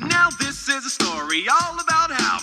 Now 0.00 0.28
this 0.38 0.68
is 0.68 0.86
a 0.86 0.90
story 0.90 1.48
all 1.48 1.80
about 1.80 2.12
how. 2.12 2.38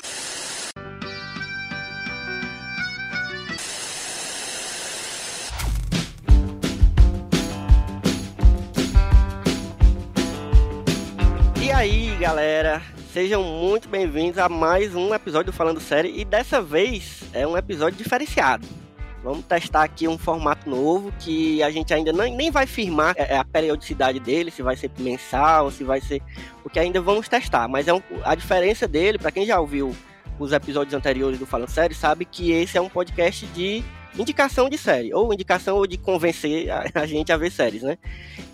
E 11.61 11.71
aí, 11.71 12.17
galera, 12.19 12.81
sejam 13.13 13.41
muito 13.41 13.87
bem-vindos 13.87 14.37
a 14.37 14.49
mais 14.49 14.93
um 14.93 15.13
episódio 15.13 15.53
do 15.53 15.55
Falando 15.55 15.79
Série 15.79 16.19
e 16.19 16.25
dessa 16.25 16.61
vez 16.61 17.23
é 17.31 17.47
um 17.47 17.55
episódio 17.55 17.97
diferenciado. 17.97 18.82
Vamos 19.23 19.45
testar 19.45 19.83
aqui 19.83 20.05
um 20.05 20.17
formato 20.17 20.69
novo 20.69 21.13
que 21.17 21.63
a 21.63 21.71
gente 21.71 21.93
ainda 21.93 22.11
nem, 22.11 22.35
nem 22.35 22.51
vai 22.51 22.67
firmar 22.67 23.15
é, 23.17 23.37
a 23.37 23.45
periodicidade 23.45 24.19
dele, 24.19 24.51
se 24.51 24.61
vai 24.61 24.75
ser 24.75 24.91
mensal, 24.99 25.71
se 25.71 25.83
vai 25.85 26.01
ser. 26.01 26.21
Porque 26.61 26.77
ainda 26.77 26.99
vamos 26.99 27.29
testar. 27.29 27.69
Mas 27.69 27.87
é 27.87 27.93
um, 27.93 28.01
a 28.25 28.35
diferença 28.35 28.85
dele, 28.85 29.17
para 29.17 29.31
quem 29.31 29.45
já 29.45 29.57
ouviu 29.57 29.95
os 30.37 30.51
episódios 30.51 30.93
anteriores 30.93 31.39
do 31.39 31.45
Falando 31.45 31.69
Série, 31.69 31.93
sabe 31.93 32.25
que 32.25 32.51
esse 32.51 32.77
é 32.77 32.81
um 32.81 32.89
podcast 32.89 33.45
de 33.47 33.81
indicação 34.19 34.69
de 34.69 34.77
série, 34.77 35.13
ou 35.13 35.33
indicação 35.33 35.87
de 35.87 35.97
convencer 35.97 36.69
a, 36.69 36.85
a 37.01 37.05
gente 37.05 37.31
a 37.31 37.37
ver 37.37 37.49
séries, 37.49 37.81
né? 37.81 37.97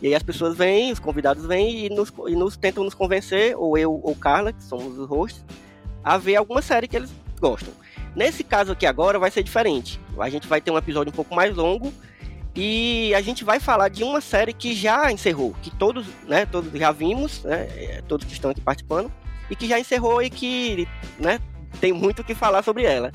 E 0.02 0.08
aí 0.08 0.14
as 0.14 0.22
pessoas 0.22 0.56
vêm, 0.56 0.92
os 0.92 1.00
convidados 1.00 1.46
vêm 1.48 1.88
e 1.88 1.90
nos, 1.90 2.14
e 2.28 2.36
nos 2.36 2.56
tentam 2.56 2.84
nos 2.84 2.94
convencer, 2.94 3.56
ou 3.58 3.76
eu 3.76 4.00
ou 4.04 4.16
Carla, 4.16 4.54
que 4.54 4.64
somos 4.64 5.00
os 5.00 5.08
hosts, 5.10 5.44
a 6.04 6.16
ver 6.18 6.36
alguma 6.36 6.62
série 6.62 6.88
que 6.88 6.96
eles 6.96 7.12
gostam. 7.40 7.74
Nesse 8.16 8.44
caso 8.44 8.72
aqui 8.72 8.86
agora 8.86 9.20
vai 9.20 9.32
ser 9.32 9.44
diferente. 9.44 10.00
A 10.20 10.30
gente 10.30 10.48
vai 10.48 10.60
ter 10.60 10.72
um 10.72 10.78
episódio 10.78 11.12
um 11.12 11.16
pouco 11.16 11.34
mais 11.36 11.56
longo 11.56 11.94
e 12.56 13.14
a 13.14 13.22
gente 13.22 13.44
vai 13.44 13.60
falar 13.60 13.90
de 13.90 14.04
uma 14.04 14.20
série 14.20 14.54
que 14.54 14.74
já 14.74 15.12
encerrou, 15.12 15.56
que 15.62 15.70
todos, 15.70 16.08
né, 16.28 16.46
todos 16.46 16.72
já 16.78 16.92
vimos, 16.92 17.44
né, 17.44 18.02
todos 18.08 18.26
que 18.26 18.34
estão 18.34 18.52
aqui 18.52 18.60
participando, 18.60 19.12
e 19.50 19.56
que 19.56 19.68
já 19.68 19.80
encerrou 19.80 20.22
e 20.22 20.30
que, 20.30 20.88
né, 21.18 21.40
tem 21.80 21.94
muito 21.94 22.22
o 22.22 22.24
que 22.24 22.36
falar 22.36 22.64
sobre 22.64 22.84
ela. 22.84 23.12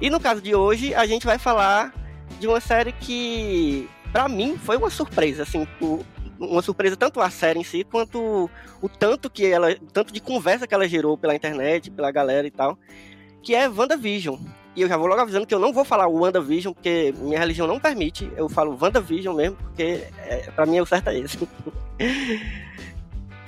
E 0.00 0.10
no 0.10 0.20
caso 0.20 0.42
de 0.42 0.54
hoje, 0.54 0.94
a 0.94 1.06
gente 1.06 1.24
vai 1.24 1.38
falar 1.38 1.94
de 2.38 2.46
uma 2.46 2.60
série 2.60 2.92
que, 2.92 3.88
para 4.12 4.28
mim, 4.28 4.58
foi 4.58 4.76
uma 4.76 4.90
surpresa, 4.90 5.44
assim, 5.44 5.66
uma 6.38 6.60
surpresa 6.60 6.96
tanto 6.96 7.20
a 7.20 7.30
série 7.30 7.60
em 7.60 7.64
si, 7.64 7.84
quanto 7.84 8.50
o 8.80 8.88
tanto 8.88 9.30
que 9.30 9.46
ela, 9.46 9.74
tanto 9.92 10.12
de 10.12 10.20
conversa 10.20 10.66
que 10.66 10.74
ela 10.74 10.88
gerou 10.88 11.16
pela 11.16 11.34
internet, 11.34 11.90
pela 11.90 12.10
galera 12.10 12.46
e 12.46 12.50
tal, 12.50 12.76
que 13.42 13.54
é 13.54 13.68
WandaVision. 13.68 14.36
E 14.74 14.80
eu 14.80 14.88
já 14.88 14.96
vou 14.96 15.06
logo 15.06 15.20
avisando 15.20 15.46
que 15.46 15.54
eu 15.54 15.58
não 15.58 15.72
vou 15.72 15.84
falar 15.84 16.06
WandaVision, 16.08 16.72
porque 16.72 17.14
minha 17.18 17.38
religião 17.38 17.66
não 17.66 17.78
permite, 17.78 18.30
eu 18.36 18.48
falo 18.48 18.78
WandaVision 18.80 19.36
mesmo, 19.36 19.56
porque 19.56 20.04
é, 20.18 20.50
para 20.54 20.64
mim 20.64 20.80
o 20.80 20.86
certo 20.86 21.08
é 21.08 21.18
esse. 21.18 21.38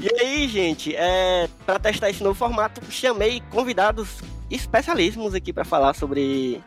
E 0.00 0.10
aí, 0.20 0.48
gente, 0.48 0.94
é, 0.94 1.48
para 1.64 1.78
testar 1.78 2.10
esse 2.10 2.22
novo 2.22 2.34
formato, 2.34 2.80
chamei 2.90 3.40
convidados 3.48 4.18
especialíssimos 4.50 5.34
aqui 5.34 5.52
para 5.52 5.64
falar 5.64 5.94
sobre 5.94 6.60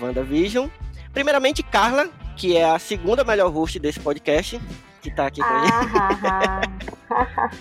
WandaVision. 0.00 0.68
Primeiramente, 1.12 1.62
Carla, 1.62 2.08
que 2.36 2.56
é 2.56 2.64
a 2.64 2.78
segunda 2.78 3.22
melhor 3.22 3.50
host 3.52 3.78
desse 3.78 4.00
podcast, 4.00 4.60
que 5.04 5.14
tá 5.14 5.26
aqui 5.26 5.40
com 5.40 5.46
a 5.46 5.60
gente. 5.66 6.94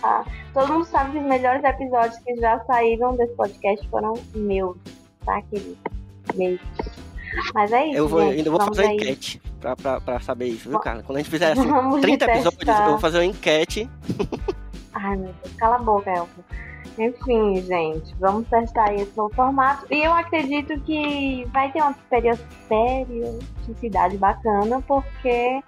Ah, 0.02 0.23
Todo 0.53 0.73
mundo 0.73 0.86
sabe 0.86 1.11
que 1.11 1.17
os 1.17 1.23
melhores 1.25 1.63
episódios 1.63 2.17
que 2.19 2.35
já 2.38 2.59
saíram 2.66 3.16
desse 3.16 3.33
podcast 3.35 3.88
foram 3.89 4.13
meus, 4.33 4.77
tá, 5.25 5.41
querido? 5.44 5.77
Meus. 6.35 6.59
Mas 7.53 7.72
é 7.72 7.88
isso. 7.88 7.97
Eu 7.97 8.08
vou, 8.08 8.22
gente, 8.22 8.38
ainda 8.38 8.52
vou 8.52 8.61
fazer 8.61 8.83
uma 8.85 8.94
enquete 8.94 9.41
pra, 9.59 9.75
pra, 9.75 10.00
pra 10.02 10.19
saber 10.19 10.45
isso, 10.47 10.69
viu, 10.69 10.80
Carla? 10.80 11.03
Quando 11.03 11.17
a 11.17 11.19
gente 11.22 11.30
fizer 11.31 11.52
assim, 11.52 11.67
Vamos 11.67 12.02
30 12.02 12.25
episódios, 12.25 12.55
testar. 12.58 12.83
eu 12.85 12.89
vou 12.91 13.00
fazer 13.00 13.17
uma 13.19 13.25
enquete. 13.25 13.89
Ai, 14.94 15.18
meu 15.18 15.34
Deus, 15.44 15.53
cala 15.57 15.75
a 15.75 15.79
boca, 15.79 16.09
Elfa. 16.12 16.41
Enfim, 16.97 17.59
gente, 17.63 18.13
vamos 18.19 18.47
testar 18.47 18.94
esse 18.94 19.18
novo 19.18 19.34
formato. 19.34 19.88
E 19.89 20.03
eu 20.06 20.13
acredito 20.13 20.79
que 20.81 21.44
vai 21.51 21.72
ter 21.72 21.81
uma 21.81 21.94
perio- 22.07 22.38
periodicidade 22.69 24.16
bacana, 24.18 24.79
porque 24.88 25.59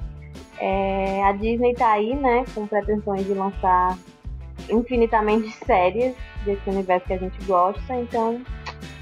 é, 0.59 1.23
a 1.23 1.31
Disney 1.33 1.73
tá 1.73 1.91
aí, 1.91 2.16
né, 2.16 2.45
com 2.53 2.67
pretensões 2.67 3.25
de 3.25 3.33
lançar 3.33 3.97
infinitamente 4.69 5.51
séries 5.66 6.16
desse 6.43 6.69
universo 6.69 7.05
que 7.05 7.13
a 7.13 7.17
gente 7.17 7.43
gosta, 7.45 7.95
então 7.95 8.41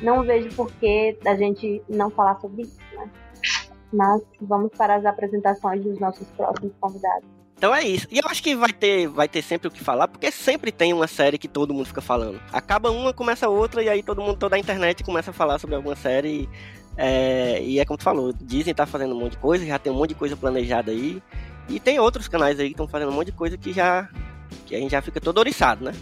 não 0.02 0.24
vejo 0.24 0.50
por 0.56 0.72
que 0.74 1.18
a 1.25 1.36
gente 1.36 1.81
não 1.88 2.09
falar 2.09 2.40
sobre 2.40 2.63
isso, 2.63 2.78
né? 2.94 3.09
Mas 3.92 4.22
vamos 4.42 4.72
para 4.75 4.96
as 4.96 5.06
apresentações 5.06 5.84
dos 5.84 6.00
nossos 6.00 6.28
próximos 6.30 6.74
convidados. 6.80 7.28
Então 7.56 7.74
é 7.74 7.84
isso. 7.84 8.08
E 8.12 8.18
eu 8.18 8.28
acho 8.28 8.44
que 8.44 8.56
vai 8.56 8.74
ter, 8.74 9.08
vai 9.08 9.30
ter 9.30 9.42
sempre 9.42 9.69
o 9.69 9.72
que 9.72 9.81
falar, 9.81 10.08
porque 10.09 10.30
sempre 10.31 10.72
tem 10.72 10.92
uma 10.92 11.08
série 11.08 11.38
que 11.38 11.47
todo 11.47 11.74
mundo 11.74 11.86
fica 11.86 12.02
falando. 12.02 12.42
Acaba 12.52 12.92
uma, 12.92 13.13
começa 13.13 13.47
outra, 13.47 13.81
e 13.81 13.88
aí 13.88 14.03
todo 14.03 14.22
mundo, 14.22 14.38
toda 14.38 14.56
a 14.58 14.59
internet 14.59 15.03
começa 15.03 15.31
a 15.31 15.34
falar 15.34 15.59
sobre 15.59 15.75
alguma 15.75 15.96
série. 15.96 16.50
É, 16.96 17.62
e 17.62 17.80
é 17.80 17.86
como 17.86 17.98
tu 17.98 18.04
falou, 18.04 18.34
Disney 18.34 18.74
tá 18.74 18.86
fazendo 18.86 19.16
um 19.16 19.20
monte 19.20 19.31
de 19.31 19.38
coisa, 19.38 19.66
já 19.66 19.80
tem 19.80 19.92
um 19.92 19.96
monte 19.96 20.09
de 20.09 20.16
coisa 20.16 20.36
planejada 20.36 20.92
aí. 20.92 21.22
E 21.70 21.80
tem 21.80 22.00
outros 22.00 22.28
canais 22.28 22.59
aí 22.59 22.68
que 22.68 22.74
estão 22.74 22.88
fazendo 22.88 23.09
um 23.09 23.16
monte 23.16 23.28
de 23.28 23.31
coisa 23.34 23.58
que 23.58 23.72
já. 23.72 24.09
que 24.66 24.76
a 24.76 24.80
gente 24.80 24.92
já 24.92 25.02
fica 25.02 25.20
todo 25.20 25.38
oriçado, 25.38 25.86
né? 25.86 25.94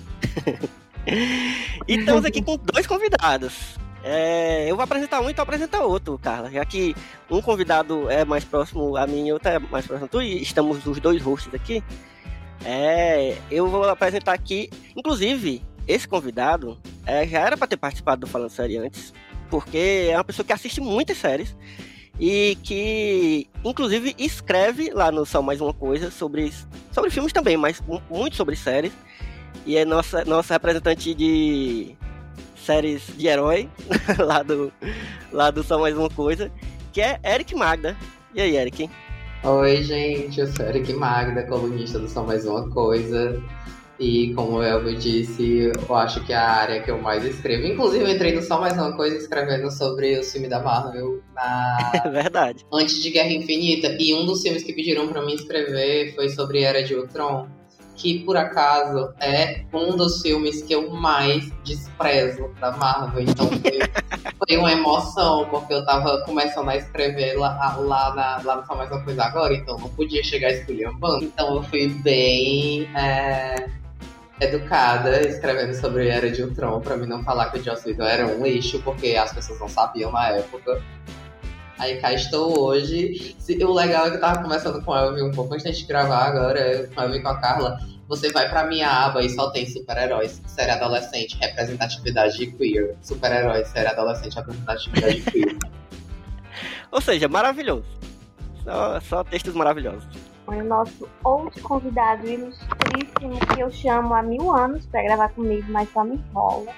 e 1.88 1.96
estamos 1.96 2.26
aqui 2.26 2.42
com 2.42 2.58
dois 2.58 2.88
convidados. 2.88 3.80
É, 4.04 4.70
eu 4.70 4.76
vou 4.76 4.84
apresentar 4.84 5.22
um 5.22 5.30
e 5.30 5.34
tu 5.34 5.42
apresenta 5.42 5.82
outro, 5.82 6.18
Carla. 6.18 6.50
Já 6.50 6.66
que 6.66 6.96
um 7.30 7.42
convidado 7.42 8.10
é 8.10 8.26
mais 8.26 8.44
próximo 8.44 8.98
a 8.98 9.06
mim 9.06 9.28
e 9.28 9.34
outro 9.34 9.50
é 9.50 9.60
mais 9.60 9.86
próximo 9.86 10.06
a 10.06 10.10
tu, 10.10 10.22
e 10.22 10.42
estamos 10.42 10.86
os 10.86 11.00
dois 11.00 11.22
hosts 11.22 11.54
aqui. 11.54 11.84
É, 12.66 13.38
eu 13.50 13.68
vou 13.68 13.88
apresentar 13.88 14.34
aqui. 14.34 14.70
Inclusive, 14.96 15.62
esse 15.88 16.08
convidado 16.08 16.80
é, 17.06 17.28
já 17.28 17.40
era 17.40 17.58
para 17.58 17.68
ter 17.68 17.78
participado 17.78 18.22
do 18.22 18.28
Falando 18.28 18.50
Série 18.50 18.78
antes, 18.78 19.14
porque 19.52 20.08
é 20.10 20.18
uma 20.18 20.24
pessoa 20.24 20.44
que 20.46 20.54
assiste 20.54 20.82
muitas 20.82 21.18
séries 21.18 21.56
e 22.20 22.58
que, 22.64 23.48
inclusive, 23.64 24.16
escreve 24.18 24.90
lá 24.92 25.12
no 25.12 25.26
Só 25.26 25.42
Mais 25.42 25.60
Uma 25.62 25.74
Coisa 25.74 26.10
sobre, 26.10 26.52
sobre 26.92 27.10
filmes 27.12 27.34
também, 27.34 27.58
mas 27.58 27.82
mu- 27.82 28.02
muito 28.10 28.36
sobre 28.36 28.56
séries. 28.56 28.94
E 29.66 29.76
é 29.78 29.84
nossa, 29.86 30.24
nossa 30.26 30.54
representante 30.56 31.14
de 31.14 31.96
séries 32.56 33.04
de 33.18 33.28
herói 33.28 33.70
lá 34.18 34.42
do, 34.42 34.72
lá 35.32 35.52
do 35.52 35.64
Só 35.64 35.78
Mais 35.80 35.96
Uma 35.98 36.10
Coisa, 36.10 36.52
que 36.94 37.02
é 37.02 37.20
Eric 37.24 37.54
Magda. 37.54 37.96
E 38.34 38.42
aí, 38.42 38.56
Eric? 38.56 38.90
Oi, 39.44 39.84
gente, 39.84 40.40
eu 40.40 40.48
sou 40.48 40.66
Eric 40.68 40.94
Magda, 40.94 41.44
colunista 41.44 41.98
do 42.00 42.08
Só 42.08 42.24
Mais 42.24 42.46
Uma 42.46 42.70
Coisa. 42.70 43.42
E 44.02 44.34
como 44.34 44.54
o 44.54 44.64
Elvio 44.64 44.98
disse, 44.98 45.72
eu 45.88 45.96
acho 45.96 46.26
que 46.26 46.34
é 46.34 46.36
a 46.36 46.50
área 46.50 46.82
que 46.82 46.90
eu 46.90 47.00
mais 47.00 47.24
escrevo. 47.24 47.68
Inclusive, 47.68 48.04
eu 48.04 48.10
entrei 48.10 48.34
no 48.34 48.42
Só 48.42 48.60
Mais 48.60 48.74
Uma 48.74 48.98
Coisa 48.98 49.16
escrevendo 49.16 49.70
sobre 49.70 50.18
o 50.18 50.24
filme 50.24 50.48
da 50.48 50.60
Marvel 50.60 51.22
na... 51.36 51.78
É 52.04 52.10
verdade. 52.10 52.66
antes 52.74 53.00
de 53.04 53.12
Guerra 53.12 53.32
Infinita. 53.32 53.96
E 54.00 54.12
um 54.16 54.26
dos 54.26 54.42
filmes 54.42 54.64
que 54.64 54.74
pediram 54.74 55.08
pra 55.08 55.24
mim 55.24 55.36
escrever 55.36 56.16
foi 56.16 56.30
sobre 56.30 56.64
Era 56.64 56.82
de 56.82 56.96
Ultron. 56.96 57.48
Que, 57.96 58.24
por 58.26 58.36
acaso, 58.36 59.14
é 59.20 59.66
um 59.72 59.96
dos 59.96 60.24
filmes 60.24 60.64
que 60.64 60.74
eu 60.74 60.90
mais 60.90 61.52
desprezo 61.64 62.50
da 62.60 62.72
Marvel. 62.72 63.22
Então, 63.22 63.46
foi, 63.46 63.80
foi 64.48 64.58
uma 64.58 64.72
emoção, 64.72 65.48
porque 65.52 65.76
eu 65.76 65.86
tava 65.86 66.24
começando 66.26 66.70
a 66.70 66.76
escrever 66.76 67.38
lá, 67.38 67.78
lá, 67.78 68.16
na, 68.16 68.42
lá 68.44 68.62
no 68.62 68.66
Só 68.66 68.74
Mais 68.74 68.90
Uma 68.90 69.04
Coisa 69.04 69.26
agora, 69.26 69.54
então 69.54 69.78
não 69.78 69.90
podia 69.90 70.24
chegar 70.24 70.50
esculhambando. 70.50 71.26
Então, 71.26 71.58
eu 71.58 71.64
fui 71.64 71.90
bem 71.90 72.90
é, 72.96 73.70
educada 74.42 75.22
escrevendo 75.22 75.74
sobre 75.76 76.10
Era 76.10 76.30
de 76.30 76.42
Ultron, 76.44 76.82
pra 76.82 76.98
mim 76.98 77.06
não 77.06 77.24
falar 77.24 77.52
que 77.52 77.60
o 77.60 77.64
Joss 77.64 77.88
Whedon 77.88 78.04
era 78.04 78.28
um 78.28 78.44
lixo, 78.44 78.82
porque 78.82 79.16
as 79.16 79.32
pessoas 79.32 79.60
não 79.60 79.70
sabiam 79.70 80.12
na 80.12 80.30
época. 80.30 80.82
Aí 81.78 82.00
cá 82.00 82.12
estou 82.12 82.60
hoje. 82.60 83.36
O 83.62 83.74
legal 83.74 84.08
é 84.08 84.10
que 84.10 84.16
eu 84.18 84.22
tava 84.22 84.42
conversando 84.42 84.82
com 84.84 84.94
a 84.94 85.02
Elvie 85.02 85.24
um 85.24 85.32
pouco 85.32 85.54
antes 85.54 85.78
de 85.78 85.86
gravar 85.86 86.26
agora, 86.26 86.88
com 86.94 87.02
a 87.02 87.04
Elvie 87.06 87.20
e 87.20 87.22
com 87.22 87.30
a 87.30 87.40
Carla. 87.40 87.80
Você 88.08 88.32
vai 88.32 88.50
pra 88.50 88.66
minha 88.66 88.90
aba 88.90 89.24
e 89.24 89.30
só 89.30 89.52
tem 89.52 89.66
super-heróis, 89.66 90.42
série 90.46 90.72
adolescente, 90.72 91.38
representatividade 91.40 92.46
queer. 92.48 92.96
Super-heróis, 93.02 93.68
série 93.70 93.88
adolescente, 93.88 94.36
representatividade 94.36 95.22
queer. 95.22 95.58
Ou 96.92 97.00
seja, 97.00 97.28
maravilhoso. 97.30 97.86
Só, 98.64 99.00
só 99.00 99.24
textos 99.24 99.54
maravilhosos. 99.54 100.06
O 100.48 100.64
nosso 100.64 101.08
outro 101.24 101.62
convidado 101.62 102.28
ilustríssimo 102.28 103.40
que 103.54 103.60
eu 103.60 103.72
chamo 103.72 104.14
há 104.14 104.22
mil 104.22 104.54
anos 104.54 104.86
pra 104.86 105.04
gravar 105.04 105.30
comigo, 105.30 105.66
mas 105.72 105.90
só 105.92 106.04
me 106.04 106.16
enrola. 106.16 106.72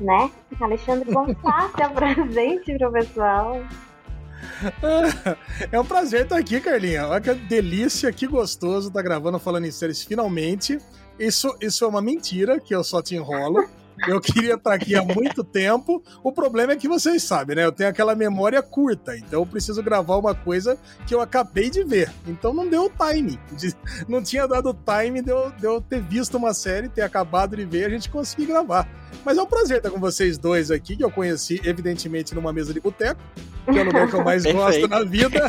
Né? 0.00 0.30
Alexandre 0.60 1.10
Bonfá, 1.12 1.70
se 1.74 1.82
apresente 1.82 2.78
pro 2.78 2.92
pessoal. 2.92 3.60
É 5.72 5.80
um 5.80 5.84
prazer 5.84 6.22
estar 6.22 6.36
aqui, 6.36 6.60
Carlinha. 6.60 7.08
Olha 7.08 7.20
que 7.20 7.34
delícia, 7.34 8.12
que 8.12 8.26
gostoso 8.26 8.88
estar 8.88 9.02
gravando 9.02 9.38
falando 9.38 9.66
em 9.66 9.70
séries 9.70 10.02
finalmente. 10.04 10.78
Isso, 11.18 11.56
isso 11.60 11.84
é 11.84 11.88
uma 11.88 12.00
mentira, 12.00 12.60
que 12.60 12.74
eu 12.74 12.84
só 12.84 13.02
te 13.02 13.16
enrolo. 13.16 13.68
Eu 14.06 14.20
queria 14.20 14.54
estar 14.54 14.74
aqui 14.74 14.94
há 14.94 15.02
muito 15.02 15.42
tempo. 15.42 16.02
O 16.22 16.32
problema 16.32 16.72
é 16.72 16.76
que 16.76 16.88
vocês 16.88 17.22
sabem, 17.22 17.56
né? 17.56 17.64
Eu 17.64 17.72
tenho 17.72 17.90
aquela 17.90 18.14
memória 18.14 18.62
curta, 18.62 19.16
então 19.16 19.40
eu 19.40 19.46
preciso 19.46 19.82
gravar 19.82 20.16
uma 20.16 20.34
coisa 20.34 20.78
que 21.06 21.14
eu 21.14 21.20
acabei 21.20 21.70
de 21.70 21.82
ver. 21.82 22.12
Então 22.26 22.52
não 22.52 22.68
deu 22.68 22.90
time. 22.90 23.38
Não 24.08 24.22
tinha 24.22 24.46
dado 24.46 24.74
time 24.74 25.22
de 25.22 25.30
eu, 25.30 25.50
de 25.50 25.64
eu 25.64 25.80
ter 25.80 26.00
visto 26.00 26.36
uma 26.36 26.54
série, 26.54 26.88
ter 26.88 27.02
acabado 27.02 27.56
de 27.56 27.64
ver 27.64 27.84
a 27.84 27.88
gente 27.88 28.08
conseguir 28.08 28.46
gravar. 28.46 28.88
Mas 29.24 29.36
é 29.36 29.42
um 29.42 29.46
prazer 29.46 29.78
estar 29.78 29.90
com 29.90 29.98
vocês 29.98 30.38
dois 30.38 30.70
aqui, 30.70 30.96
que 30.96 31.04
eu 31.04 31.10
conheci, 31.10 31.60
evidentemente, 31.64 32.34
numa 32.34 32.52
mesa 32.52 32.72
de 32.72 32.80
boteco, 32.80 33.20
que 33.70 33.78
é 33.78 33.82
o 33.82 33.84
lugar 33.84 34.08
que 34.08 34.14
eu 34.14 34.24
mais 34.24 34.44
gosto 34.50 34.88
na 34.88 35.02
vida. 35.02 35.40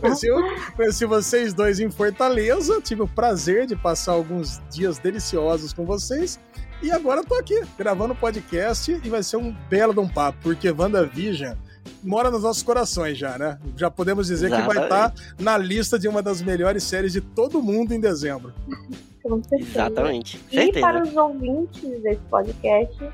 conheci, 0.00 0.28
conheci 0.74 1.04
vocês 1.04 1.54
dois 1.54 1.80
em 1.80 1.90
Fortaleza, 1.90 2.80
tive 2.80 3.02
o 3.02 3.08
prazer 3.08 3.66
de 3.66 3.76
passar 3.76 4.12
alguns 4.12 4.60
dias 4.70 4.98
deliciosos 4.98 5.72
com 5.72 5.84
vocês. 5.84 6.38
E 6.82 6.92
agora 6.92 7.20
eu 7.20 7.24
tô 7.24 7.34
aqui, 7.34 7.60
gravando 7.78 8.14
podcast 8.14 9.00
e 9.02 9.08
vai 9.08 9.22
ser 9.22 9.38
um 9.38 9.54
belo 9.68 9.94
de 9.94 10.00
um 10.00 10.08
papo, 10.08 10.38
porque 10.42 10.70
WandaVision 10.70 11.54
mora 12.02 12.30
nos 12.30 12.42
nossos 12.42 12.62
corações 12.62 13.16
já, 13.16 13.38
né? 13.38 13.58
Já 13.76 13.90
podemos 13.90 14.26
dizer 14.26 14.46
Exatamente. 14.46 14.70
que 14.70 14.74
vai 14.74 14.84
estar 14.84 15.10
tá 15.10 15.22
na 15.38 15.56
lista 15.56 15.98
de 15.98 16.06
uma 16.06 16.22
das 16.22 16.42
melhores 16.42 16.82
séries 16.84 17.12
de 17.12 17.20
todo 17.20 17.62
mundo 17.62 17.92
em 17.92 18.00
dezembro. 18.00 18.52
Com 19.22 19.42
certeza. 19.42 19.70
Exatamente. 19.70 20.40
E 20.50 20.54
certeza. 20.54 20.86
para 20.86 21.02
os 21.02 21.16
ouvintes 21.16 22.02
desse 22.02 22.20
podcast, 22.30 23.10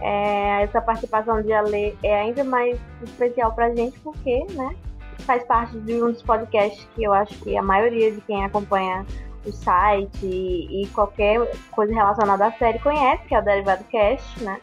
é, 0.00 0.62
essa 0.62 0.80
participação 0.80 1.40
de 1.40 1.52
Ale 1.52 1.96
é 2.02 2.20
ainda 2.20 2.44
mais 2.44 2.78
especial 3.02 3.52
pra 3.54 3.74
gente, 3.74 3.98
porque, 4.00 4.44
né? 4.52 4.74
Faz 5.20 5.42
parte 5.44 5.78
de 5.78 6.02
um 6.02 6.12
dos 6.12 6.22
podcasts 6.22 6.86
que 6.94 7.04
eu 7.04 7.14
acho 7.14 7.34
que 7.36 7.56
a 7.56 7.62
maioria 7.62 8.12
de 8.12 8.20
quem 8.22 8.44
acompanha 8.44 9.06
o 9.44 9.52
site 9.52 10.24
e, 10.24 10.82
e 10.82 10.86
qualquer 10.88 11.40
coisa 11.70 11.92
relacionada 11.92 12.46
à 12.46 12.52
série 12.52 12.78
conhece, 12.78 13.24
que 13.24 13.34
é 13.34 13.38
o 13.38 13.44
Derivado 13.44 13.84
Cast, 13.84 14.42
né? 14.42 14.60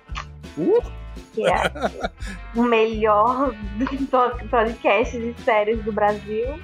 Uh! 0.58 0.82
Que 1.34 1.46
é 1.46 1.62
o 2.56 2.64
melhor 2.64 3.54
podcast 4.50 5.18
de 5.18 5.34
séries 5.44 5.84
do 5.84 5.92
Brasil. 5.92 6.60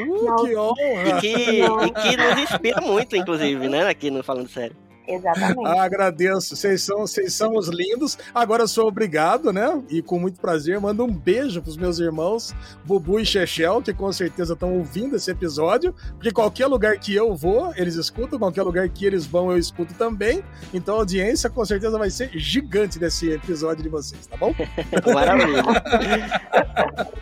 Uh, 0.00 0.44
que 0.44 0.56
honra! 0.56 1.08
E 1.08 1.20
que, 1.20 1.62
e 1.62 1.90
que 1.90 2.16
nos 2.16 2.38
inspira 2.38 2.80
muito, 2.80 3.16
inclusive, 3.16 3.68
né? 3.68 3.88
Aqui 3.88 4.10
no 4.10 4.22
Falando 4.22 4.48
Sério. 4.48 4.76
Exatamente. 5.06 5.66
Agradeço. 5.66 6.56
Vocês 6.56 6.82
são, 6.82 6.98
vocês 6.98 7.32
são 7.34 7.56
os 7.56 7.68
lindos. 7.68 8.18
Agora 8.34 8.64
eu 8.64 8.68
sou 8.68 8.88
obrigado, 8.88 9.52
né? 9.52 9.82
E 9.88 10.02
com 10.02 10.18
muito 10.18 10.40
prazer, 10.40 10.80
mando 10.80 11.04
um 11.04 11.12
beijo 11.12 11.62
pros 11.62 11.76
meus 11.76 11.98
irmãos, 11.98 12.54
Bubu 12.84 13.20
e 13.20 13.26
Chechel, 13.26 13.82
que 13.82 13.92
com 13.92 14.12
certeza 14.12 14.54
estão 14.54 14.76
ouvindo 14.76 15.16
esse 15.16 15.30
episódio. 15.30 15.94
Porque 16.14 16.30
qualquer 16.30 16.66
lugar 16.66 16.98
que 16.98 17.14
eu 17.14 17.34
vou, 17.34 17.72
eles 17.76 17.94
escutam. 17.94 18.38
Qualquer 18.38 18.62
lugar 18.62 18.88
que 18.88 19.04
eles 19.04 19.26
vão, 19.26 19.50
eu 19.50 19.58
escuto 19.58 19.94
também. 19.94 20.42
Então 20.72 20.96
a 20.96 20.98
audiência 20.98 21.48
com 21.48 21.64
certeza 21.64 21.98
vai 21.98 22.10
ser 22.10 22.30
gigante 22.38 22.98
desse 22.98 23.30
episódio 23.30 23.82
de 23.82 23.88
vocês, 23.88 24.26
tá 24.26 24.36
bom? 24.36 24.54
Maravilha. 25.12 25.62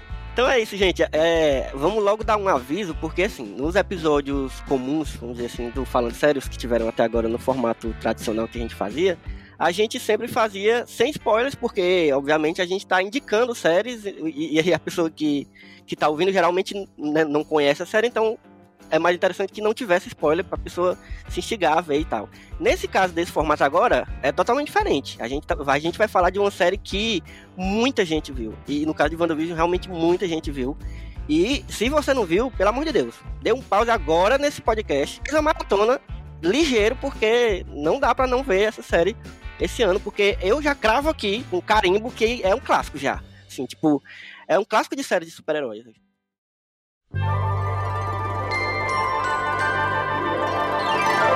Então 0.35 0.49
é 0.49 0.59
isso, 0.59 0.77
gente. 0.77 1.01
É, 1.13 1.71
vamos 1.75 2.03
logo 2.03 2.25
dar 2.25 2.37
um 2.37 2.49
aviso, 2.49 2.93
porque 2.97 3.23
assim, 3.23 3.45
nos 3.45 3.77
episódios 3.77 4.61
comuns, 4.63 5.15
vamos 5.15 5.37
dizer 5.37 5.47
assim, 5.47 5.71
do 5.71 5.85
Falando 5.85 6.13
Sérios, 6.13 6.49
que 6.49 6.59
tiveram 6.59 6.89
até 6.89 7.05
agora 7.05 7.29
no 7.29 7.39
formato 7.39 7.95
tradicional 8.01 8.49
que 8.49 8.59
a 8.59 8.61
gente 8.61 8.75
fazia, 8.75 9.17
a 9.57 9.71
gente 9.71 10.01
sempre 10.01 10.27
fazia 10.27 10.85
sem 10.89 11.11
spoilers, 11.11 11.55
porque, 11.55 12.11
obviamente, 12.13 12.61
a 12.61 12.67
gente 12.67 12.81
está 12.81 13.01
indicando 13.01 13.55
séries 13.55 14.05
e, 14.05 14.61
e, 14.61 14.75
a 14.75 14.79
pessoa 14.81 15.09
que, 15.09 15.47
que 15.87 15.95
tá 15.95 16.09
ouvindo 16.09 16.33
geralmente 16.33 16.75
né, 16.99 17.25
não 17.25 17.45
conhece 17.45 17.85
a 17.85 17.87
série, 17.87 18.09
então 18.09 18.37
é 18.91 18.99
mais 18.99 19.17
interessante 19.17 19.53
que 19.53 19.61
não 19.61 19.75
tivesse 19.75 20.09
spoiler 20.09 20.45
pra 20.45 20.59
pessoa 20.59 20.99
se 21.29 21.41
instigar 21.41 21.79
a 21.79 21.81
ver 21.81 22.01
e 22.01 22.05
tal. 22.05 22.29
Nesse 22.59 22.87
caso 22.87 23.13
desse 23.13 23.33
formato 23.33 23.65
agora, 23.65 24.07
é 24.23 24.31
totalmente 24.31 24.67
diferente. 24.67 25.21
A 25.21 25.29
gente, 25.29 25.47
tá, 25.47 25.57
a 25.67 25.79
gente 25.79 25.99
vai 25.99 26.09
falar 26.09 26.31
de 26.31 26.39
uma 26.39 26.51
série 26.51 26.77
que 26.77 27.23
muita 27.57 28.05
gente 28.05 28.33
viu. 28.33 28.55
E 28.67 28.87
no 28.87 28.95
caso 28.95 29.11
de 29.11 29.17
WandaVision, 29.17 29.57
realmente 29.57 29.89
muita 29.89 30.27
gente 30.27 30.51
viu. 30.51 30.77
E 31.29 31.65
se 31.69 31.89
você 31.89 32.13
não 32.13 32.25
viu, 32.25 32.51
pelo 32.51 32.71
amor 32.71 32.85
de 32.85 32.93
Deus, 32.93 33.15
dê 33.43 33.53
um 33.53 33.63
pause 33.63 33.91
agora 33.91 34.37
nesse 34.37 34.61
podcast. 34.61 35.21
Essa 35.27 35.41
maratona 35.41 36.01
ligeiro, 36.43 36.97
porque 36.97 37.65
não 37.69 37.99
dá 37.99 38.15
para 38.15 38.27
não 38.27 38.43
ver 38.43 38.63
essa 38.63 38.83
série 38.83 39.17
esse 39.59 39.83
ano, 39.83 40.01
porque 40.01 40.37
eu 40.43 40.61
já 40.61 40.75
cravo 40.75 41.09
aqui 41.09 41.45
com 41.51 41.61
carimbo 41.61 42.11
que 42.11 42.43
é 42.43 42.55
um 42.55 42.61
clássico 42.61 42.99
já. 42.99 43.23
Assim, 43.47 43.67
tipo, 43.67 44.03
é 44.49 44.59
um 44.59 44.65
clássico 44.65 44.97
de 44.97 45.05
série 45.05 45.25
de 45.25 45.31
super-heróis. 45.31 45.85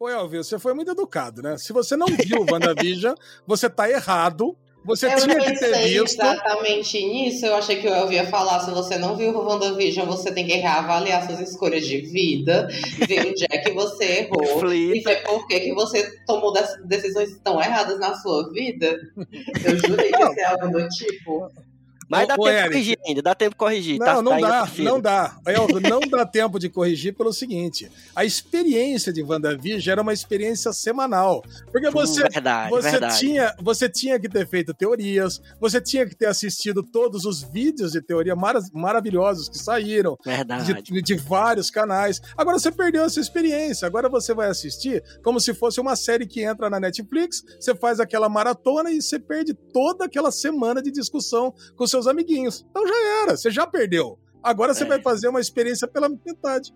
Ô, 0.00 0.08
Elvio, 0.08 0.44
você 0.44 0.60
foi 0.60 0.74
muito 0.74 0.92
educado, 0.92 1.42
né? 1.42 1.58
Se 1.58 1.72
você 1.72 1.96
não 1.96 2.06
viu 2.06 2.42
o 2.42 2.46
WandaVision, 2.48 3.14
você 3.44 3.68
tá 3.68 3.90
errado. 3.90 4.56
Você 4.84 5.06
eu 5.06 5.16
tinha 5.16 5.40
que 5.40 5.58
ter 5.58 5.76
visto. 5.88 6.22
exatamente 6.22 7.04
nisso. 7.04 7.44
Eu 7.44 7.56
achei 7.56 7.80
que 7.80 7.88
eu 7.88 7.94
ouvia 7.94 8.24
falar. 8.28 8.60
Se 8.60 8.70
você 8.70 8.96
não 8.96 9.16
viu 9.16 9.36
o 9.36 9.44
WandaVision, 9.44 10.06
você 10.06 10.32
tem 10.32 10.46
que 10.46 10.54
reavaliar 10.54 11.26
suas 11.26 11.40
escolhas 11.40 11.84
de 11.84 12.00
vida, 12.00 12.68
ver 13.08 13.26
onde 13.26 13.44
é 13.50 13.58
que 13.58 13.72
você 13.72 14.20
errou 14.30 14.72
e 14.72 15.00
ver 15.00 15.24
por 15.24 15.46
que, 15.48 15.58
que 15.58 15.74
você 15.74 16.08
tomou 16.24 16.52
decisões 16.84 17.36
tão 17.42 17.60
erradas 17.60 17.98
na 17.98 18.14
sua 18.14 18.50
vida. 18.52 19.00
Eu 19.64 19.78
jurei 19.78 20.12
que 20.12 20.22
ia 20.22 20.32
ser 20.32 20.44
algo 20.44 20.70
do 20.70 20.88
tipo. 20.88 21.50
Mas 22.08 22.26
dá 22.26 22.36
tempo 22.36 22.48
de 22.48 22.68
corrigir 22.68 22.98
ainda, 23.06 23.22
dá 23.22 23.34
tempo 23.34 23.50
de 23.50 23.56
corrigir. 23.56 23.98
Não, 23.98 24.06
tá, 24.06 24.22
não 24.22 24.40
tá 24.40 24.48
dá, 24.48 24.70
não 24.78 25.00
dá. 25.00 25.38
Não 25.88 26.00
dá 26.00 26.26
tempo 26.26 26.58
de 26.58 26.68
corrigir 26.68 27.14
pelo 27.14 27.32
seguinte: 27.32 27.90
a 28.14 28.24
experiência 28.24 29.12
de 29.12 29.22
WandaVision 29.22 29.92
era 29.92 30.02
uma 30.02 30.12
experiência 30.12 30.72
semanal. 30.72 31.42
Porque 31.70 31.90
você, 31.90 32.22
hum, 32.24 32.28
verdade, 32.30 32.70
você, 32.70 32.90
verdade. 32.90 33.18
Tinha, 33.18 33.54
você 33.60 33.88
tinha 33.88 34.18
que 34.18 34.28
ter 34.28 34.46
feito 34.46 34.74
teorias, 34.74 35.40
você 35.60 35.80
tinha 35.80 36.06
que 36.06 36.14
ter 36.14 36.26
assistido 36.26 36.82
todos 36.82 37.24
os 37.24 37.42
vídeos 37.42 37.92
de 37.92 38.00
teoria 38.00 38.34
mar 38.34 38.56
maravilhosos 38.72 39.48
que 39.48 39.58
saíram 39.58 40.16
de, 40.82 41.02
de 41.02 41.14
vários 41.16 41.70
canais. 41.70 42.20
Agora 42.36 42.58
você 42.58 42.70
perdeu 42.70 43.04
essa 43.04 43.20
experiência. 43.20 43.86
Agora 43.86 44.08
você 44.08 44.34
vai 44.34 44.48
assistir 44.48 45.02
como 45.22 45.40
se 45.40 45.54
fosse 45.54 45.80
uma 45.80 45.96
série 45.96 46.26
que 46.26 46.42
entra 46.42 46.70
na 46.70 46.80
Netflix, 46.80 47.42
você 47.58 47.74
faz 47.74 48.00
aquela 48.00 48.28
maratona 48.28 48.90
e 48.90 49.00
você 49.00 49.18
perde 49.18 49.54
toda 49.54 50.04
aquela 50.04 50.30
semana 50.30 50.82
de 50.82 50.90
discussão 50.90 51.52
com 51.76 51.86
seus 51.86 51.97
amiguinhos. 52.06 52.66
Então 52.70 52.86
já 52.86 53.22
era, 53.22 53.36
você 53.36 53.50
já 53.50 53.66
perdeu. 53.66 54.18
Agora 54.42 54.72
você 54.72 54.84
é. 54.84 54.86
vai 54.86 55.02
fazer 55.02 55.28
uma 55.28 55.40
experiência 55.40 55.88
pela 55.88 56.08
metade. 56.08 56.72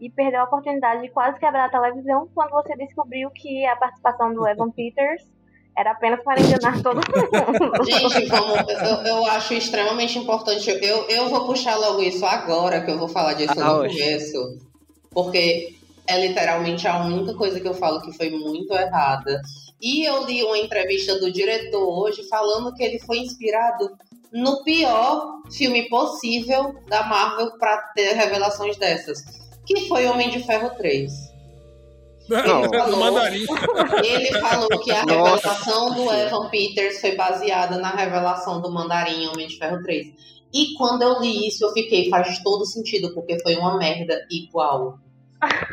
E 0.00 0.10
perdeu 0.10 0.40
a 0.40 0.44
oportunidade 0.44 1.02
de 1.02 1.10
quase 1.10 1.38
quebrar 1.38 1.66
a 1.66 1.70
televisão 1.70 2.28
quando 2.34 2.50
você 2.50 2.76
descobriu 2.76 3.30
que 3.30 3.64
a 3.64 3.76
participação 3.76 4.34
do 4.34 4.46
Evan 4.46 4.70
Peters 4.76 5.22
era 5.76 5.92
apenas 5.92 6.22
para 6.22 6.40
enganar 6.40 6.80
todo 6.82 6.96
mundo. 6.96 7.84
Gente, 7.84 8.26
vamos, 8.26 8.56
eu, 8.68 9.06
eu, 9.06 9.26
acho 9.26 9.54
extremamente 9.54 10.18
importante. 10.18 10.70
Eu, 10.70 11.06
eu 11.08 11.28
vou 11.28 11.46
puxar 11.46 11.76
logo 11.76 12.02
isso 12.02 12.24
agora, 12.24 12.80
que 12.82 12.90
eu 12.90 12.98
vou 12.98 13.08
falar 13.08 13.34
disso 13.34 13.54
ah, 13.60 13.74
no 13.74 13.80
hoje. 13.80 13.98
começo. 13.98 14.58
Porque 15.10 15.76
é 16.06 16.26
literalmente 16.26 16.86
a 16.88 17.04
única 17.04 17.34
coisa 17.34 17.60
que 17.60 17.68
eu 17.68 17.74
falo 17.74 18.00
que 18.00 18.12
foi 18.12 18.30
muito 18.30 18.72
errada. 18.72 19.40
E 19.80 20.04
eu 20.04 20.24
li 20.24 20.42
uma 20.42 20.58
entrevista 20.58 21.18
do 21.18 21.30
diretor 21.30 21.86
hoje 21.86 22.26
falando 22.28 22.74
que 22.74 22.82
ele 22.82 22.98
foi 23.00 23.18
inspirado 23.18 23.90
no 24.32 24.62
pior 24.64 25.42
filme 25.50 25.88
possível 25.88 26.74
da 26.88 27.04
Marvel 27.04 27.58
para 27.58 27.78
ter 27.94 28.12
revelações 28.14 28.76
dessas, 28.76 29.22
que 29.66 29.88
foi 29.88 30.06
Homem 30.06 30.30
de 30.30 30.44
Ferro 30.44 30.70
3. 30.76 31.12
Ele 32.28 32.68
falou, 32.68 33.18
ele 34.02 34.40
falou 34.40 34.68
que 34.80 34.90
a 34.90 35.02
revelação 35.02 35.94
do 35.94 36.12
Evan 36.12 36.48
Peters 36.48 37.00
foi 37.00 37.14
baseada 37.14 37.78
na 37.78 37.90
revelação 37.90 38.60
do 38.60 38.70
Mandarim 38.70 39.28
Homem 39.28 39.46
de 39.46 39.56
Ferro 39.56 39.82
3. 39.82 40.08
E 40.52 40.74
quando 40.74 41.02
eu 41.02 41.20
li 41.20 41.46
isso, 41.46 41.64
eu 41.64 41.72
fiquei, 41.72 42.08
faz 42.08 42.42
todo 42.42 42.66
sentido, 42.66 43.12
porque 43.14 43.40
foi 43.42 43.54
uma 43.56 43.76
merda 43.76 44.26
igual. 44.30 44.98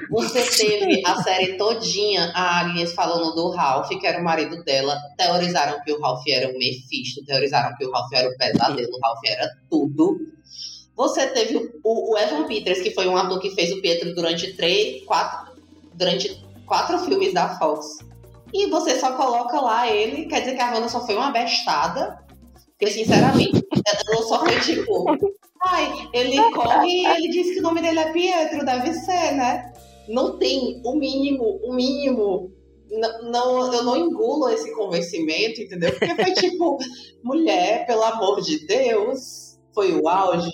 Você 0.09 0.43
teve 0.57 1.01
a 1.05 1.23
série 1.23 1.57
todinha, 1.57 2.31
a 2.35 2.59
Agnes 2.59 2.93
falando 2.93 3.33
do 3.33 3.49
Ralph, 3.49 3.89
que 3.89 4.05
era 4.05 4.19
o 4.19 4.23
marido 4.23 4.63
dela. 4.63 4.97
Teorizaram 5.17 5.81
que 5.83 5.91
o 5.91 5.99
Ralph 5.99 6.23
era 6.27 6.49
o 6.49 6.57
Mephisto, 6.57 7.25
teorizaram 7.25 7.75
que 7.75 7.85
o 7.85 7.91
Ralph 7.91 8.11
era 8.13 8.29
o 8.29 8.37
pesadelo, 8.37 8.89
o 8.91 8.99
Ralph 8.99 9.21
era 9.25 9.49
tudo. 9.69 10.19
Você 10.95 11.27
teve 11.27 11.71
o, 11.83 12.13
o 12.13 12.17
Evan 12.17 12.45
Peters, 12.45 12.81
que 12.81 12.91
foi 12.91 13.07
um 13.07 13.17
ator 13.17 13.39
que 13.39 13.51
fez 13.51 13.71
o 13.71 13.81
Pietro 13.81 14.13
durante 14.13 14.53
três, 14.53 15.03
quatro, 15.05 15.53
durante 15.93 16.43
quatro 16.65 16.99
filmes 16.99 17.33
da 17.33 17.57
Fox. 17.57 17.97
E 18.53 18.69
você 18.69 18.99
só 18.99 19.13
coloca 19.13 19.59
lá 19.59 19.89
ele, 19.89 20.25
quer 20.25 20.41
dizer 20.41 20.55
que 20.55 20.61
a 20.61 20.71
Wanda 20.71 20.87
só 20.87 21.03
foi 21.03 21.15
uma 21.15 21.31
bestada. 21.31 22.23
Porque, 22.67 22.87
sinceramente, 22.87 23.65
ela 24.07 24.23
só 24.23 24.39
foi 24.41 24.59
tipo. 24.59 25.17
Ai, 25.65 26.09
ele 26.11 26.51
corre 26.51 26.89
e 26.89 27.05
ele 27.05 27.29
disse 27.29 27.53
que 27.53 27.59
o 27.59 27.63
nome 27.63 27.81
dele 27.81 27.99
é 27.99 28.11
Pietro, 28.11 28.65
deve 28.65 28.93
ser, 28.93 29.31
né? 29.33 29.73
Não 30.09 30.37
tem 30.37 30.81
o 30.83 30.95
mínimo, 30.95 31.59
o 31.63 31.73
mínimo. 31.73 32.51
Não, 32.91 33.31
não, 33.31 33.73
eu 33.73 33.83
não 33.83 33.95
engulo 33.95 34.49
esse 34.49 34.71
convencimento, 34.75 35.61
entendeu? 35.61 35.91
Porque 35.91 36.15
foi 36.15 36.33
tipo, 36.35 36.77
mulher, 37.23 37.85
pelo 37.87 38.03
amor 38.03 38.41
de 38.41 38.67
Deus, 38.67 39.57
foi 39.73 39.93
o 39.93 40.07
auge. 40.07 40.51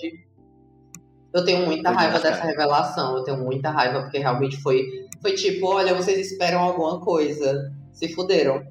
Eu 1.34 1.44
tenho 1.44 1.66
muita 1.66 1.90
raiva 1.90 2.18
dessa 2.20 2.44
revelação, 2.44 3.16
eu 3.16 3.24
tenho 3.24 3.38
muita 3.38 3.70
raiva, 3.70 4.02
porque 4.02 4.18
realmente 4.18 4.56
foi, 4.58 5.08
foi 5.20 5.34
tipo, 5.34 5.66
olha, 5.66 5.94
vocês 5.94 6.30
esperam 6.30 6.60
alguma 6.60 7.00
coisa, 7.00 7.72
se 7.92 8.08
fuderam. 8.14 8.64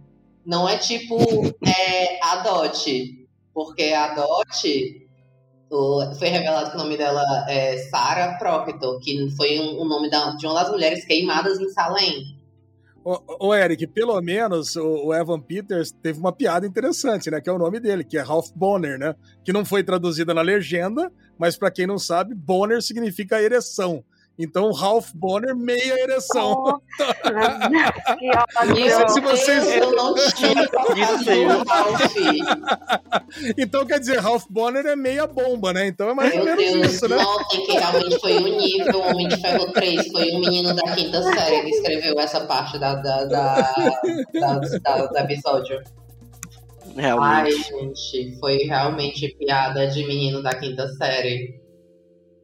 Não 0.46 0.68
é 0.68 0.78
tipo, 0.78 1.18
é, 1.66 2.24
adote, 2.24 3.28
porque 3.54 3.94
adote 3.94 5.09
foi 6.18 6.30
revelado 6.30 6.72
que 6.72 6.78
o 6.78 6.80
nome 6.80 6.98
dela 6.98 7.24
é 7.48 7.78
Sarah 7.90 8.38
Proctor, 8.38 9.00
que 9.00 9.30
foi 9.38 9.60
um, 9.60 9.82
um 9.82 9.88
nome 9.88 10.10
da, 10.10 10.32
de 10.32 10.46
uma 10.46 10.56
das 10.56 10.72
mulheres 10.72 11.06
queimadas 11.06 11.60
em 11.60 11.70
Salem. 11.70 12.40
Ô, 13.04 13.56
Eric, 13.56 13.88
pelo 13.88 14.20
menos 14.22 14.76
o, 14.76 15.08
o, 15.08 15.14
Evan 15.14 15.40
Peters 15.40 15.92
teve 15.92 16.20
uma 16.20 16.34
piada 16.34 16.68
interessante, 16.68 17.32
né? 17.32 17.40
Que 17.40 17.50
é 17.50 17.54
o 17.54 17.58
nome 17.58 17.80
dele, 17.80 18.04
que 18.04 18.18
é 18.18 18.22
Ralph 18.22 18.50
Bonner, 18.54 19.00
né? 19.00 19.16
Que 19.44 19.54
não 19.54 19.64
foi 19.64 19.84
traduzida 19.84 20.34
na 20.34 20.42
legenda, 20.42 21.12
mas 21.38 21.58
para 21.58 21.72
quem 21.72 21.88
não 21.88 21.98
sabe, 21.98 22.36
Bonner 22.36 22.82
significa 22.82 23.42
ereção. 23.42 24.04
Então, 24.42 24.72
Ralph 24.72 25.10
Bonner, 25.14 25.54
meia 25.54 26.02
ereção. 26.02 26.64
Oh, 26.64 26.80
não 28.66 28.76
sei 28.76 29.10
se 29.10 29.20
vocês. 29.20 29.68
Eu 29.76 29.92
não 29.92 30.16
tinha 30.16 30.70
Ralph. 31.68 32.16
então, 33.58 33.86
quer 33.86 34.00
dizer, 34.00 34.20
Ralph 34.20 34.46
Bonner 34.50 34.86
é 34.86 34.96
meia 34.96 35.28
bomba, 35.28 35.74
né? 35.74 35.88
Então 35.88 36.10
é 36.10 36.14
mais 36.14 36.34
Meu 36.34 36.40
ou 36.40 36.46
menos 36.46 36.74
Deus, 36.74 36.94
isso, 36.94 37.08
né? 37.10 37.18
Notem 37.18 37.66
que 37.66 37.74
realmente 37.74 38.20
foi 38.20 38.38
o 38.38 38.58
nível 38.58 39.02
Homem 39.02 39.28
de 39.28 39.38
Ferro 39.42 39.74
3. 39.74 40.08
Foi 40.08 40.32
um 40.32 40.40
menino 40.40 40.74
da 40.74 40.96
quinta 40.96 41.22
série 41.22 41.62
que 41.62 41.70
escreveu 41.72 42.18
essa 42.18 42.40
parte 42.46 42.80
da, 42.80 42.96
da, 42.96 43.26
da, 43.26 43.74
da, 44.34 44.60
da, 44.60 45.06
da 45.08 45.20
episódio. 45.22 45.84
Realmente. 46.96 47.56
Ai, 47.56 47.82
gente, 47.82 48.40
foi 48.40 48.58
realmente 48.60 49.36
piada 49.38 49.88
de 49.88 50.08
menino 50.08 50.42
da 50.42 50.52
quinta 50.52 50.88
série. 50.94 51.60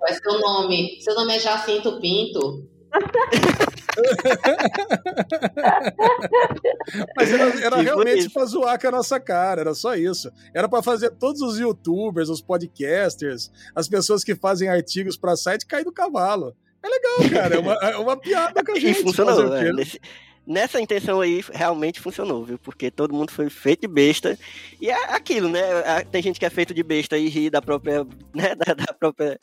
Qual 0.06 0.14
é 0.14 0.14
seu 0.14 0.40
nome? 0.40 1.02
Seu 1.02 1.16
nome 1.16 1.36
é 1.36 1.40
Jacinto 1.40 2.00
Pinto? 2.00 2.70
Mas 7.18 7.34
era, 7.34 7.66
era 7.66 7.78
realmente 7.78 8.30
pra 8.30 8.46
zoar 8.46 8.80
com 8.80 8.88
a 8.88 8.92
nossa 8.92 9.20
cara, 9.20 9.62
era 9.62 9.74
só 9.74 9.96
isso. 9.96 10.32
Era 10.54 10.70
para 10.70 10.84
fazer 10.84 11.10
todos 11.10 11.42
os 11.42 11.58
youtubers, 11.58 12.30
os 12.30 12.40
podcasters, 12.40 13.52
as 13.74 13.90
pessoas 13.90 14.24
que 14.24 14.36
fazem 14.36 14.70
artigos 14.70 15.18
para 15.18 15.36
site 15.36 15.66
cair 15.66 15.84
do 15.84 15.92
cavalo. 15.92 16.56
É 16.84 16.88
legal, 16.88 17.16
cara. 17.34 17.56
É 17.56 17.60
uma, 17.60 17.74
é 17.74 17.98
uma 17.98 18.16
piada 18.16 18.64
com 18.64 18.74
a 18.74 18.76
gente. 18.80 19.00
E 19.00 19.04
funcionou, 19.04 19.56
é, 19.56 19.74
nesse, 19.74 20.00
nessa 20.46 20.80
intenção 20.80 21.20
aí 21.20 21.44
realmente 21.52 22.00
funcionou, 22.00 22.46
viu? 22.46 22.60
Porque 22.60 22.92
todo 22.92 23.16
mundo 23.16 23.32
foi 23.32 23.50
feito 23.50 23.82
de 23.82 23.88
besta. 23.88 24.38
E 24.80 24.92
é 24.92 25.16
aquilo, 25.16 25.50
né? 25.50 25.64
Tem 26.12 26.22
gente 26.22 26.40
que 26.40 26.46
é 26.46 26.50
feito 26.52 26.76
de 26.76 26.84
besta 26.84 27.18
e 27.18 27.28
ri 27.28 27.50
da 27.50 27.60
própria, 27.62 28.06
né? 28.36 28.54
Da, 28.54 28.76
da 28.76 28.94
própria 28.94 29.40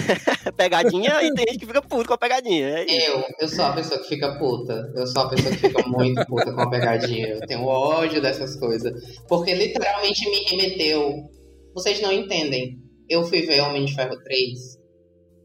pegadinha 0.56 1.22
e 1.22 1.32
tem 1.34 1.46
gente 1.46 1.58
que 1.58 1.66
fica 1.66 1.82
puto 1.82 2.06
com 2.06 2.14
a 2.14 2.18
pegadinha. 2.18 2.68
É 2.68 3.08
eu, 3.08 3.24
eu 3.40 3.48
sou 3.48 3.64
a 3.64 3.72
pessoa 3.72 4.00
que 4.00 4.08
fica 4.08 4.38
puta. 4.38 4.92
Eu 4.94 5.06
sou 5.06 5.22
a 5.22 5.28
pessoa 5.28 5.54
que 5.54 5.68
fica 5.68 5.86
muito 5.86 6.24
puta 6.26 6.52
com 6.52 6.60
a 6.60 6.70
pegadinha. 6.70 7.28
Eu 7.28 7.40
tenho 7.46 7.64
ódio 7.64 8.20
dessas 8.20 8.56
coisas. 8.56 9.18
Porque 9.28 9.54
literalmente 9.54 10.28
me 10.30 10.44
remeteu. 10.44 11.30
Vocês 11.74 12.00
não 12.00 12.12
entendem. 12.12 12.78
Eu 13.08 13.24
fui 13.24 13.42
ver 13.42 13.60
Homem 13.60 13.84
de 13.84 13.94
Ferro 13.94 14.16
3. 14.22 14.58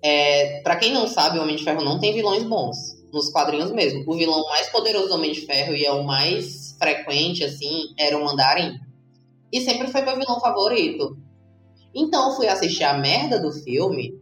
É, 0.04 0.62
para 0.62 0.78
quem 0.78 0.94
não 0.94 1.08
sabe, 1.08 1.38
o 1.38 1.44
Homem 1.44 1.56
de 1.56 1.64
Ferro 1.64 1.84
não 1.84 2.00
tem 2.00 2.14
vilões 2.14 2.44
bons. 2.44 2.78
Nos 3.12 3.30
quadrinhos 3.30 3.72
mesmo. 3.72 4.04
O 4.08 4.16
vilão 4.16 4.42
mais 4.50 4.70
poderoso 4.70 5.10
do 5.10 5.16
Homem 5.16 5.32
de 5.32 5.42
Ferro 5.42 5.76
e 5.76 5.86
é 5.86 5.92
o 5.92 6.04
mais 6.04 6.76
frequente, 6.80 7.44
assim, 7.44 7.94
era 7.98 8.18
o 8.18 8.24
Mandarim. 8.24 8.74
E 9.52 9.60
sempre 9.62 9.88
foi 9.88 10.02
meu 10.02 10.18
vilão 10.18 10.40
favorito. 10.40 11.18
Então 11.94 12.30
eu 12.30 12.36
fui 12.38 12.48
assistir 12.48 12.86
a 12.86 12.98
merda 12.98 13.40
do 13.40 13.52
filme 13.52 14.21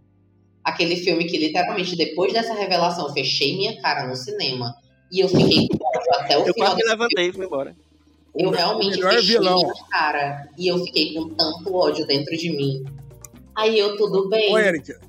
aquele 0.69 0.95
filme 0.95 1.25
que 1.25 1.37
literalmente 1.37 1.95
depois 1.95 2.33
dessa 2.33 2.53
revelação 2.53 3.07
eu 3.07 3.13
fechei 3.13 3.55
minha 3.55 3.81
cara 3.81 4.07
no 4.07 4.15
cinema 4.15 4.73
e 5.11 5.19
eu 5.19 5.27
fiquei 5.27 5.67
com 5.67 5.85
ódio 5.85 6.13
até 6.13 6.37
o 6.37 6.45
eu 6.45 6.53
final. 6.53 6.69
Eu 6.69 6.75
quase 6.75 6.87
levantei 6.87 7.29
e 7.29 7.33
fui 7.33 7.45
embora. 7.45 7.75
Eu 8.35 8.51
realmente 8.51 9.01
fechei 9.01 9.21
vilão. 9.21 9.57
minha 9.57 9.73
cara 9.89 10.47
e 10.57 10.67
eu 10.67 10.83
fiquei 10.85 11.13
com 11.13 11.29
tanto 11.29 11.73
ódio 11.73 12.05
dentro 12.05 12.35
de 12.37 12.51
mim. 12.51 12.85
Aí 13.55 13.77
eu, 13.77 13.97
tudo 13.97 14.29
bem. 14.29 14.53
Ô, 14.53 14.57
Erika, 14.57 14.99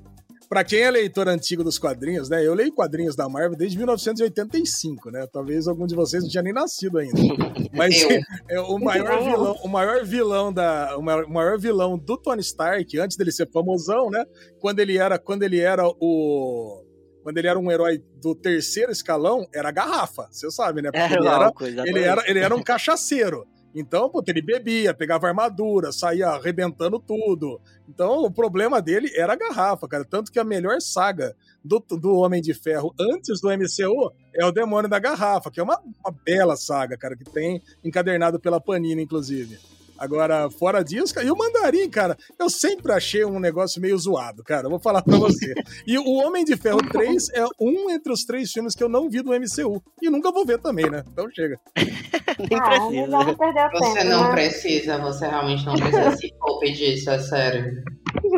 Pra 0.50 0.64
quem 0.64 0.80
é 0.80 0.90
leitor 0.90 1.28
antigo 1.28 1.62
dos 1.62 1.78
quadrinhos, 1.78 2.28
né? 2.28 2.44
Eu 2.44 2.54
leio 2.54 2.72
quadrinhos 2.72 3.14
da 3.14 3.28
Marvel 3.28 3.56
desde 3.56 3.76
1985, 3.76 5.08
né? 5.08 5.24
Talvez 5.32 5.68
algum 5.68 5.86
de 5.86 5.94
vocês 5.94 6.24
não 6.24 6.28
tinha 6.28 6.42
nem 6.42 6.52
nascido 6.52 6.98
ainda. 6.98 7.14
Mas 7.72 7.94
é, 8.50 8.60
o 8.60 8.76
maior 8.76 9.22
vilão, 9.22 9.56
o 9.62 9.68
maior 9.68 10.04
vilão 10.04 10.52
da, 10.52 10.98
o 10.98 11.02
maior, 11.02 11.24
o 11.24 11.30
maior 11.32 11.56
vilão 11.56 11.96
do 11.96 12.16
Tony 12.16 12.40
Stark, 12.40 12.98
antes 12.98 13.16
dele 13.16 13.30
ser 13.30 13.48
famosão, 13.48 14.10
né? 14.10 14.24
Quando 14.58 14.80
ele 14.80 14.98
era, 14.98 15.20
quando 15.20 15.44
ele 15.44 15.60
era 15.60 15.86
o 15.86 16.84
quando 17.22 17.38
ele 17.38 17.46
era 17.46 17.58
um 17.58 17.70
herói 17.70 18.02
do 18.20 18.34
terceiro 18.34 18.90
escalão, 18.90 19.46
era 19.54 19.68
a 19.68 19.72
garrafa, 19.72 20.26
você 20.32 20.50
sabe, 20.50 20.82
né? 20.82 20.90
Porque 20.90 21.14
é, 21.14 21.16
ele, 21.16 21.28
era, 21.28 21.52
ele, 21.86 22.00
era, 22.00 22.30
ele 22.30 22.38
era 22.40 22.56
um 22.56 22.62
cachaceiro. 22.62 23.46
Então, 23.74 24.10
pô, 24.10 24.22
ele 24.26 24.42
bebia, 24.42 24.92
pegava 24.92 25.28
armadura, 25.28 25.92
saía 25.92 26.28
arrebentando 26.28 26.98
tudo. 26.98 27.60
Então, 27.88 28.24
o 28.24 28.30
problema 28.30 28.82
dele 28.82 29.10
era 29.14 29.32
a 29.34 29.36
garrafa, 29.36 29.86
cara. 29.86 30.04
Tanto 30.04 30.32
que 30.32 30.38
a 30.38 30.44
melhor 30.44 30.80
saga 30.80 31.36
do, 31.64 31.78
do 31.78 32.16
Homem 32.16 32.42
de 32.42 32.52
Ferro 32.52 32.92
antes 32.98 33.40
do 33.40 33.48
MCU 33.48 34.12
é 34.34 34.44
o 34.44 34.52
Demônio 34.52 34.88
da 34.88 34.98
Garrafa, 34.98 35.50
que 35.50 35.60
é 35.60 35.62
uma, 35.62 35.78
uma 35.78 36.14
bela 36.24 36.56
saga, 36.56 36.96
cara, 36.96 37.16
que 37.16 37.24
tem 37.24 37.62
encadernado 37.84 38.40
pela 38.40 38.60
Panini, 38.60 39.02
inclusive. 39.02 39.58
Agora, 40.00 40.48
fora 40.50 40.82
disso, 40.82 41.12
e 41.22 41.30
o 41.30 41.36
Mandarim, 41.36 41.90
cara, 41.90 42.16
eu 42.38 42.48
sempre 42.48 42.90
achei 42.90 43.22
um 43.22 43.38
negócio 43.38 43.82
meio 43.82 43.98
zoado, 43.98 44.42
cara. 44.42 44.66
vou 44.66 44.80
falar 44.80 45.02
pra 45.02 45.18
você. 45.18 45.52
E 45.86 45.98
o 45.98 46.10
Homem 46.14 46.42
de 46.42 46.56
Ferro 46.56 46.80
3 46.90 47.28
é 47.34 47.44
um 47.60 47.90
entre 47.90 48.10
os 48.10 48.24
três 48.24 48.50
filmes 48.50 48.74
que 48.74 48.82
eu 48.82 48.88
não 48.88 49.10
vi 49.10 49.20
do 49.20 49.32
MCU. 49.32 49.82
E 50.00 50.08
nunca 50.08 50.32
vou 50.32 50.46
ver 50.46 50.58
também, 50.58 50.88
né? 50.88 51.04
Então 51.06 51.28
chega. 51.30 51.60
Nem 51.76 52.58
ah, 52.58 52.62
precisa. 52.62 53.06
Não 53.06 53.24
você 53.24 53.98
tempo, 53.98 54.08
não 54.08 54.22
né? 54.24 54.32
precisa, 54.32 54.98
você 54.98 55.26
realmente 55.28 55.66
não 55.66 55.74
precisa 55.74 56.16
se 56.16 56.34
poupar 56.38 56.72
disso, 56.72 57.10
é 57.10 57.18
sério. 57.18 57.82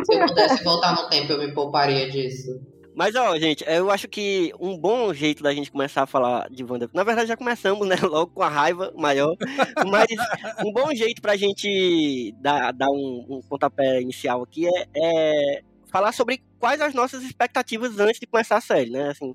Se 0.05 0.15
eu 0.15 0.27
pudesse 0.27 0.65
voltar 0.65 0.97
no 0.97 1.09
tempo, 1.09 1.33
eu 1.33 1.39
me 1.39 1.55
pouparia 1.55 2.11
disso. 2.11 2.72
Mas, 2.95 3.15
ó, 3.15 3.39
gente, 3.39 3.65
eu 3.67 3.91
acho 3.91 4.07
que 4.07 4.53
um 4.61 4.77
bom 4.77 5.13
jeito 5.15 5.43
da 5.43 5.55
gente 5.55 5.71
começar 5.71 6.03
a 6.03 6.07
falar 6.07 6.49
de 6.51 6.63
Wanda. 6.63 6.91
Na 6.93 7.03
verdade, 7.03 7.29
já 7.29 7.37
começamos, 7.37 7.89
né? 7.89 7.97
Logo 8.03 8.33
com 8.33 8.43
a 8.43 8.49
raiva 8.49 8.93
maior. 8.97 9.35
Mas 9.91 10.09
um 10.65 10.73
bom 10.73 10.95
jeito 10.95 11.23
pra 11.23 11.37
gente 11.37 12.35
dar, 12.39 12.73
dar 12.73 12.91
um, 12.91 13.27
um 13.29 13.41
pontapé 13.49 14.01
inicial 14.01 14.43
aqui 14.43 14.67
é, 14.67 14.89
é, 14.95 15.63
falar 15.91 16.13
sobre 16.13 16.43
quais 16.59 16.81
as 16.81 16.93
nossas 16.93 17.23
expectativas 17.23 17.99
antes 17.99 18.21
de 18.21 18.27
começar 18.27 18.57
a 18.57 18.61
série, 18.61 18.91
né? 18.91 19.09
Assim, 19.09 19.35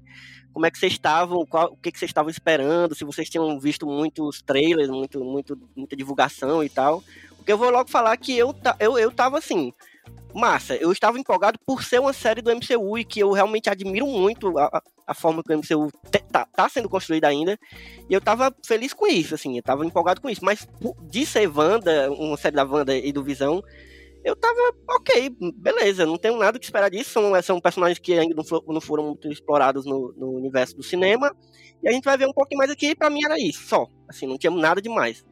como 0.53 0.65
é 0.65 0.71
que 0.71 0.77
vocês 0.77 0.93
estavam, 0.93 1.45
qual, 1.45 1.71
o 1.73 1.77
que, 1.77 1.91
que 1.91 1.97
vocês 1.97 2.09
estavam 2.09 2.29
esperando, 2.29 2.93
se 2.93 3.03
vocês 3.03 3.29
tinham 3.29 3.59
visto 3.59 3.87
muitos 3.87 4.41
trailers, 4.41 4.89
muito, 4.89 5.23
muito, 5.23 5.59
muita 5.75 5.95
divulgação 5.95 6.63
e 6.63 6.69
tal. 6.69 7.03
Porque 7.37 7.51
eu 7.51 7.57
vou 7.57 7.71
logo 7.71 7.89
falar 7.89 8.15
que 8.17 8.37
eu, 8.37 8.53
eu, 8.79 8.99
eu 8.99 9.11
tava 9.11 9.37
assim 9.39 9.73
massa. 10.33 10.75
Eu 10.75 10.91
estava 10.91 11.19
empolgado 11.19 11.59
por 11.65 11.83
ser 11.83 11.99
uma 11.99 12.13
série 12.13 12.41
do 12.41 12.51
MCU 12.55 12.97
e 12.97 13.05
que 13.05 13.19
eu 13.19 13.31
realmente 13.31 13.69
admiro 13.69 14.07
muito 14.07 14.57
a, 14.57 14.81
a 15.05 15.13
forma 15.13 15.43
que 15.43 15.53
o 15.53 15.57
MCU 15.57 15.91
tá, 16.31 16.45
tá, 16.45 16.69
sendo 16.69 16.89
construído 16.89 17.25
ainda. 17.25 17.57
E 18.09 18.13
eu 18.13 18.21
tava 18.21 18.53
feliz 18.65 18.93
com 18.93 19.07
isso, 19.07 19.35
assim, 19.35 19.57
eu 19.57 19.63
tava 19.63 19.85
empolgado 19.85 20.21
com 20.21 20.29
isso. 20.29 20.43
Mas 20.43 20.67
de 21.01 21.25
ser 21.25 21.47
Wanda, 21.47 22.11
uma 22.11 22.37
série 22.37 22.55
da 22.55 22.63
Wanda 22.63 22.95
e 22.95 23.11
do 23.11 23.23
Visão, 23.23 23.63
eu 24.23 24.35
tava 24.35 24.59
ok, 24.89 25.33
beleza, 25.55 26.05
não 26.05 26.17
tenho 26.17 26.37
nada 26.37 26.59
que 26.59 26.65
esperar 26.65 26.89
disso. 26.89 27.11
São, 27.11 27.41
são 27.41 27.61
personagens 27.61 27.97
que 27.97 28.13
ainda 28.13 28.35
não, 28.35 28.43
não 28.67 28.81
foram 28.81 29.05
muito 29.05 29.31
explorados 29.31 29.85
no, 29.85 30.13
no, 30.17 30.31
universo 30.31 30.75
do 30.75 30.83
cinema. 30.83 31.33
E 31.81 31.87
a 31.87 31.91
gente 31.91 32.03
vai 32.03 32.17
ver 32.17 32.27
um 32.27 32.33
pouquinho 32.33 32.59
mais 32.59 32.69
aqui, 32.69 32.93
pra 32.93 33.09
mim 33.09 33.23
era 33.23 33.39
isso, 33.39 33.65
só. 33.67 33.87
Assim, 34.07 34.27
não 34.27 34.37
tinha 34.37 34.51
nada 34.51 34.81
demais. 34.81 35.25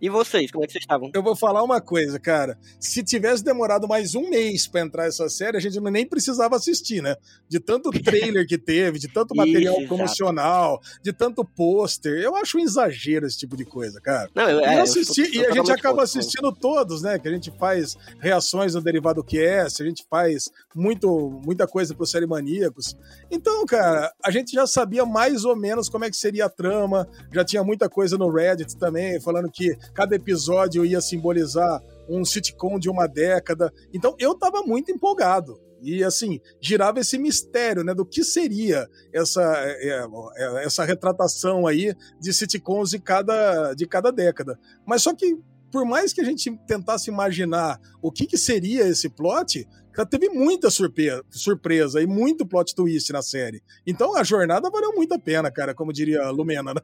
E 0.00 0.08
vocês, 0.08 0.50
como 0.50 0.64
é 0.64 0.66
que 0.66 0.72
vocês 0.72 0.82
estavam? 0.82 1.10
Eu 1.14 1.22
vou 1.22 1.34
falar 1.34 1.62
uma 1.62 1.80
coisa, 1.80 2.18
cara. 2.18 2.58
Se 2.78 3.02
tivesse 3.02 3.42
demorado 3.42 3.88
mais 3.88 4.14
um 4.14 4.28
mês 4.28 4.66
pra 4.66 4.80
entrar 4.80 5.06
essa 5.06 5.28
série, 5.28 5.56
a 5.56 5.60
gente 5.60 5.80
nem 5.80 6.06
precisava 6.06 6.56
assistir, 6.56 7.02
né? 7.02 7.16
De 7.48 7.58
tanto 7.60 7.90
trailer 8.02 8.46
que 8.46 8.58
teve, 8.58 8.98
de 8.98 9.08
tanto 9.08 9.34
material 9.34 9.78
Isso, 9.78 9.88
promocional, 9.88 10.80
de 11.02 11.12
tanto 11.12 11.44
pôster. 11.44 12.12
Eu 12.20 12.36
acho 12.36 12.58
um 12.58 12.60
exagero 12.60 13.26
esse 13.26 13.38
tipo 13.38 13.56
de 13.56 13.64
coisa, 13.64 14.00
cara. 14.00 14.28
Não, 14.34 14.48
eu, 14.48 14.60
é, 14.60 14.74
eu 14.74 14.78
eu 14.78 14.82
assisti, 14.82 15.24
sou 15.26 15.42
e 15.42 15.46
a 15.46 15.52
gente 15.52 15.72
acaba 15.72 16.00
contra. 16.00 16.04
assistindo 16.04 16.52
todos, 16.52 17.02
né? 17.02 17.18
Que 17.18 17.28
a 17.28 17.32
gente 17.32 17.50
faz 17.58 17.96
reações 18.20 18.74
no 18.74 18.82
Derivado 18.82 19.22
Cast, 19.22 19.82
a 19.82 19.86
gente 19.86 20.04
faz 20.10 20.50
muito, 20.74 21.40
muita 21.44 21.66
coisa 21.66 21.94
pro 21.94 22.06
Série 22.06 22.26
Maníacos. 22.26 22.96
Então, 23.30 23.64
cara, 23.64 24.12
a 24.22 24.30
gente 24.30 24.52
já 24.52 24.66
sabia 24.66 25.06
mais 25.06 25.44
ou 25.44 25.56
menos 25.56 25.88
como 25.88 26.04
é 26.04 26.10
que 26.10 26.16
seria 26.16 26.46
a 26.46 26.50
trama, 26.50 27.08
já 27.32 27.44
tinha 27.44 27.62
muita 27.62 27.88
coisa 27.88 28.18
no 28.18 28.30
Reddit 28.30 28.76
também, 28.76 29.20
falando 29.20 29.50
que 29.50 29.76
cada 29.92 30.16
episódio 30.16 30.84
ia 30.84 31.00
simbolizar 31.00 31.82
um 32.08 32.24
sitcom 32.24 32.78
de 32.78 32.88
uma 32.88 33.06
década. 33.06 33.72
Então, 33.92 34.14
eu 34.18 34.34
tava 34.34 34.62
muito 34.62 34.90
empolgado. 34.90 35.60
E 35.84 36.02
assim, 36.02 36.40
girava 36.60 37.00
esse 37.00 37.18
mistério, 37.18 37.84
né, 37.84 37.92
do 37.92 38.06
que 38.06 38.24
seria 38.24 38.88
essa, 39.12 39.42
é, 39.66 40.06
é, 40.36 40.64
essa 40.64 40.82
retratação 40.82 41.66
aí 41.66 41.94
de 42.18 42.32
sitcoms 42.32 42.90
de 42.90 42.98
cada, 42.98 43.74
de 43.74 43.86
cada 43.86 44.10
década. 44.10 44.58
Mas 44.86 45.02
só 45.02 45.14
que, 45.14 45.38
por 45.74 45.84
mais 45.84 46.12
que 46.12 46.20
a 46.20 46.24
gente 46.24 46.56
tentasse 46.68 47.10
imaginar 47.10 47.80
o 48.00 48.12
que, 48.12 48.26
que 48.28 48.38
seria 48.38 48.86
esse 48.86 49.08
plot, 49.08 49.66
já 49.96 50.06
teve 50.06 50.28
muita 50.28 50.70
surpresa, 50.70 51.24
surpresa 51.28 52.00
e 52.00 52.06
muito 52.06 52.46
plot 52.46 52.72
twist 52.76 53.12
na 53.12 53.20
série. 53.22 53.60
Então 53.84 54.16
a 54.16 54.22
jornada 54.22 54.70
valeu 54.70 54.92
muito 54.94 55.12
a 55.14 55.18
pena, 55.18 55.50
cara, 55.50 55.74
como 55.74 55.92
diria 55.92 56.22
a 56.22 56.30
Lumena. 56.30 56.74
Né? 56.74 56.80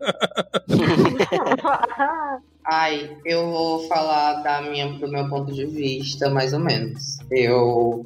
Ai, 2.66 3.16
eu 3.24 3.48
vou 3.48 3.86
falar 3.86 4.42
da 4.42 4.60
minha, 4.62 4.92
do 4.98 5.06
meu 5.06 5.28
ponto 5.28 5.52
de 5.52 5.66
vista, 5.66 6.28
mais 6.28 6.52
ou 6.52 6.58
menos. 6.58 7.18
Eu 7.30 8.04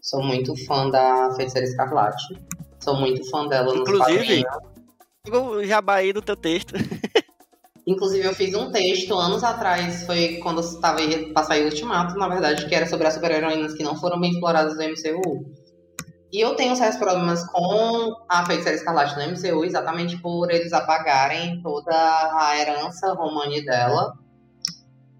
sou 0.00 0.22
muito 0.22 0.54
fã 0.66 0.88
da 0.88 1.34
Feiticeira 1.34 1.66
Escarlate. 1.66 2.38
Sou 2.78 2.94
muito 2.94 3.28
fã 3.28 3.48
dela 3.48 3.74
Inclusive- 3.76 4.44
quadrinhos. 4.44 4.72
O 5.32 5.64
jabá 5.64 5.96
aí 5.96 6.12
do 6.12 6.22
teu 6.22 6.36
texto. 6.36 6.74
Inclusive, 7.92 8.26
eu 8.26 8.34
fiz 8.34 8.54
um 8.54 8.70
texto 8.70 9.14
anos 9.14 9.44
atrás, 9.44 10.06
foi 10.06 10.38
quando 10.42 10.60
estava 10.60 10.98
pra 11.34 11.44
sair 11.44 11.62
o 11.62 11.66
Ultimato, 11.66 12.16
na 12.16 12.26
verdade, 12.26 12.66
que 12.66 12.74
era 12.74 12.86
sobre 12.86 13.06
as 13.06 13.14
super-heroínas 13.14 13.74
que 13.74 13.82
não 13.82 13.96
foram 13.96 14.18
bem 14.18 14.30
exploradas 14.30 14.76
no 14.76 14.82
MCU. 14.82 15.44
E 16.32 16.40
eu 16.40 16.56
tenho 16.56 16.74
sérios 16.74 16.96
problemas 16.96 17.44
com 17.44 18.16
a 18.26 18.46
Feiticeira 18.46 18.78
Escarlate 18.78 19.16
no 19.16 19.32
MCU, 19.32 19.64
exatamente 19.64 20.16
por 20.16 20.50
eles 20.50 20.72
apagarem 20.72 21.60
toda 21.60 21.92
a 21.94 22.58
herança 22.58 23.12
romani 23.12 23.62
dela. 23.62 24.14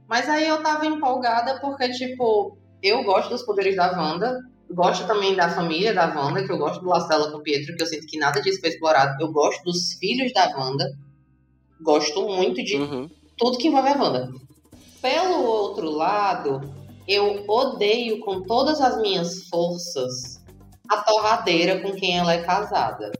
Mas 0.08 0.26
aí 0.28 0.48
eu 0.48 0.62
tava 0.62 0.86
empolgada 0.86 1.60
porque, 1.60 1.90
tipo, 1.90 2.56
eu 2.82 3.04
gosto 3.04 3.28
dos 3.28 3.42
poderes 3.42 3.76
da 3.76 3.92
Wanda, 3.92 4.40
gosto 4.70 5.06
também 5.06 5.36
da 5.36 5.50
família 5.50 5.92
da 5.92 6.06
Wanda, 6.06 6.44
que 6.44 6.50
eu 6.50 6.56
gosto 6.56 6.80
do 6.80 6.88
laço 6.88 7.08
dela 7.08 7.30
com 7.30 7.38
o 7.38 7.42
Pietro, 7.42 7.76
que 7.76 7.82
eu 7.82 7.86
sinto 7.86 8.06
que 8.06 8.18
nada 8.18 8.40
disso 8.40 8.60
foi 8.60 8.70
explorado. 8.70 9.22
Eu 9.22 9.30
gosto 9.30 9.62
dos 9.64 9.92
filhos 10.00 10.32
da 10.32 10.46
Wanda, 10.56 10.86
gosto 11.82 12.22
muito 12.28 12.62
de 12.62 12.76
Uhum. 12.76 13.10
tudo 13.36 13.58
que 13.58 13.68
envolve 13.68 13.88
a 13.88 13.96
Wanda. 14.02 14.30
Pelo 15.00 15.44
outro 15.44 15.90
lado, 15.90 16.60
eu 17.08 17.44
odeio 17.48 18.20
com 18.20 18.42
todas 18.42 18.80
as 18.80 19.00
minhas 19.00 19.48
forças 19.48 20.40
a 20.88 20.98
torradeira 20.98 21.80
com 21.80 21.92
quem 21.92 22.18
ela 22.18 22.34
é 22.34 22.42
casada. 22.42 23.10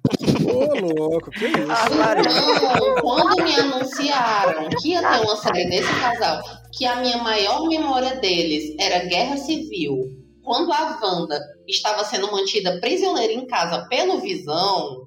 Ô, 0.44 0.94
louco, 1.08 1.30
que 1.30 1.46
isso? 1.46 1.56
Então, 1.56 2.94
quando 3.00 3.42
me 3.42 3.54
anunciaram 3.54 4.68
que 4.80 4.90
ia 4.90 5.00
ter 5.00 5.24
uma 5.24 5.36
série 5.36 5.68
desse 5.70 5.92
casal, 6.00 6.40
que 6.72 6.84
a 6.84 6.96
minha 6.96 7.18
maior 7.18 7.66
memória 7.68 8.16
deles 8.16 8.74
era 8.78 9.04
Guerra 9.06 9.36
Civil, 9.38 9.96
quando 10.42 10.72
a 10.72 10.98
Wanda 11.02 11.40
estava 11.66 12.04
sendo 12.04 12.30
mantida 12.30 12.78
prisioneira 12.80 13.32
em 13.32 13.46
casa 13.46 13.86
pelo 13.88 14.20
Visão, 14.20 15.06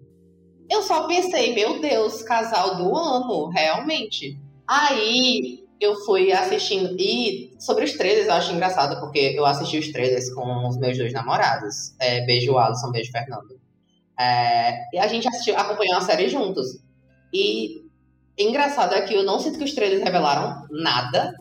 eu 0.70 0.82
só 0.82 1.08
pensei, 1.08 1.54
meu 1.54 1.80
Deus, 1.80 2.22
casal 2.24 2.76
do 2.76 2.96
ano, 2.96 3.50
realmente. 3.50 4.40
Aí 4.68 5.64
eu 5.80 5.96
fui 6.06 6.32
assistindo. 6.32 6.96
E 7.00 7.54
sobre 7.60 7.84
os 7.84 7.94
trailers 7.94 8.28
eu 8.28 8.34
acho 8.34 8.54
engraçado, 8.54 9.00
porque 9.00 9.34
eu 9.36 9.46
assisti 9.46 9.78
os 9.78 9.92
trailers 9.92 10.34
com 10.34 10.68
os 10.68 10.78
meus 10.78 10.98
dois 10.98 11.14
namorados. 11.14 11.94
É, 12.00 12.26
beijo 12.26 12.58
Alisson, 12.58 12.92
beijo 12.92 13.12
Fernando. 13.12 13.60
É, 14.20 14.96
e 14.96 14.98
a 14.98 15.08
gente 15.08 15.28
assistiu, 15.28 15.58
acompanhou 15.58 15.98
a 15.98 16.02
série 16.02 16.30
juntos. 16.30 16.80
E 17.34 17.84
engraçado 18.38 18.96
é 18.96 19.02
que 19.02 19.14
eu 19.14 19.24
não 19.24 19.40
sinto 19.40 19.58
que 19.58 19.64
os 19.66 19.74
trailers 19.74 20.04
revelaram 20.04 20.66
nada. 20.72 21.34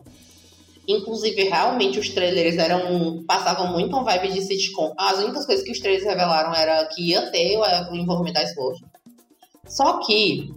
Inclusive, 0.87 1.45
realmente, 1.45 1.97
os 1.97 2.09
trailers 2.09 2.57
eram. 2.57 3.23
passavam 3.25 3.71
muito 3.71 3.95
uma 3.95 4.03
vibe 4.03 4.33
de 4.33 4.41
sitcom. 4.41 4.93
As 4.97 5.17
únicas 5.17 5.45
coisas 5.45 5.65
que 5.65 5.71
os 5.71 5.79
trailers 5.79 6.05
revelaram 6.05 6.53
era 6.53 6.85
que 6.87 7.09
ia 7.09 7.31
ter 7.31 7.57
o 7.57 7.95
envolvimento 7.95 8.35
da 8.35 8.43
esposa. 8.43 8.85
Só 9.67 9.99
que 10.05 10.53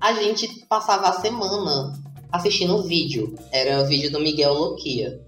a 0.00 0.14
gente 0.14 0.66
passava 0.66 1.08
a 1.08 1.20
semana 1.20 1.92
assistindo 2.32 2.76
o 2.76 2.82
vídeo. 2.82 3.34
Era 3.52 3.82
o 3.82 3.86
vídeo 3.86 4.10
do 4.10 4.20
Miguel 4.20 4.54
Loquia. 4.54 5.20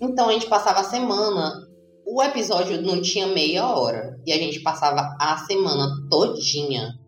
Então 0.00 0.28
a 0.28 0.32
gente 0.32 0.46
passava 0.46 0.80
a 0.80 0.84
semana. 0.84 1.66
O 2.06 2.22
episódio 2.22 2.80
não 2.82 3.00
tinha 3.00 3.26
meia 3.26 3.66
hora. 3.66 4.20
E 4.26 4.32
a 4.32 4.36
gente 4.36 4.60
passava 4.60 5.16
a 5.20 5.38
semana 5.38 5.88
todinha. 6.10 6.98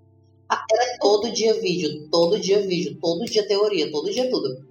Era 0.51 0.99
todo 0.99 1.31
dia 1.31 1.61
vídeo, 1.61 2.09
todo 2.11 2.41
dia 2.41 2.67
vídeo, 2.67 2.99
todo 3.01 3.25
dia 3.25 3.47
teoria, 3.47 3.91
todo 3.93 4.11
dia 4.11 4.29
tudo. 4.29 4.67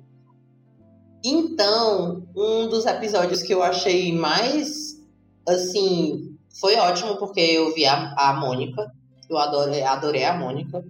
Então, 1.23 2.27
um 2.35 2.67
dos 2.67 2.85
episódios 2.85 3.41
que 3.41 3.53
eu 3.53 3.63
achei 3.63 4.13
mais 4.13 4.99
assim, 5.47 6.37
foi 6.59 6.75
ótimo 6.75 7.17
porque 7.17 7.39
eu 7.39 7.73
vi 7.73 7.85
a, 7.85 8.13
a 8.13 8.33
Mônica. 8.33 8.91
Eu 9.29 9.37
adorei, 9.37 9.83
adorei 9.83 10.25
a 10.25 10.33
Mônica. 10.33 10.83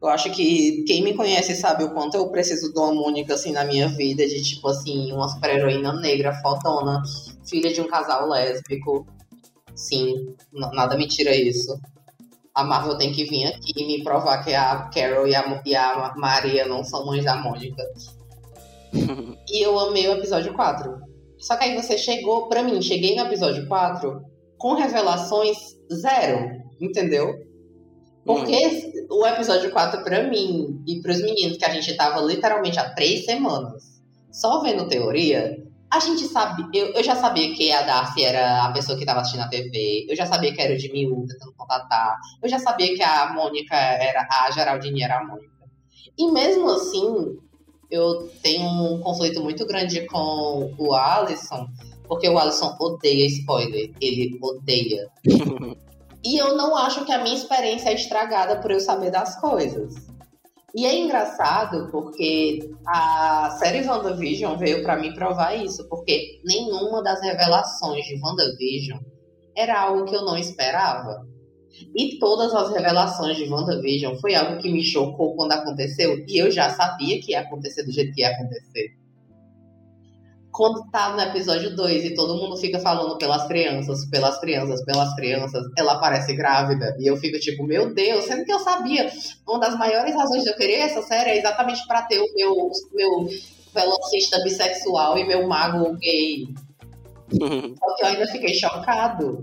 Eu 0.00 0.08
acho 0.08 0.30
que 0.32 0.84
quem 0.86 1.02
me 1.02 1.14
conhece 1.14 1.54
sabe 1.56 1.84
o 1.84 1.90
quanto 1.90 2.16
eu 2.16 2.30
preciso 2.30 2.72
de 2.72 2.78
uma 2.78 2.92
Mônica 2.92 3.34
assim 3.34 3.52
na 3.52 3.64
minha 3.64 3.88
vida, 3.88 4.26
de 4.26 4.42
tipo 4.42 4.68
assim, 4.68 5.12
uma 5.12 5.28
super-heroína 5.28 5.92
negra, 6.00 6.34
fotona, 6.40 7.02
filha 7.48 7.72
de 7.72 7.80
um 7.80 7.88
casal 7.88 8.28
lésbico. 8.28 9.06
Sim, 9.74 10.34
nada 10.52 10.96
me 10.96 11.06
tira 11.06 11.34
isso. 11.34 11.78
A 12.54 12.64
Marvel 12.64 12.98
tem 12.98 13.12
que 13.12 13.24
vir 13.24 13.46
aqui 13.46 13.72
e 13.76 13.86
me 13.86 14.02
provar 14.02 14.44
que 14.44 14.52
a 14.52 14.88
Carol 14.92 15.26
e 15.28 15.34
a, 15.34 15.62
e 15.64 15.76
a 15.76 16.14
Maria 16.16 16.66
não 16.66 16.82
são 16.82 17.06
mães 17.06 17.24
da 17.24 17.36
Mônica. 17.36 17.82
E 19.50 19.62
eu 19.62 19.78
amei 19.78 20.06
o 20.06 20.12
episódio 20.12 20.52
4. 20.52 21.00
Só 21.38 21.56
que 21.56 21.64
aí 21.64 21.74
você 21.74 21.96
chegou, 21.96 22.48
pra 22.48 22.62
mim, 22.62 22.82
cheguei 22.82 23.16
no 23.16 23.22
episódio 23.22 23.66
4 23.66 24.20
com 24.58 24.74
revelações 24.74 25.56
zero, 25.90 26.50
entendeu? 26.78 27.47
Porque 28.28 29.06
o 29.08 29.26
episódio 29.26 29.70
4 29.70 30.04
pra 30.04 30.22
mim 30.24 30.82
e 30.86 31.00
pros 31.00 31.22
meninos, 31.22 31.56
que 31.56 31.64
a 31.64 31.70
gente 31.70 31.96
tava 31.96 32.20
literalmente 32.20 32.78
há 32.78 32.90
três 32.90 33.24
semanas 33.24 34.02
só 34.30 34.60
vendo 34.60 34.86
teoria, 34.86 35.56
a 35.90 35.98
gente 35.98 36.24
sabe. 36.24 36.66
Eu, 36.74 36.88
eu 36.88 37.02
já 37.02 37.16
sabia 37.16 37.54
que 37.54 37.72
a 37.72 37.80
Darcy 37.80 38.22
era 38.22 38.66
a 38.66 38.72
pessoa 38.72 38.98
que 38.98 39.06
tava 39.06 39.20
assistindo 39.20 39.44
a 39.44 39.48
TV, 39.48 40.04
eu 40.10 40.14
já 40.14 40.26
sabia 40.26 40.52
que 40.52 40.60
era 40.60 40.74
o 40.74 40.78
Jimmy 40.78 41.06
Woo 41.06 41.26
tentando 41.26 41.54
contatar, 41.56 42.18
eu 42.42 42.50
já 42.50 42.58
sabia 42.58 42.94
que 42.94 43.02
a 43.02 43.32
Mônica 43.32 43.74
era. 43.74 44.28
A 44.30 44.50
Geraldine 44.50 45.02
era 45.02 45.20
a 45.20 45.24
Mônica. 45.24 45.48
E 46.18 46.30
mesmo 46.30 46.68
assim, 46.68 47.38
eu 47.90 48.28
tenho 48.42 48.68
um 48.68 49.00
conflito 49.00 49.42
muito 49.42 49.66
grande 49.66 50.04
com 50.06 50.74
o 50.76 50.92
Alisson, 50.92 51.66
porque 52.06 52.28
o 52.28 52.38
Alisson 52.38 52.76
odeia 52.78 53.24
spoiler. 53.24 53.90
Ele 53.98 54.38
odeia. 54.42 55.08
E 56.28 56.36
eu 56.36 56.54
não 56.54 56.76
acho 56.76 57.06
que 57.06 57.12
a 57.12 57.22
minha 57.22 57.34
experiência 57.34 57.88
é 57.88 57.94
estragada 57.94 58.60
por 58.60 58.70
eu 58.70 58.80
saber 58.80 59.10
das 59.10 59.40
coisas. 59.40 59.94
E 60.76 60.84
é 60.84 60.94
engraçado 60.94 61.88
porque 61.90 62.58
a 62.86 63.56
série 63.58 63.88
WandaVision 63.88 64.58
veio 64.58 64.82
pra 64.82 64.98
mim 64.98 65.14
provar 65.14 65.54
isso, 65.54 65.88
porque 65.88 66.42
nenhuma 66.44 67.02
das 67.02 67.22
revelações 67.22 68.04
de 68.04 68.20
WandaVision 68.22 68.98
era 69.56 69.80
algo 69.80 70.04
que 70.04 70.14
eu 70.14 70.22
não 70.26 70.36
esperava. 70.36 71.26
E 71.96 72.18
todas 72.18 72.54
as 72.54 72.74
revelações 72.74 73.38
de 73.38 73.48
WandaVision 73.50 74.16
foi 74.16 74.34
algo 74.34 74.60
que 74.60 74.70
me 74.70 74.84
chocou 74.84 75.34
quando 75.34 75.52
aconteceu, 75.52 76.26
e 76.28 76.36
eu 76.36 76.50
já 76.50 76.68
sabia 76.68 77.18
que 77.22 77.32
ia 77.32 77.40
acontecer 77.40 77.84
do 77.84 77.90
jeito 77.90 78.12
que 78.12 78.20
ia 78.20 78.28
acontecer. 78.28 78.90
Quando 80.58 80.90
tá 80.90 81.10
no 81.10 81.20
episódio 81.20 81.76
2 81.76 82.04
e 82.04 82.14
todo 82.16 82.34
mundo 82.34 82.56
fica 82.56 82.80
falando 82.80 83.16
pelas 83.16 83.46
crianças, 83.46 84.04
pelas 84.06 84.40
crianças, 84.40 84.84
pelas 84.84 85.14
crianças, 85.14 85.62
ela 85.78 85.92
aparece 85.92 86.34
grávida. 86.34 86.96
E 86.98 87.06
eu 87.06 87.16
fico 87.16 87.38
tipo, 87.38 87.62
meu 87.62 87.94
Deus, 87.94 88.24
sendo 88.24 88.44
que 88.44 88.52
eu 88.52 88.58
sabia. 88.58 89.08
Uma 89.46 89.60
das 89.60 89.78
maiores 89.78 90.16
razões 90.16 90.42
de 90.42 90.50
eu 90.50 90.56
querer 90.56 90.80
essa 90.80 91.00
série 91.02 91.30
é 91.30 91.38
exatamente 91.38 91.86
pra 91.86 92.02
ter 92.02 92.18
o 92.18 92.34
meu, 92.34 92.72
meu 92.92 93.28
velocista 93.72 94.42
bissexual 94.42 95.16
e 95.16 95.28
meu 95.28 95.46
mago 95.46 95.96
gay. 95.96 96.48
Só 97.78 97.94
que 97.94 98.02
eu 98.02 98.06
ainda 98.08 98.26
fiquei 98.26 98.52
chocado. 98.52 99.40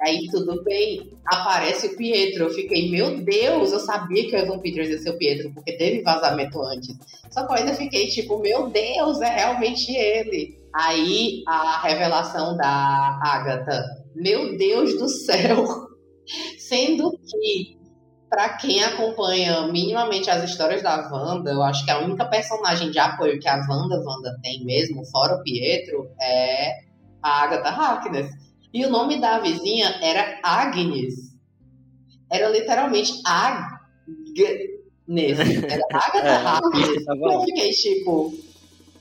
Aí 0.00 0.28
tudo 0.30 0.62
bem, 0.62 1.10
aparece 1.24 1.86
o 1.86 1.96
Pietro. 1.96 2.44
Eu 2.44 2.50
fiquei, 2.50 2.90
meu 2.90 3.22
Deus, 3.24 3.72
eu 3.72 3.80
sabia 3.80 4.28
que 4.28 4.36
o 4.36 4.38
Evan 4.38 4.58
Peters 4.58 4.90
ia 4.90 4.98
ser 4.98 5.10
o 5.10 5.18
Pietro, 5.18 5.52
porque 5.54 5.72
teve 5.72 6.02
vazamento 6.02 6.60
antes. 6.62 6.94
Só 7.30 7.46
que 7.46 7.52
eu 7.52 7.56
ainda 7.56 7.74
fiquei 7.74 8.06
tipo, 8.08 8.38
meu 8.38 8.68
Deus, 8.68 9.20
é 9.20 9.34
realmente 9.34 9.92
ele. 9.92 10.58
Aí 10.74 11.42
a 11.46 11.80
revelação 11.82 12.56
da 12.56 13.18
Agatha, 13.24 13.84
meu 14.14 14.56
Deus 14.58 14.98
do 14.98 15.08
céu. 15.08 15.64
Sendo 16.58 17.12
que, 17.12 17.78
para 18.28 18.56
quem 18.56 18.82
acompanha 18.82 19.68
minimamente 19.68 20.28
as 20.28 20.44
histórias 20.44 20.82
da 20.82 21.08
Wanda, 21.10 21.52
eu 21.52 21.62
acho 21.62 21.84
que 21.84 21.90
a 21.90 22.00
única 22.00 22.24
personagem 22.26 22.90
de 22.90 22.98
apoio 22.98 23.38
que 23.38 23.48
a 23.48 23.56
Wanda, 23.56 24.02
Wanda 24.04 24.36
tem 24.42 24.64
mesmo, 24.64 25.06
fora 25.06 25.36
o 25.36 25.42
Pietro, 25.42 26.10
é 26.20 26.72
a 27.22 27.44
Agatha 27.44 27.68
Harkness. 27.70 28.45
E 28.76 28.84
o 28.84 28.90
nome 28.90 29.18
da 29.18 29.38
vizinha 29.38 29.88
era 30.02 30.38
Agnes. 30.42 31.14
Era 32.30 32.46
literalmente 32.50 33.10
Agnes. 33.24 33.78
Era 35.08 35.82
Agatha 35.94 36.28
É, 36.28 36.36
Harkness. 36.36 37.04
tá 37.06 37.14
eu 37.16 37.40
fiquei 37.40 37.70
tipo. 37.70 38.34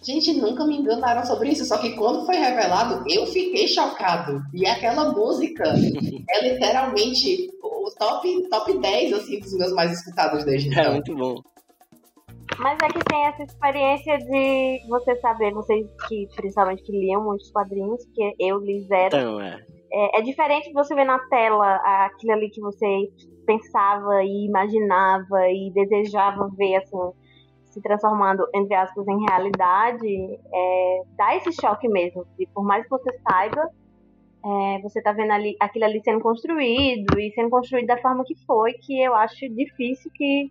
Gente, 0.01 0.33
nunca 0.33 0.65
me 0.65 0.77
enganaram 0.77 1.25
sobre 1.25 1.49
isso. 1.49 1.65
Só 1.65 1.77
que 1.77 1.93
quando 1.97 2.25
foi 2.25 2.37
revelado, 2.37 3.03
eu 3.09 3.27
fiquei 3.27 3.67
chocado. 3.67 4.41
E 4.53 4.65
aquela 4.65 5.11
música 5.11 5.63
é 6.29 6.53
literalmente 6.53 7.49
o 7.61 7.91
top, 7.99 8.47
top 8.49 8.79
10 8.79 9.11
assim, 9.11 9.39
dos 9.41 9.53
meus 9.57 9.73
mais 9.73 9.91
escutados 9.91 10.45
desde 10.45 10.69
É 10.69 10.83
então. 10.83 10.93
muito 10.93 11.13
bom. 11.17 11.35
Mas 12.59 12.79
é 12.81 12.87
que 12.87 13.03
tem 13.05 13.25
essa 13.25 13.43
experiência 13.43 14.17
de 14.17 14.81
você 14.87 15.15
saber, 15.17 15.53
vocês 15.53 15.85
que, 16.07 16.27
principalmente 16.35 16.83
que 16.83 16.91
liam 16.91 17.23
muitos 17.23 17.51
quadrinhos, 17.51 18.05
que 18.13 18.33
eu 18.39 18.59
li 18.59 18.81
zero, 18.81 19.17
Então, 19.17 19.41
é. 19.41 19.65
é, 19.91 20.19
é 20.19 20.21
diferente 20.21 20.67
de 20.67 20.73
você 20.73 20.95
ver 20.95 21.05
na 21.05 21.19
tela 21.27 21.75
aquilo 22.05 22.33
ali 22.33 22.49
que 22.49 22.61
você 22.61 23.09
pensava 23.45 24.23
e 24.23 24.45
imaginava 24.45 25.49
e 25.49 25.71
desejava 25.73 26.49
ver, 26.57 26.77
assim, 26.77 26.97
se 27.65 27.81
transformando, 27.81 28.47
entre 28.55 28.73
aspas, 28.73 29.05
em 29.07 29.25
realidade, 29.29 30.39
é, 30.53 31.01
dá 31.17 31.35
esse 31.35 31.51
choque 31.51 31.87
mesmo. 31.89 32.25
E 32.39 32.47
por 32.47 32.63
mais 32.63 32.83
que 32.83 32.89
você 32.89 33.11
saiba, 33.29 33.69
é, 34.45 34.79
você 34.81 35.01
tá 35.01 35.11
vendo 35.11 35.31
ali, 35.31 35.55
aquilo 35.59 35.85
ali 35.85 36.01
sendo 36.03 36.21
construído 36.21 37.19
e 37.19 37.31
sendo 37.31 37.49
construído 37.49 37.87
da 37.87 37.97
forma 37.97 38.23
que 38.23 38.35
foi, 38.45 38.73
que 38.73 39.01
eu 39.01 39.13
acho 39.13 39.49
difícil 39.49 40.09
que 40.13 40.49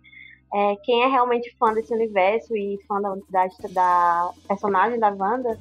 é, 0.55 0.75
quem 0.83 1.03
é 1.03 1.07
realmente 1.07 1.53
fã 1.59 1.73
desse 1.73 1.93
universo 1.93 2.55
e 2.55 2.79
fã 2.87 3.01
da, 3.01 3.13
da, 3.29 3.47
da 3.71 4.31
personagem 4.47 4.97
da 4.97 5.09
Wanda 5.09 5.59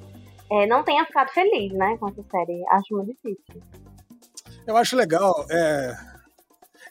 é, 0.52 0.66
não 0.68 0.85
tenha 0.85 1.04
ficado 1.04 1.30
feliz, 1.30 1.72
né, 1.72 1.96
com 1.98 2.09
essa 2.09 2.22
série. 2.30 2.62
Acho 2.70 2.94
muito 2.94 3.09
difícil. 3.09 3.61
Eu 4.64 4.76
acho 4.76 4.94
legal, 4.94 5.44
é... 5.50 6.14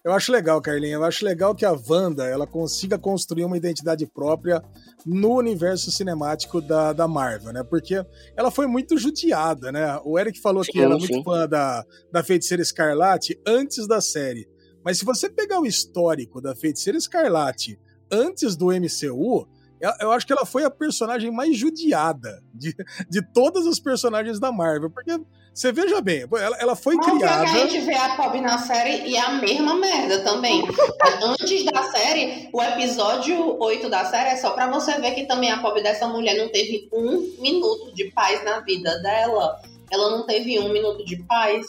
Eu 0.03 0.11
acho 0.11 0.33
legal, 0.33 0.61
Carlinha. 0.61 0.95
Eu 0.95 1.03
acho 1.05 1.23
legal 1.23 1.55
que 1.55 1.65
a 1.65 1.71
Wanda 1.71 2.25
ela 2.25 2.45
consiga 2.45 2.99
construir 2.99 3.45
uma 3.45 3.55
identidade 3.55 4.05
própria 4.05 4.61
no 5.05 5.37
universo 5.37 5.89
cinemático 5.89 6.59
da, 6.59 6.91
da 6.91 7.07
Marvel, 7.07 7.53
né? 7.53 7.63
Porque 7.63 8.05
ela 8.35 8.51
foi 8.51 8.67
muito 8.67 8.97
judiada, 8.97 9.71
né? 9.71 9.97
O 10.03 10.19
Eric 10.19 10.41
falou 10.41 10.61
que 10.61 10.73
Sim, 10.73 10.81
era 10.81 10.99
sim. 10.99 11.07
muito 11.07 11.23
fã 11.23 11.47
da, 11.47 11.85
da 12.11 12.21
Feiticeira 12.21 12.61
Escarlate 12.61 13.39
antes 13.47 13.87
da 13.87 14.01
série. 14.01 14.45
Mas 14.83 14.97
se 14.97 15.05
você 15.05 15.29
pegar 15.29 15.61
o 15.61 15.65
histórico 15.65 16.41
da 16.41 16.53
Feiticeira 16.53 16.97
Escarlate 16.97 17.79
antes 18.13 18.55
do 18.55 18.67
MCU, 18.71 19.47
eu- 19.99 20.11
acho 20.11 20.25
que 20.25 20.31
ela 20.31 20.45
foi 20.45 20.63
a 20.63 20.69
personagem 20.69 21.29
mais 21.31 21.57
judiada 21.57 22.41
de, 22.53 22.73
de 23.09 23.21
todas 23.33 23.67
as 23.67 23.79
personagens 23.79 24.39
da 24.39 24.51
Marvel. 24.51 24.89
Porque 24.89 25.19
você 25.53 25.71
veja 25.71 25.99
bem, 26.01 26.25
ela, 26.31 26.57
ela 26.57 26.75
foi 26.75 26.95
Mas 26.95 27.05
pior 27.05 27.15
é 27.15 27.19
criada. 27.19 27.43
que 27.43 27.49
a 27.51 27.67
gente 27.67 27.85
vê 27.85 27.93
a 27.93 28.15
Pob 28.15 28.39
na 28.41 28.57
série 28.59 29.07
e 29.09 29.15
é 29.15 29.19
a 29.19 29.33
mesma 29.33 29.75
merda 29.75 30.19
também. 30.23 30.63
Antes 31.21 31.65
da 31.65 31.83
série, 31.91 32.49
o 32.53 32.61
episódio 32.61 33.57
8 33.61 33.89
da 33.89 34.05
série 34.05 34.29
é 34.29 34.37
só 34.37 34.51
pra 34.51 34.69
você 34.71 34.99
ver 35.01 35.11
que 35.11 35.25
também 35.25 35.51
a 35.51 35.59
Pob 35.61 35.81
dessa 35.83 36.07
mulher 36.07 36.37
não 36.37 36.49
teve 36.49 36.87
um 36.93 37.35
minuto 37.39 37.93
de 37.93 38.05
paz 38.11 38.43
na 38.45 38.61
vida 38.61 38.97
dela. 39.01 39.59
Ela 39.91 40.11
não 40.17 40.25
teve 40.25 40.59
um 40.59 40.71
minuto 40.71 41.03
de 41.05 41.17
paz. 41.23 41.65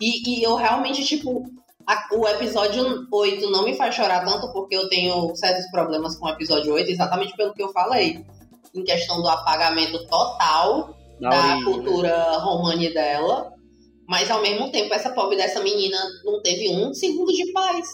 E, 0.00 0.38
e 0.40 0.42
eu 0.42 0.54
realmente, 0.56 1.04
tipo, 1.04 1.50
a- 1.86 2.08
o 2.12 2.26
episódio 2.28 3.06
8 3.12 3.50
não 3.50 3.64
me 3.64 3.74
faz 3.76 3.94
chorar 3.94 4.24
tanto 4.24 4.52
porque 4.52 4.74
eu 4.76 4.88
tenho 4.88 5.34
certos 5.36 5.70
problemas 5.70 6.16
com 6.16 6.26
o 6.26 6.30
episódio 6.30 6.72
8, 6.72 6.90
exatamente 6.90 7.36
pelo 7.36 7.52
que 7.54 7.62
eu 7.62 7.68
falei. 7.72 8.24
Em 8.74 8.84
questão 8.84 9.22
do 9.22 9.28
apagamento 9.28 10.06
total 10.06 10.94
Da 11.20 11.30
da 11.30 11.56
né? 11.56 11.64
cultura 11.64 12.38
romani 12.38 12.92
dela, 12.92 13.52
mas 14.06 14.30
ao 14.30 14.42
mesmo 14.42 14.70
tempo 14.70 14.92
essa 14.92 15.10
pobre 15.10 15.36
dessa 15.36 15.62
menina 15.62 15.96
não 16.24 16.42
teve 16.42 16.68
um 16.76 16.92
segundo 16.92 17.32
de 17.32 17.52
paz. 17.52 17.88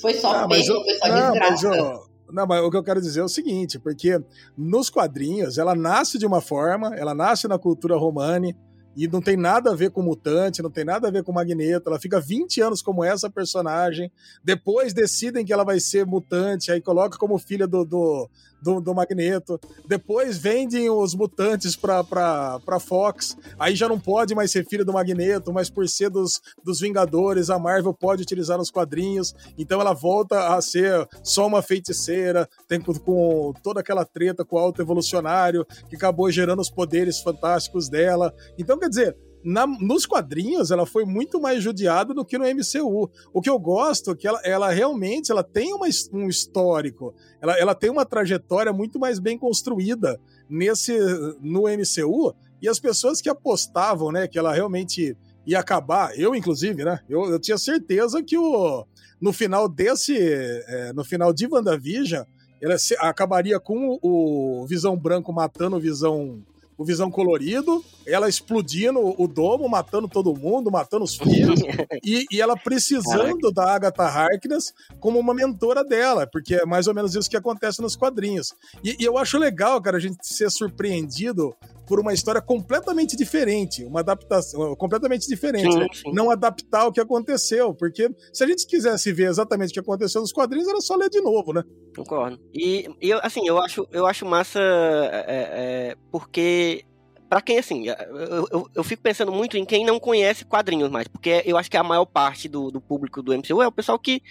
Foi 0.00 0.14
só 0.14 0.46
mas 0.46 0.66
perda, 0.66 0.72
eu- 0.80 0.84
foi 0.84 0.94
só 0.94 1.08
não, 1.08 1.34
mas 1.36 1.60
desgraça. 1.60 1.66
eu- 1.78 2.06
não, 2.32 2.46
mas 2.46 2.62
o 2.62 2.70
que 2.70 2.76
eu 2.76 2.82
quero 2.84 3.00
dizer 3.00 3.20
é 3.20 3.24
o 3.24 3.28
seguinte, 3.28 3.78
porque 3.78 4.20
nos 4.56 4.90
quadrinhos 4.90 5.58
ela 5.58 5.74
nasce 5.74 6.18
de 6.18 6.26
uma 6.26 6.40
forma, 6.40 6.94
ela 6.94 7.14
nasce 7.14 7.48
na 7.48 7.58
cultura 7.58 7.96
romani 7.96 8.54
e 8.96 9.06
não 9.06 9.20
tem 9.20 9.36
nada 9.36 9.70
a 9.70 9.74
ver 9.74 9.90
com 9.90 10.00
mutante, 10.00 10.62
não 10.62 10.70
tem 10.70 10.84
nada 10.84 11.06
a 11.06 11.10
ver 11.10 11.22
com 11.22 11.30
magneto, 11.30 11.90
ela 11.90 12.00
fica 12.00 12.18
20 12.18 12.62
anos 12.62 12.80
como 12.80 13.04
essa 13.04 13.28
personagem, 13.28 14.10
depois 14.42 14.94
decidem 14.94 15.44
que 15.44 15.52
ela 15.52 15.64
vai 15.64 15.78
ser 15.78 16.06
mutante, 16.06 16.72
aí 16.72 16.80
coloca 16.80 17.18
como 17.18 17.38
filha 17.38 17.66
do, 17.66 17.84
do, 17.84 18.30
do, 18.66 18.80
do 18.80 18.92
magneto, 18.92 19.60
depois 19.86 20.36
vendem 20.36 20.90
os 20.90 21.14
mutantes 21.14 21.76
pra 21.76 22.80
Fox, 22.80 23.36
aí 23.56 23.76
já 23.76 23.88
não 23.88 24.00
pode 24.00 24.34
mais 24.34 24.50
ser 24.50 24.66
filha 24.66 24.84
do 24.84 24.92
magneto, 24.92 25.52
mas 25.52 25.70
por 25.70 25.88
ser 25.88 26.10
dos, 26.10 26.40
dos 26.64 26.80
Vingadores, 26.80 27.48
a 27.48 27.58
Marvel 27.60 27.94
pode 27.94 28.22
utilizar 28.22 28.58
nos 28.58 28.70
quadrinhos, 28.70 29.34
então 29.56 29.80
ela 29.80 29.92
volta 29.92 30.56
a 30.56 30.60
ser 30.60 31.08
só 31.22 31.46
uma 31.46 31.62
feiticeira, 31.62 32.48
tem 32.66 32.80
com, 32.80 32.92
com 32.94 33.54
toda 33.62 33.78
aquela 33.78 34.04
treta 34.04 34.44
com 34.44 34.56
o 34.56 34.58
alto 34.58 34.82
evolucionário, 34.82 35.64
que 35.88 35.94
acabou 35.94 36.28
gerando 36.30 36.60
os 36.60 36.70
poderes 36.70 37.20
fantásticos 37.20 37.88
dela. 37.88 38.34
Então, 38.58 38.78
quer 38.78 38.88
dizer, 38.88 39.16
na- 39.46 39.66
nos 39.66 40.04
quadrinhos 40.04 40.70
ela 40.72 40.84
foi 40.84 41.04
muito 41.04 41.40
mais 41.40 41.62
judiada 41.62 42.12
do 42.12 42.24
que 42.24 42.36
no 42.36 42.44
MCU. 42.44 43.08
O 43.32 43.40
que 43.40 43.48
eu 43.48 43.58
gosto 43.58 44.10
é 44.10 44.16
que 44.16 44.26
ela, 44.26 44.40
ela 44.44 44.70
realmente 44.70 45.30
ela 45.30 45.44
tem 45.44 45.72
uma 45.72 45.86
um 46.12 46.28
histórico, 46.28 47.14
ela, 47.40 47.56
ela 47.58 47.74
tem 47.74 47.88
uma 47.88 48.04
trajetória 48.04 48.72
muito 48.72 48.98
mais 48.98 49.18
bem 49.20 49.38
construída 49.38 50.20
nesse 50.50 50.92
no 51.40 51.62
MCU 51.68 52.34
e 52.60 52.68
as 52.68 52.80
pessoas 52.80 53.20
que 53.20 53.28
apostavam, 53.28 54.10
né, 54.10 54.26
que 54.26 54.38
ela 54.38 54.52
realmente 54.52 55.16
ia 55.46 55.60
acabar, 55.60 56.18
eu 56.18 56.34
inclusive, 56.34 56.84
né, 56.84 56.98
eu, 57.08 57.30
eu 57.30 57.38
tinha 57.38 57.56
certeza 57.56 58.22
que 58.22 58.36
o 58.36 58.84
no 59.20 59.32
final 59.32 59.68
desse, 59.68 60.16
é, 60.18 60.92
no 60.92 61.04
final 61.04 61.32
de 61.32 61.46
WandaVision, 61.46 62.24
ela 62.60 62.76
se- 62.78 62.96
acabaria 62.98 63.58
com 63.60 63.98
o, 64.02 64.62
o 64.62 64.66
Visão 64.66 64.96
Branco 64.96 65.32
matando 65.32 65.76
o 65.76 65.80
Visão 65.80 66.42
o 66.78 66.84
Visão 66.84 67.10
Colorido, 67.10 67.84
ela 68.06 68.28
explodindo 68.28 69.00
o 69.20 69.26
domo, 69.26 69.68
matando 69.68 70.08
todo 70.08 70.34
mundo, 70.34 70.70
matando 70.70 71.04
os 71.04 71.16
filhos, 71.16 71.60
e, 72.04 72.26
e 72.30 72.40
ela 72.40 72.56
precisando 72.56 73.50
da 73.50 73.74
Agatha 73.74 74.04
Harkness 74.04 74.72
como 75.00 75.18
uma 75.18 75.34
mentora 75.34 75.82
dela, 75.82 76.26
porque 76.26 76.56
é 76.56 76.66
mais 76.66 76.86
ou 76.86 76.94
menos 76.94 77.14
isso 77.14 77.30
que 77.30 77.36
acontece 77.36 77.80
nos 77.80 77.96
quadrinhos. 77.96 78.52
E, 78.84 78.96
e 79.00 79.04
eu 79.04 79.16
acho 79.16 79.38
legal, 79.38 79.80
cara, 79.80 79.96
a 79.96 80.00
gente 80.00 80.18
ser 80.22 80.50
surpreendido 80.50 81.54
por 81.86 82.00
uma 82.00 82.12
história 82.12 82.40
completamente 82.40 83.16
diferente, 83.16 83.84
uma 83.84 84.00
adaptação 84.00 84.74
completamente 84.76 85.26
diferente, 85.28 85.72
Sim, 85.72 85.78
né? 85.78 85.86
sim. 85.92 86.12
não 86.12 86.30
adaptar 86.30 86.86
o 86.86 86.92
que 86.92 87.00
aconteceu, 87.00 87.72
porque 87.74 88.10
se 88.32 88.42
a 88.42 88.46
gente 88.46 88.66
quisesse 88.66 89.12
ver 89.12 89.28
exatamente 89.28 89.70
o 89.70 89.72
que 89.74 89.80
aconteceu 89.80 90.20
nos 90.20 90.32
quadrinhos, 90.32 90.68
era 90.68 90.80
só 90.80 90.96
ler 90.96 91.08
de 91.08 91.20
novo, 91.20 91.52
né? 91.52 91.62
Concordo. 91.96 92.38
E, 92.52 92.88
e 93.00 93.10
eu, 93.10 93.20
assim, 93.22 93.46
eu 93.46 93.58
acho, 93.58 93.86
eu 93.92 94.06
acho 94.06 94.26
massa 94.26 94.60
é, 94.60 95.24
é, 95.28 95.96
porque. 96.10 96.84
Pra 97.28 97.40
quem, 97.40 97.58
assim, 97.58 97.88
eu, 97.88 98.46
eu, 98.52 98.70
eu 98.72 98.84
fico 98.84 99.02
pensando 99.02 99.32
muito 99.32 99.56
em 99.56 99.64
quem 99.64 99.84
não 99.84 99.98
conhece 99.98 100.44
quadrinhos 100.44 100.88
mais, 100.88 101.08
porque 101.08 101.42
eu 101.44 101.56
acho 101.56 101.68
que 101.68 101.76
a 101.76 101.82
maior 101.82 102.04
parte 102.04 102.48
do, 102.48 102.70
do 102.70 102.80
público 102.80 103.20
do 103.20 103.36
MCU 103.36 103.60
é 103.60 103.66
o 103.66 103.72
pessoal 103.72 103.98
que 103.98 104.22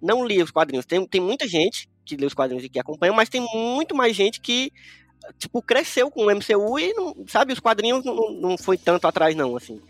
não 0.00 0.24
lia 0.24 0.44
os 0.44 0.52
quadrinhos. 0.52 0.86
Tem, 0.86 1.04
tem 1.06 1.20
muita 1.20 1.48
gente 1.48 1.88
que 2.04 2.16
lê 2.16 2.24
os 2.24 2.34
quadrinhos 2.34 2.64
e 2.64 2.68
que 2.68 2.78
acompanha, 2.78 3.12
mas 3.12 3.28
tem 3.28 3.44
muito 3.52 3.96
mais 3.96 4.14
gente 4.14 4.40
que, 4.40 4.72
tipo, 5.38 5.62
cresceu 5.62 6.10
com 6.10 6.26
o 6.26 6.34
MCU 6.34 6.78
e, 6.78 6.92
não, 6.94 7.24
sabe, 7.26 7.52
os 7.52 7.60
quadrinhos 7.60 8.04
não, 8.04 8.32
não 8.32 8.58
foi 8.58 8.76
tanto 8.76 9.06
atrás, 9.06 9.34
não, 9.34 9.56
assim. 9.56 9.80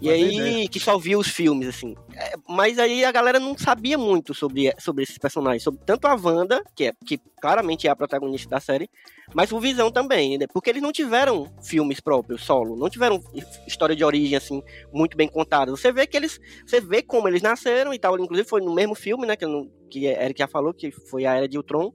E 0.00 0.10
aí, 0.10 0.68
que 0.68 0.80
só 0.80 0.98
viu 0.98 1.18
os 1.18 1.28
filmes, 1.28 1.68
assim. 1.68 1.94
É, 2.14 2.34
mas 2.48 2.78
aí 2.78 3.04
a 3.04 3.12
galera 3.12 3.38
não 3.38 3.56
sabia 3.56 3.96
muito 3.96 4.34
sobre, 4.34 4.72
sobre 4.78 5.04
esses 5.04 5.18
personagens. 5.18 5.62
Sobre, 5.62 5.80
tanto 5.84 6.06
a 6.06 6.14
Wanda, 6.14 6.62
que, 6.74 6.86
é, 6.86 6.92
que 7.06 7.20
claramente 7.40 7.86
é 7.86 7.90
a 7.90 7.96
protagonista 7.96 8.48
da 8.48 8.60
série, 8.60 8.90
mas 9.34 9.52
o 9.52 9.60
Visão 9.60 9.90
também, 9.90 10.36
né? 10.38 10.46
Porque 10.52 10.70
eles 10.70 10.82
não 10.82 10.90
tiveram 10.90 11.48
filmes 11.62 12.00
próprios, 12.00 12.44
solo. 12.44 12.76
Não 12.76 12.90
tiveram 12.90 13.22
história 13.66 13.94
de 13.94 14.04
origem, 14.04 14.36
assim, 14.36 14.62
muito 14.92 15.16
bem 15.16 15.28
contada. 15.28 15.70
Você 15.70 15.92
vê 15.92 16.06
que 16.06 16.16
eles... 16.16 16.40
Você 16.66 16.80
vê 16.80 17.02
como 17.02 17.28
eles 17.28 17.42
nasceram 17.42 17.94
e 17.94 17.98
tal. 17.98 18.18
Inclusive 18.18 18.48
foi 18.48 18.60
no 18.60 18.74
mesmo 18.74 18.94
filme, 18.94 19.26
né? 19.26 19.36
Que, 19.36 19.46
que 19.90 20.06
Eric 20.06 20.40
já 20.40 20.48
falou, 20.48 20.74
que 20.74 20.90
foi 20.90 21.24
a 21.24 21.34
Era 21.34 21.48
de 21.48 21.56
Ultron. 21.56 21.92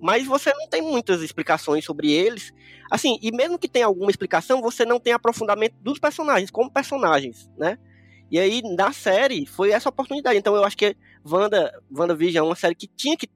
Mas 0.00 0.26
você 0.26 0.52
não 0.54 0.68
tem 0.68 0.82
muitas 0.82 1.22
explicações 1.22 1.84
sobre 1.84 2.10
eles. 2.10 2.52
Assim, 2.90 3.18
e 3.22 3.30
mesmo 3.30 3.58
que 3.58 3.68
tenha 3.68 3.86
alguma 3.86 4.10
explicação, 4.10 4.62
você 4.62 4.84
não 4.84 4.98
tem 4.98 5.12
aprofundamento 5.12 5.74
dos 5.80 5.98
personagens, 5.98 6.50
como 6.50 6.70
personagens, 6.70 7.50
né? 7.56 7.78
E 8.30 8.38
aí, 8.38 8.62
na 8.76 8.92
série, 8.92 9.44
foi 9.44 9.70
essa 9.72 9.88
oportunidade. 9.88 10.38
Então 10.38 10.54
eu 10.54 10.64
acho 10.64 10.76
que 10.76 10.96
Wanda, 11.24 11.72
WandaVision 11.92 12.44
é 12.44 12.48
uma 12.48 12.54
série 12.54 12.74
que 12.74 12.86
tinha 12.86 13.16
que, 13.16 13.28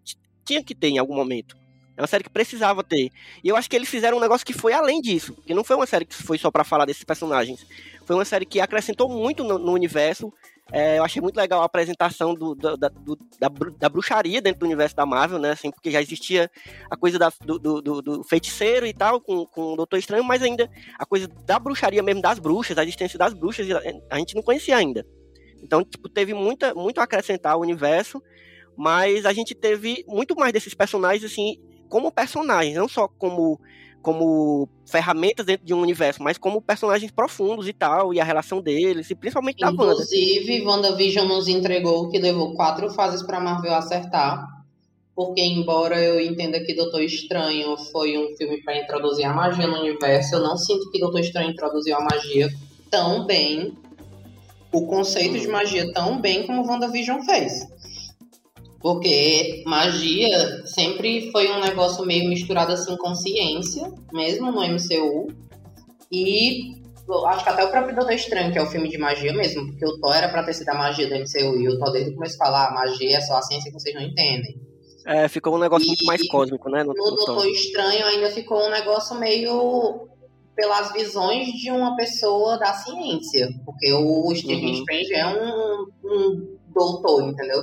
tinha 0.44 0.62
que 0.62 0.74
ter 0.74 0.88
em 0.88 0.98
algum 0.98 1.14
momento. 1.14 1.57
É 1.96 2.00
uma 2.00 2.07
série 2.07 2.24
que 2.24 2.31
precisava 2.31 2.83
ter. 2.83 3.11
E 3.42 3.48
eu 3.48 3.57
acho 3.57 3.68
que 3.70 3.77
eles 3.77 3.88
fizeram 3.88 4.16
um 4.16 4.20
negócio 4.20 4.46
que 4.46 4.53
foi 4.53 4.72
além 4.72 5.00
disso. 5.00 5.37
Que 5.46 5.55
não 5.55 5.62
foi 5.62 5.77
uma 5.77 5.87
série 5.87 6.05
que 6.05 6.14
foi 6.14 6.38
só 6.38 6.50
para 6.50 6.64
falar 6.64 6.85
desses 6.85 7.05
personagens. 7.05 7.64
Foi 8.05 8.16
uma 8.16 8.24
série 8.24 8.44
que 8.44 8.61
acrescentou 8.61 9.09
muito 9.09 9.44
no, 9.44 9.59
no 9.59 9.72
universo. 9.72 10.33
É, 10.72 10.98
eu 10.98 11.05
achei 11.05 11.20
muito 11.20 11.37
legal 11.37 11.61
a 11.61 11.66
apresentação 11.66 12.35
do, 12.35 12.55
do, 12.55 12.77
da, 12.77 12.88
do, 12.88 13.18
da, 13.38 13.48
da, 13.79 13.88
bruxaria 13.88 14.40
dentro 14.40 14.61
do 14.61 14.66
universo 14.66 14.96
da 14.96 15.05
Marvel, 15.05 15.38
né? 15.38 15.50
Assim, 15.50 15.70
porque 15.70 15.90
já 15.90 16.00
existia 16.00 16.50
a 16.90 16.96
coisa 16.96 17.18
da, 17.18 17.31
do, 17.44 18.24
feiticeiro 18.24 18.87
e 18.87 18.94
tal, 18.94 19.20
com, 19.20 19.44
com 19.46 19.74
o 19.74 19.77
Doutor 19.77 19.98
Estranho, 19.98 20.24
mas 20.24 20.42
ainda 20.42 20.70
a 20.98 21.05
coisa 21.05 21.29
da 21.44 21.59
bruxaria 21.59 22.03
mesmo, 22.03 22.22
das 22.22 22.38
bruxas, 22.38 22.79
a 22.79 22.83
existência 22.83 23.18
das 23.18 23.35
bruxas, 23.35 23.66
a 24.11 24.18
gente 24.18 24.35
não 24.35 24.42
conhecia 24.42 24.77
ainda. 24.77 25.07
Então, 25.62 25.85
tipo, 25.85 26.09
teve 26.09 26.33
muita, 26.33 26.74
muito 26.74 26.98
a 26.98 27.05
acrescentar 27.05 27.53
ao 27.53 27.61
universo, 27.61 28.22
mas 28.77 29.27
a 29.27 29.33
gente 29.33 29.55
teve 29.55 30.03
muito 30.09 30.35
mais 30.35 30.53
desses 30.53 30.74
personagens, 30.74 31.31
assim, 31.31 31.59
como 31.88 32.11
personagens, 32.11 32.74
não 32.74 32.88
só 32.88 33.07
como 33.07 33.61
como 34.05 34.69
ferramentas 34.85 35.47
dentro 35.47 35.64
de 35.64 35.73
um 35.73 35.81
universo, 35.81 36.23
mas 36.23 36.37
como 36.37 36.61
personagens 36.61 37.11
profundos 37.11 37.67
e 37.67 37.73
tal, 37.73 38.12
e 38.12 38.21
a 38.21 38.25
relação 38.25 38.61
deles, 38.61 39.11
e 39.11 39.14
principalmente 39.14 39.61
da 39.61 39.69
Wanda. 39.69 39.93
Inclusive, 39.93 40.61
WandaVision 40.61 41.27
nos 41.27 41.49
entregou 41.49 42.11
que 42.11 42.19
levou 42.19 42.55
quatro 42.55 42.90
fases 42.90 43.23
para 43.23 43.40
Marvel 43.40 43.73
acertar, 43.73 44.47
porque 45.17 45.40
embora 45.40 45.99
eu 45.99 46.21
entenda 46.21 46.61
que 46.61 46.75
Doutor 46.75 47.03
Estranho 47.03 47.79
foi 47.90 48.19
um 48.19 48.37
filme 48.37 48.62
para 48.62 48.77
introduzir 48.77 49.25
a 49.25 49.33
magia 49.33 49.67
no 49.67 49.79
universo, 49.79 50.35
eu 50.35 50.40
não 50.40 50.59
sinto 50.59 50.90
que 50.90 51.01
Doutor 51.01 51.21
Estranho 51.21 51.51
introduziu 51.51 51.97
a 51.97 52.01
magia 52.05 52.51
tão 52.90 53.25
bem, 53.25 53.73
o 54.71 54.87
conceito 54.87 55.37
hum. 55.37 55.40
de 55.40 55.49
magia 55.49 55.90
tão 55.95 56.21
bem 56.21 56.47
como 56.47 56.69
WandaVision 56.69 57.23
fez. 57.23 57.67
Porque 58.85 59.62
magia 59.64 60.66
sempre 60.66 61.31
foi 61.33 61.51
um 61.51 61.59
negócio 61.59 62.05
meio 62.05 62.29
misturado 62.29 62.70
assim 62.70 62.94
com 62.99 63.14
ciência, 63.14 63.90
mesmo 64.12 64.53
no 64.53 64.61
MCU. 64.61 65.29
E 66.12 66.75
acho 67.29 67.44
que 67.44 67.49
até 67.49 67.64
o 67.64 67.70
próprio 67.70 67.97
Doutor 67.97 68.12
Estranho, 68.12 68.53
que 68.53 68.59
é 68.59 68.62
o 68.62 68.66
filme 68.66 68.90
de 68.90 68.99
magia 68.99 69.33
mesmo, 69.33 69.68
porque 69.68 69.87
o 69.87 69.99
Thor 69.99 70.14
era 70.14 70.29
pra 70.29 70.42
ter 70.42 70.53
sido 70.53 70.68
a 70.68 70.75
magia 70.75 71.09
do 71.09 71.14
MCU, 71.14 71.62
e 71.62 71.68
o 71.70 71.79
Thor 71.79 71.92
desde 71.92 72.11
o 72.11 72.14
começo 72.14 72.37
falar, 72.37 72.68
ah, 72.68 72.75
magia 72.75 73.16
é 73.16 73.20
só 73.23 73.38
a 73.38 73.42
ciência 73.42 73.73
que 73.73 73.81
vocês 73.81 73.94
não 73.94 74.03
entendem. 74.03 74.55
É, 75.07 75.29
ficou 75.29 75.55
um 75.55 75.59
negócio 75.59 75.87
e, 75.87 75.88
muito 75.88 76.05
mais 76.05 76.29
cósmico, 76.29 76.68
né? 76.68 76.85
No, 76.85 76.92
no 76.92 76.94
Doutor 76.94 77.47
Estranho 77.47 78.05
ainda 78.05 78.29
ficou 78.33 78.66
um 78.66 78.70
negócio 78.70 79.18
meio 79.18 80.09
pelas 80.55 80.92
visões 80.92 81.47
de 81.55 81.70
uma 81.70 81.97
pessoa 81.97 82.59
da 82.59 82.75
ciência, 82.75 83.49
porque 83.64 83.90
o 83.94 84.31
Stephen 84.35 84.75
uhum. 84.75 84.83
Strange 84.83 85.14
é 85.14 85.27
um, 85.27 85.87
um 86.05 86.59
doutor, 86.68 87.23
entendeu? 87.31 87.62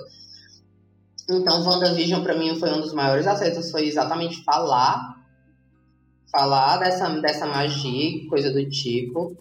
Então, 1.31 1.63
WandaVision 1.63 2.21
para 2.21 2.35
mim 2.35 2.59
foi 2.59 2.71
um 2.73 2.81
dos 2.81 2.93
maiores 2.93 3.25
acertos, 3.25 3.71
foi 3.71 3.87
exatamente 3.87 4.43
falar 4.43 5.21
falar 6.31 6.77
dessa, 6.77 7.09
dessa 7.21 7.45
magia, 7.45 8.27
coisa 8.29 8.51
do 8.51 8.67
tipo. 8.69 9.37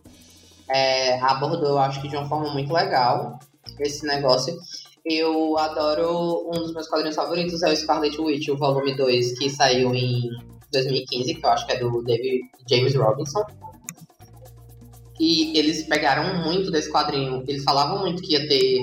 É, 0.68 1.18
abordou, 1.20 1.78
acho 1.78 2.00
que 2.00 2.08
de 2.08 2.16
uma 2.16 2.28
forma 2.28 2.52
muito 2.52 2.72
legal 2.72 3.38
esse 3.78 4.06
negócio. 4.06 4.56
Eu 5.04 5.56
adoro, 5.56 6.48
um 6.48 6.58
dos 6.58 6.74
meus 6.74 6.88
quadrinhos 6.88 7.16
favoritos 7.16 7.62
é 7.62 7.72
o 7.72 7.76
Scarlet 7.76 8.20
Witch, 8.20 8.48
o 8.48 8.56
volume 8.56 8.96
2, 8.96 9.38
que 9.38 9.48
saiu 9.48 9.94
em 9.94 10.30
2015, 10.72 11.34
que 11.34 11.44
eu 11.44 11.50
acho 11.50 11.66
que 11.66 11.72
é 11.72 11.78
do 11.78 12.02
David 12.02 12.42
James 12.68 12.94
Robinson. 12.94 13.42
E 15.18 15.58
eles 15.58 15.84
pegaram 15.84 16.44
muito 16.44 16.70
desse 16.70 16.90
quadrinho. 16.90 17.44
Eles 17.46 17.64
falavam 17.64 18.00
muito 18.00 18.22
que 18.22 18.32
ia 18.32 18.46
ter 18.46 18.80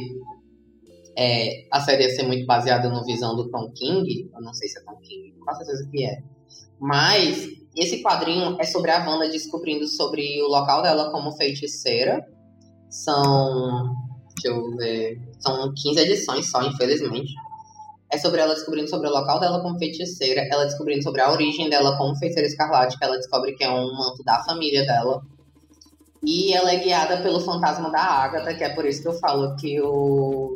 é, 1.17 1.67
a 1.71 1.81
série 1.81 2.03
ia 2.03 2.15
ser 2.15 2.23
muito 2.23 2.45
baseada 2.45 2.89
no 2.89 3.03
visão 3.03 3.35
do 3.35 3.49
Tom 3.49 3.71
King, 3.71 4.29
eu 4.31 4.41
não 4.41 4.53
sei 4.53 4.69
se 4.69 4.77
é 4.77 4.83
Tom 4.83 4.97
King, 4.97 5.33
com 5.39 5.55
certeza 5.55 5.89
que 5.89 6.05
é. 6.05 6.21
Mas 6.79 7.47
esse 7.75 8.03
quadrinho 8.03 8.55
é 8.59 8.63
sobre 8.63 8.91
a 8.91 9.03
Wanda 9.03 9.27
descobrindo 9.27 9.87
sobre 9.87 10.41
o 10.43 10.47
local 10.47 10.83
dela 10.83 11.11
como 11.11 11.31
feiticeira. 11.31 12.23
São. 12.87 13.95
Deixa 14.35 14.55
eu 14.55 14.77
ver. 14.77 15.19
São 15.39 15.73
15 15.73 15.99
edições 15.99 16.51
só, 16.51 16.61
infelizmente. 16.61 17.33
É 18.11 18.17
sobre 18.19 18.39
ela 18.39 18.53
descobrindo 18.53 18.87
sobre 18.87 19.07
o 19.07 19.11
local 19.11 19.39
dela 19.39 19.59
como 19.61 19.77
feiticeira, 19.79 20.47
ela 20.49 20.65
descobrindo 20.65 21.03
sobre 21.03 21.19
a 21.19 21.31
origem 21.31 21.67
dela 21.69 21.97
como 21.97 22.15
feiticeira 22.15 22.47
escarlate, 22.47 22.97
que 22.97 23.03
ela 23.03 23.17
descobre 23.17 23.53
que 23.53 23.63
é 23.63 23.69
um 23.69 23.91
manto 23.97 24.23
da 24.23 24.43
família 24.43 24.85
dela. 24.85 25.21
E 26.23 26.53
ela 26.53 26.71
é 26.71 26.77
guiada 26.77 27.17
pelo 27.17 27.39
fantasma 27.39 27.91
da 27.91 28.01
Agatha, 28.01 28.53
que 28.53 28.63
é 28.63 28.69
por 28.69 28.85
isso 28.85 29.01
que 29.01 29.07
eu 29.07 29.13
falo 29.13 29.55
que 29.57 29.81
o 29.81 30.53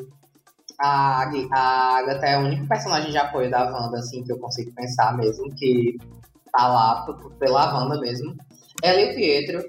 a, 0.82 1.30
a 1.52 1.98
Agatha 1.98 2.26
é 2.26 2.38
o 2.38 2.46
único 2.46 2.68
personagem 2.68 3.12
de 3.12 3.18
apoio 3.18 3.50
da 3.52 3.72
Wanda, 3.72 4.00
assim, 4.00 4.24
que 4.24 4.32
eu 4.32 4.40
consigo 4.40 4.74
pensar 4.74 5.16
mesmo, 5.16 5.54
que 5.56 5.98
tá 6.52 6.68
lá 6.68 7.06
pela 7.40 7.74
Wanda 7.74 8.00
mesmo. 8.00 8.36
Ela 8.82 9.02
e 9.02 9.12
o 9.12 9.16
Pietro. 9.16 9.64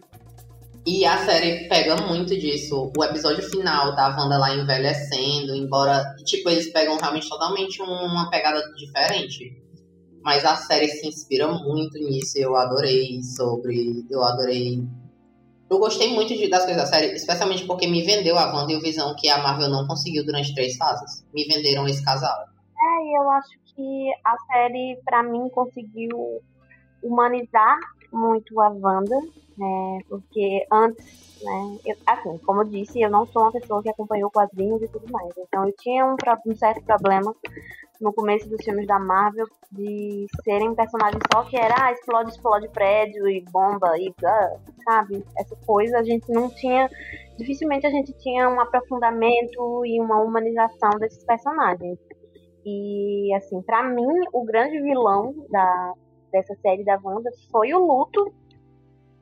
E 0.84 1.04
a 1.04 1.18
série 1.18 1.68
pega 1.68 1.96
muito 1.96 2.36
disso. 2.36 2.90
O 2.96 3.04
episódio 3.04 3.42
final 3.50 3.94
da 3.94 4.08
Wanda 4.16 4.38
lá 4.38 4.54
envelhecendo, 4.54 5.54
embora, 5.54 6.02
tipo, 6.24 6.48
eles 6.48 6.72
pegam 6.72 6.96
realmente 6.96 7.28
totalmente 7.28 7.80
uma 7.82 8.28
pegada 8.30 8.60
diferente. 8.76 9.62
Mas 10.24 10.44
a 10.44 10.56
série 10.56 10.88
se 10.88 11.06
inspira 11.06 11.46
muito 11.46 11.98
nisso. 11.98 12.32
Eu 12.36 12.56
adorei 12.56 13.22
sobre. 13.22 14.04
Eu 14.10 14.22
adorei 14.22 14.82
eu 15.72 15.78
gostei 15.78 16.12
muito 16.12 16.34
de, 16.34 16.48
das 16.48 16.64
coisas 16.64 16.82
da 16.82 16.86
série, 16.86 17.14
especialmente 17.14 17.66
porque 17.66 17.86
me 17.86 18.02
vendeu 18.02 18.36
a 18.38 18.52
Wanda 18.52 18.72
e 18.72 18.76
o 18.76 18.80
Visão 18.80 19.16
que 19.16 19.28
a 19.28 19.38
Marvel 19.38 19.70
não 19.70 19.86
conseguiu 19.86 20.24
durante 20.24 20.54
três 20.54 20.76
fases. 20.76 21.24
Me 21.32 21.44
venderam 21.44 21.86
esse 21.88 22.04
casal. 22.04 22.44
É, 22.78 23.04
e 23.06 23.16
eu 23.16 23.30
acho 23.30 23.58
que 23.74 24.12
a 24.24 24.36
série, 24.52 24.98
para 25.04 25.22
mim, 25.22 25.48
conseguiu 25.48 26.42
humanizar 27.02 27.78
muito 28.12 28.60
a 28.60 28.68
Wanda, 28.68 29.18
né? 29.56 29.98
Porque 30.08 30.66
antes, 30.70 31.38
né? 31.42 31.78
Eu, 31.86 31.96
assim, 32.06 32.36
como 32.44 32.60
eu 32.60 32.68
disse, 32.68 33.00
eu 33.00 33.10
não 33.10 33.26
sou 33.26 33.42
uma 33.42 33.52
pessoa 33.52 33.82
que 33.82 33.88
acompanhou 33.88 34.30
quadrinhos 34.30 34.82
e 34.82 34.88
tudo 34.88 35.10
mais. 35.10 35.32
Então 35.38 35.66
eu 35.66 35.74
tinha 35.80 36.04
um, 36.04 36.16
um 36.46 36.54
certo 36.54 36.82
problema 36.84 37.34
no 38.02 38.12
começo 38.12 38.48
dos 38.48 38.62
filmes 38.64 38.86
da 38.86 38.98
Marvel 38.98 39.46
de 39.70 40.26
serem 40.42 40.74
personagens 40.74 41.22
só 41.32 41.44
que 41.44 41.56
era 41.56 41.74
ah, 41.78 41.92
explode, 41.92 42.30
explode 42.30 42.68
prédio 42.70 43.28
e 43.28 43.44
bomba 43.50 43.96
e 43.96 44.12
ah, 44.24 44.56
sabe? 44.84 45.24
Essa 45.38 45.54
coisa 45.64 45.98
a 45.98 46.02
gente 46.02 46.30
não 46.30 46.50
tinha. 46.50 46.90
Dificilmente 47.38 47.86
a 47.86 47.90
gente 47.90 48.12
tinha 48.14 48.48
um 48.48 48.60
aprofundamento 48.60 49.86
e 49.86 50.00
uma 50.00 50.20
humanização 50.20 50.90
desses 50.98 51.24
personagens. 51.24 51.96
E 52.66 53.32
assim, 53.34 53.62
para 53.62 53.84
mim, 53.84 54.08
o 54.32 54.44
grande 54.44 54.80
vilão 54.80 55.34
da, 55.48 55.94
dessa 56.32 56.54
série 56.56 56.84
da 56.84 56.98
Wanda 57.02 57.30
foi 57.52 57.72
o 57.72 57.78
luto, 57.78 58.34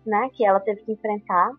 né? 0.06 0.30
Que 0.32 0.44
ela 0.44 0.58
teve 0.58 0.82
que 0.82 0.92
enfrentar. 0.92 1.50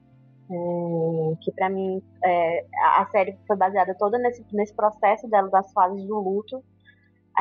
É, 0.49 1.35
que 1.39 1.51
para 1.53 1.69
mim 1.69 2.03
é, 2.25 2.65
a 2.97 3.05
série 3.05 3.37
foi 3.47 3.55
baseada 3.55 3.95
toda 3.97 4.17
nesse, 4.17 4.43
nesse 4.51 4.73
processo 4.75 5.25
dela 5.29 5.49
das 5.49 5.71
fases 5.71 6.03
do 6.05 6.19
luto 6.19 6.61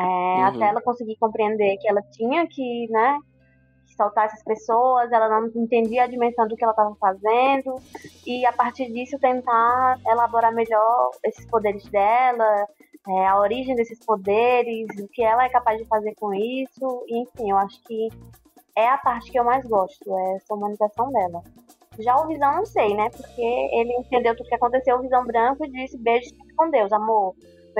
é, 0.00 0.04
uhum. 0.04 0.44
Até 0.46 0.68
ela 0.68 0.82
conseguir 0.82 1.16
compreender 1.16 1.76
que 1.78 1.88
ela 1.88 2.02
tinha 2.02 2.46
que, 2.46 2.88
né, 2.90 3.18
soltar 3.96 4.26
essas 4.26 4.42
pessoas, 4.42 5.12
ela 5.12 5.28
não 5.28 5.48
entendia 5.54 6.04
a 6.04 6.06
dimensão 6.06 6.48
do 6.48 6.56
que 6.56 6.64
ela 6.64 6.72
estava 6.72 6.94
fazendo, 6.96 7.74
e 8.26 8.46
a 8.46 8.52
partir 8.52 8.90
disso 8.90 9.18
tentar 9.18 9.98
elaborar 10.06 10.54
melhor 10.54 11.10
esses 11.24 11.44
poderes 11.46 11.84
dela, 11.90 12.66
é, 13.08 13.26
a 13.26 13.38
origem 13.38 13.74
desses 13.74 13.98
poderes, 14.04 14.88
o 14.98 15.08
que 15.08 15.22
ela 15.22 15.44
é 15.44 15.48
capaz 15.48 15.78
de 15.78 15.86
fazer 15.86 16.14
com 16.14 16.32
isso, 16.32 17.04
e, 17.08 17.22
enfim, 17.22 17.50
eu 17.50 17.58
acho 17.58 17.82
que 17.84 18.08
é 18.76 18.88
a 18.88 18.98
parte 18.98 19.30
que 19.30 19.38
eu 19.38 19.44
mais 19.44 19.64
gosto, 19.66 20.16
é 20.16 20.36
essa 20.36 20.54
humanização 20.54 21.10
dela. 21.12 21.42
Já 21.98 22.16
o 22.16 22.26
Visão 22.28 22.54
não 22.54 22.64
sei, 22.64 22.94
né? 22.94 23.10
Porque 23.10 23.42
ele 23.42 23.92
entendeu 23.98 24.34
tudo 24.34 24.48
que 24.48 24.54
aconteceu, 24.54 24.96
o 24.96 25.02
Visão 25.02 25.26
branco 25.26 25.68
disse 25.70 25.98
beijo 25.98 26.30
com 26.56 26.70
Deus, 26.70 26.90
amor. 26.92 27.34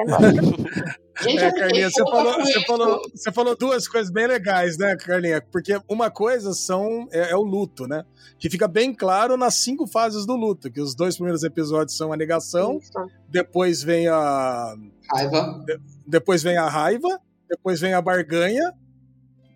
Gente, 1.22 1.44
é, 1.44 1.52
Carlinha, 1.52 1.90
você 1.90 2.02
falou, 2.02 2.32
você, 2.34 2.60
falou, 2.64 3.02
você 3.14 3.32
falou 3.32 3.56
duas 3.56 3.86
coisas 3.86 4.10
bem 4.10 4.26
legais, 4.26 4.78
né, 4.78 4.96
Carlinha? 4.96 5.42
Porque 5.52 5.78
uma 5.86 6.10
coisa 6.10 6.54
são 6.54 7.06
é, 7.12 7.32
é, 7.32 7.36
o 7.36 7.42
luto, 7.42 7.86
né? 7.86 8.04
Que 8.38 8.48
fica 8.48 8.66
bem 8.66 8.94
claro 8.94 9.36
nas 9.36 9.56
cinco 9.56 9.86
fases 9.86 10.24
do 10.24 10.34
luto, 10.34 10.70
que 10.70 10.80
os 10.80 10.94
dois 10.94 11.16
primeiros 11.16 11.42
episódios 11.42 11.96
são 11.96 12.10
a 12.10 12.16
negação, 12.16 12.78
Isso. 12.78 12.92
depois 13.28 13.82
vem 13.82 14.08
a 14.08 14.74
raiva, 15.12 15.62
de, 15.66 15.78
depois 16.06 16.42
vem 16.42 16.56
a 16.56 16.68
raiva, 16.68 17.20
depois 17.48 17.80
vem 17.80 17.92
a 17.92 18.00
barganha. 18.00 18.72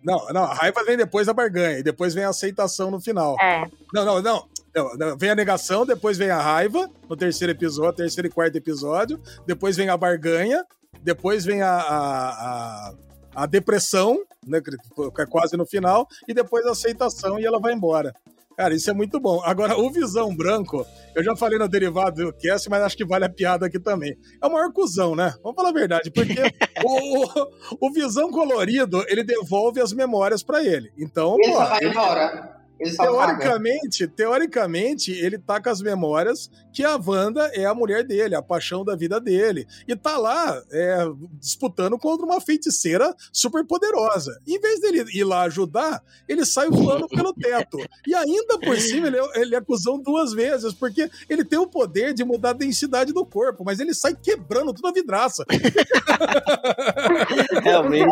Não, 0.03 0.23
não, 0.27 0.43
a 0.43 0.53
raiva 0.53 0.83
vem 0.83 0.97
depois 0.97 1.25
da 1.25 1.33
barganha 1.33 1.79
e 1.79 1.83
depois 1.83 2.13
vem 2.13 2.25
a 2.25 2.29
aceitação 2.29 2.91
no 2.91 3.01
final. 3.01 3.35
É. 3.41 3.65
Não, 3.91 4.05
não, 4.05 4.21
não. 4.21 4.47
Não, 4.75 5.17
vem 5.17 5.29
a 5.29 5.35
negação, 5.35 5.85
depois 5.85 6.17
vem 6.17 6.29
a 6.29 6.41
raiva, 6.41 6.89
no 7.09 7.15
terceiro 7.15 7.53
episódio, 7.53 7.95
terceiro 7.95 8.27
e 8.27 8.31
quarto 8.31 8.57
episódio, 8.57 9.21
depois 9.47 9.77
vem 9.77 9.87
a 9.87 9.95
barganha, 9.95 10.65
depois 11.01 11.45
vem 11.45 11.61
a, 11.61 11.71
a, 11.71 12.29
a, 12.29 12.93
a 13.35 13.45
depressão, 13.45 14.21
né, 14.45 14.59
que 14.59 15.21
é 15.21 15.25
quase 15.25 15.55
no 15.55 15.65
final, 15.65 16.05
e 16.27 16.33
depois 16.33 16.65
a 16.65 16.71
aceitação 16.71 17.39
e 17.39 17.45
ela 17.45 17.57
vai 17.57 17.73
embora. 17.73 18.13
Cara, 18.57 18.73
isso 18.73 18.89
é 18.89 18.93
muito 18.93 19.19
bom. 19.19 19.41
Agora, 19.43 19.77
o 19.77 19.91
Visão 19.91 20.33
Branco, 20.33 20.85
eu 21.13 21.23
já 21.23 21.35
falei 21.35 21.59
no 21.59 21.67
derivado 21.67 22.25
do 22.25 22.33
cast, 22.33 22.69
mas 22.69 22.81
acho 22.83 22.95
que 22.95 23.05
vale 23.05 23.25
a 23.25 23.29
piada 23.29 23.65
aqui 23.65 23.79
também. 23.79 24.17
É 24.41 24.47
o 24.47 24.51
maior 24.51 24.71
cuzão, 24.71 25.13
né? 25.13 25.33
Vamos 25.43 25.55
falar 25.55 25.69
a 25.69 25.73
verdade, 25.73 26.09
porque 26.09 26.35
o, 26.83 27.23
o, 27.23 27.87
o, 27.87 27.91
Visão 27.91 28.31
Colorido, 28.31 29.03
ele 29.09 29.23
devolve 29.23 29.81
as 29.81 29.91
memórias 29.91 30.41
para 30.41 30.63
ele. 30.63 30.91
Então, 30.97 31.35
ele 31.39 31.51
pô, 31.51 31.57
só 31.57 31.65
vai 31.65 31.79
ele... 31.81 31.89
embora. 31.89 32.54
Teoricamente, 32.77 34.07
teoricamente, 34.07 35.11
ele 35.11 35.37
tá 35.37 35.61
com 35.61 35.69
as 35.69 35.81
memórias 35.81 36.49
que 36.73 36.83
a 36.83 36.97
Wanda 36.97 37.49
é 37.53 37.65
a 37.65 37.73
mulher 37.73 38.03
dele, 38.03 38.35
a 38.35 38.41
paixão 38.41 38.83
da 38.83 38.95
vida 38.95 39.19
dele. 39.19 39.65
E 39.87 39.95
tá 39.95 40.17
lá 40.17 40.61
é, 40.71 41.05
disputando 41.39 41.97
contra 41.97 42.25
uma 42.25 42.41
feiticeira 42.41 43.15
super 43.31 43.65
poderosa. 43.65 44.37
Em 44.45 44.59
vez 44.59 44.81
dele 44.81 45.05
ir 45.13 45.23
lá 45.23 45.43
ajudar, 45.43 46.03
ele 46.27 46.45
sai 46.45 46.69
voando 46.69 47.07
pelo 47.07 47.33
teto. 47.33 47.77
E 48.05 48.13
ainda 48.13 48.59
por 48.59 48.77
cima, 48.77 49.07
ele, 49.07 49.17
é, 49.17 49.41
ele 49.41 49.55
é 49.55 49.61
cuzão 49.61 49.97
duas 49.97 50.33
vezes, 50.33 50.73
porque 50.73 51.09
ele 51.29 51.45
tem 51.45 51.57
o 51.57 51.67
poder 51.67 52.13
de 52.13 52.25
mudar 52.25 52.49
a 52.49 52.53
densidade 52.53 53.13
do 53.13 53.25
corpo, 53.25 53.63
mas 53.65 53.79
ele 53.79 53.93
sai 53.93 54.15
quebrando 54.15 54.73
toda 54.73 54.89
a 54.89 54.93
vidraça. 54.93 55.45
Realmente. 57.63 58.11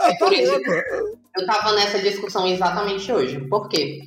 Ah, 0.00 0.16
tá 0.18 0.26
louco. 0.26 0.70
Eu 1.38 1.46
tava 1.46 1.72
nessa 1.74 2.00
discussão 2.00 2.46
exatamente 2.46 3.12
hoje. 3.12 3.46
Por 3.50 3.68
quê? 3.68 4.02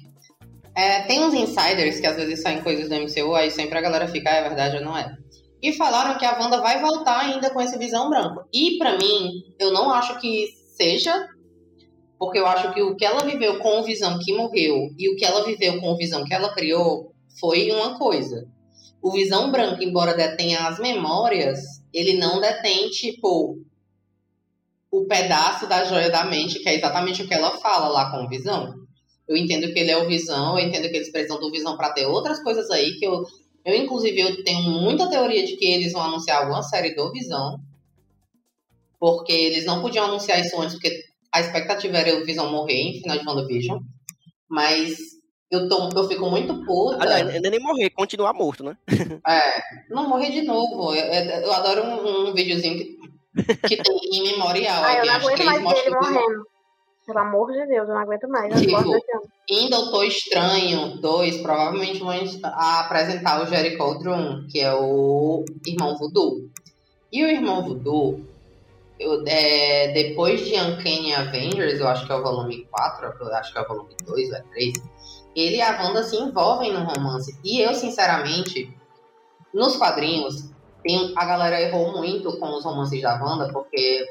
É, 0.76 1.02
tem 1.02 1.22
uns 1.22 1.34
insiders 1.34 2.00
que 2.00 2.08
às 2.08 2.16
vezes 2.16 2.42
saem 2.42 2.64
coisas 2.64 2.90
do 2.90 2.96
MCU, 2.96 3.36
aí 3.36 3.52
sempre 3.52 3.78
a 3.78 3.82
galera 3.82 4.08
fica, 4.08 4.32
ah, 4.32 4.36
é 4.38 4.42
verdade 4.44 4.78
ou 4.78 4.84
não 4.84 4.98
é. 4.98 5.16
E 5.62 5.74
falaram 5.74 6.18
que 6.18 6.26
a 6.26 6.40
Wanda 6.40 6.62
vai 6.62 6.82
voltar 6.82 7.20
ainda 7.20 7.50
com 7.50 7.62
esse 7.62 7.78
visão 7.78 8.10
branco. 8.10 8.44
E 8.52 8.78
para 8.78 8.98
mim, 8.98 9.44
eu 9.60 9.72
não 9.72 9.92
acho 9.92 10.20
que 10.20 10.48
seja, 10.76 11.14
porque 12.18 12.40
eu 12.40 12.48
acho 12.48 12.74
que 12.74 12.82
o 12.82 12.96
que 12.96 13.06
ela 13.06 13.24
viveu 13.24 13.60
com 13.60 13.80
o 13.80 13.84
visão 13.84 14.18
que 14.20 14.34
morreu 14.36 14.90
e 14.98 15.10
o 15.10 15.16
que 15.16 15.26
ela 15.26 15.46
viveu 15.46 15.80
com 15.80 15.92
o 15.92 15.98
visão 15.98 16.24
que 16.24 16.34
ela 16.34 16.54
criou 16.54 17.14
foi 17.40 17.70
uma 17.72 17.98
coisa. 17.98 18.48
O 19.02 19.12
visão 19.12 19.52
branco, 19.52 19.84
embora 19.84 20.16
detenha 20.16 20.68
as 20.68 20.80
memórias, 20.80 21.60
ele 21.94 22.18
não 22.18 22.40
detém, 22.40 22.90
tipo, 22.90 23.58
o 24.92 25.06
pedaço 25.06 25.68
da 25.68 25.84
joia 25.84 26.10
da 26.10 26.24
mente, 26.24 26.60
que 26.60 26.70
é 26.70 26.76
exatamente 26.76 27.22
o 27.22 27.28
que 27.28 27.34
ela 27.34 27.58
fala 27.58 27.88
lá 27.88 28.12
com 28.12 28.26
o 28.26 28.30
Visão. 28.30 28.83
Eu 29.34 29.38
entendo 29.38 29.74
que 29.74 29.80
ele 29.80 29.90
é 29.90 29.98
o 29.98 30.08
Visão, 30.08 30.60
eu 30.60 30.66
entendo 30.66 30.90
que 30.90 30.96
eles 30.96 31.12
precisam 31.12 31.40
do 31.40 31.52
Visão 31.52 31.76
para 31.76 31.92
ter 31.92 32.06
outras 32.06 32.42
coisas 32.44 32.70
aí, 32.70 32.94
que 32.98 33.06
eu, 33.06 33.26
eu 33.66 33.76
inclusive, 33.76 34.20
eu 34.20 34.44
tenho 34.44 34.62
muita 34.62 35.10
teoria 35.10 35.44
de 35.44 35.58
que 35.58 35.66
eles 35.66 35.92
vão 35.92 36.04
anunciar 36.04 36.42
alguma 36.42 36.62
série 36.62 36.94
do 36.94 37.12
Visão, 37.12 37.60
porque 39.00 39.34
eles 39.34 39.66
não 39.66 39.82
podiam 39.82 40.06
anunciar 40.06 40.40
isso 40.40 40.56
antes, 40.62 40.76
porque 40.76 41.04
a 41.32 41.42
expectativa 41.42 41.98
era 41.98 42.16
o 42.16 42.26
Visão 42.26 42.52
morrer 42.52 42.80
em 42.80 43.02
final 43.02 43.18
de 43.18 43.28
WandaVision, 43.28 43.80
mas 44.48 44.98
eu, 45.50 45.68
tô, 45.68 45.90
eu 45.96 46.08
fico 46.08 46.30
muito 46.30 46.64
puta. 46.64 47.00
Ah, 47.00 47.16
ainda 47.16 47.50
nem 47.50 47.60
morrer, 47.60 47.90
continuar 47.90 48.34
morto, 48.34 48.64
né? 48.64 48.78
é, 49.28 49.62
não 49.90 50.08
morrer 50.08 50.30
de 50.30 50.44
novo. 50.44 50.94
Eu, 50.94 51.06
eu 51.06 51.52
adoro 51.52 51.84
um, 51.84 52.30
um 52.30 52.34
videozinho 52.34 52.78
que 52.78 53.04
que 53.68 53.78
tem 53.78 54.00
em 54.14 54.24
memorial. 54.32 54.84
Ah, 54.84 54.98
eu 54.98 55.06
não 55.06 55.14
aguento 55.14 55.44
mais 55.44 55.80
ele 55.80 55.90
morrendo. 55.90 56.46
Pelo 57.06 57.20
amor 57.20 57.52
de 57.52 57.66
Deus, 57.66 57.88
eu 57.88 57.94
não 57.94 58.02
aguento 58.02 58.28
mais. 58.30 58.54
Tipo, 58.60 58.78
em 59.50 59.70
Doutor 59.70 60.06
Estranho 60.06 60.98
2, 61.02 61.42
provavelmente 61.42 62.00
vão 62.00 62.12
apresentar 62.42 63.44
o 63.44 63.46
Jericho 63.46 64.00
Drum, 64.00 64.48
que 64.50 64.60
é 64.60 64.74
o 64.74 65.44
irmão 65.68 65.98
Voodoo. 65.98 66.50
E 67.12 67.24
o 67.24 67.28
irmão 67.28 67.62
Voodoo, 67.62 68.22
eu, 68.98 69.22
é, 69.28 69.92
depois 69.92 70.46
de 70.46 70.56
Uncanny 70.56 71.14
Avengers, 71.14 71.80
eu 71.80 71.88
acho 71.88 72.06
que 72.06 72.12
é 72.12 72.16
o 72.16 72.24
volume 72.24 72.66
4, 72.72 73.14
eu 73.20 73.36
acho 73.36 73.52
que 73.52 73.60
é 73.60 73.62
o 73.62 73.68
volume 73.68 73.96
2 74.06 74.30
ou 74.30 74.36
é 74.36 74.42
3, 74.54 74.74
ele 75.36 75.58
e 75.58 75.62
a 75.62 75.82
Wanda 75.82 76.04
se 76.04 76.16
envolvem 76.16 76.72
no 76.72 76.86
romance. 76.86 77.38
E 77.44 77.60
eu, 77.60 77.74
sinceramente, 77.74 78.72
nos 79.54 79.76
quadrinhos, 79.76 80.50
tem, 80.82 81.14
a 81.16 81.26
galera 81.26 81.62
errou 81.62 81.92
muito 81.92 82.38
com 82.40 82.56
os 82.56 82.64
romances 82.64 83.02
da 83.02 83.22
Wanda, 83.22 83.52
porque 83.52 84.06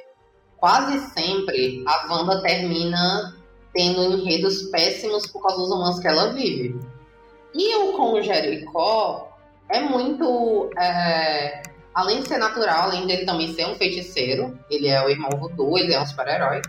quase 0.62 0.96
sempre 1.10 1.82
a 1.88 2.06
Wanda 2.08 2.40
termina 2.40 3.36
tendo 3.74 4.00
enredos 4.00 4.62
péssimos 4.70 5.26
por 5.26 5.42
causa 5.42 5.58
dos 5.58 5.70
romances 5.70 6.00
que 6.00 6.06
ela 6.06 6.32
vive. 6.32 6.78
E 7.52 7.74
o 7.74 7.94
com 7.94 8.22
Jericó 8.22 9.36
é 9.68 9.80
muito. 9.80 10.70
É, 10.78 11.64
além 11.92 12.22
de 12.22 12.28
ser 12.28 12.38
natural, 12.38 12.82
além 12.82 13.08
dele 13.08 13.26
também 13.26 13.52
ser 13.52 13.66
um 13.66 13.74
feiticeiro, 13.74 14.56
ele 14.70 14.86
é 14.86 15.04
o 15.04 15.08
irmão 15.10 15.30
voodoo, 15.36 15.76
ele 15.76 15.92
é 15.92 16.00
um 16.00 16.06
super-herói 16.06 16.62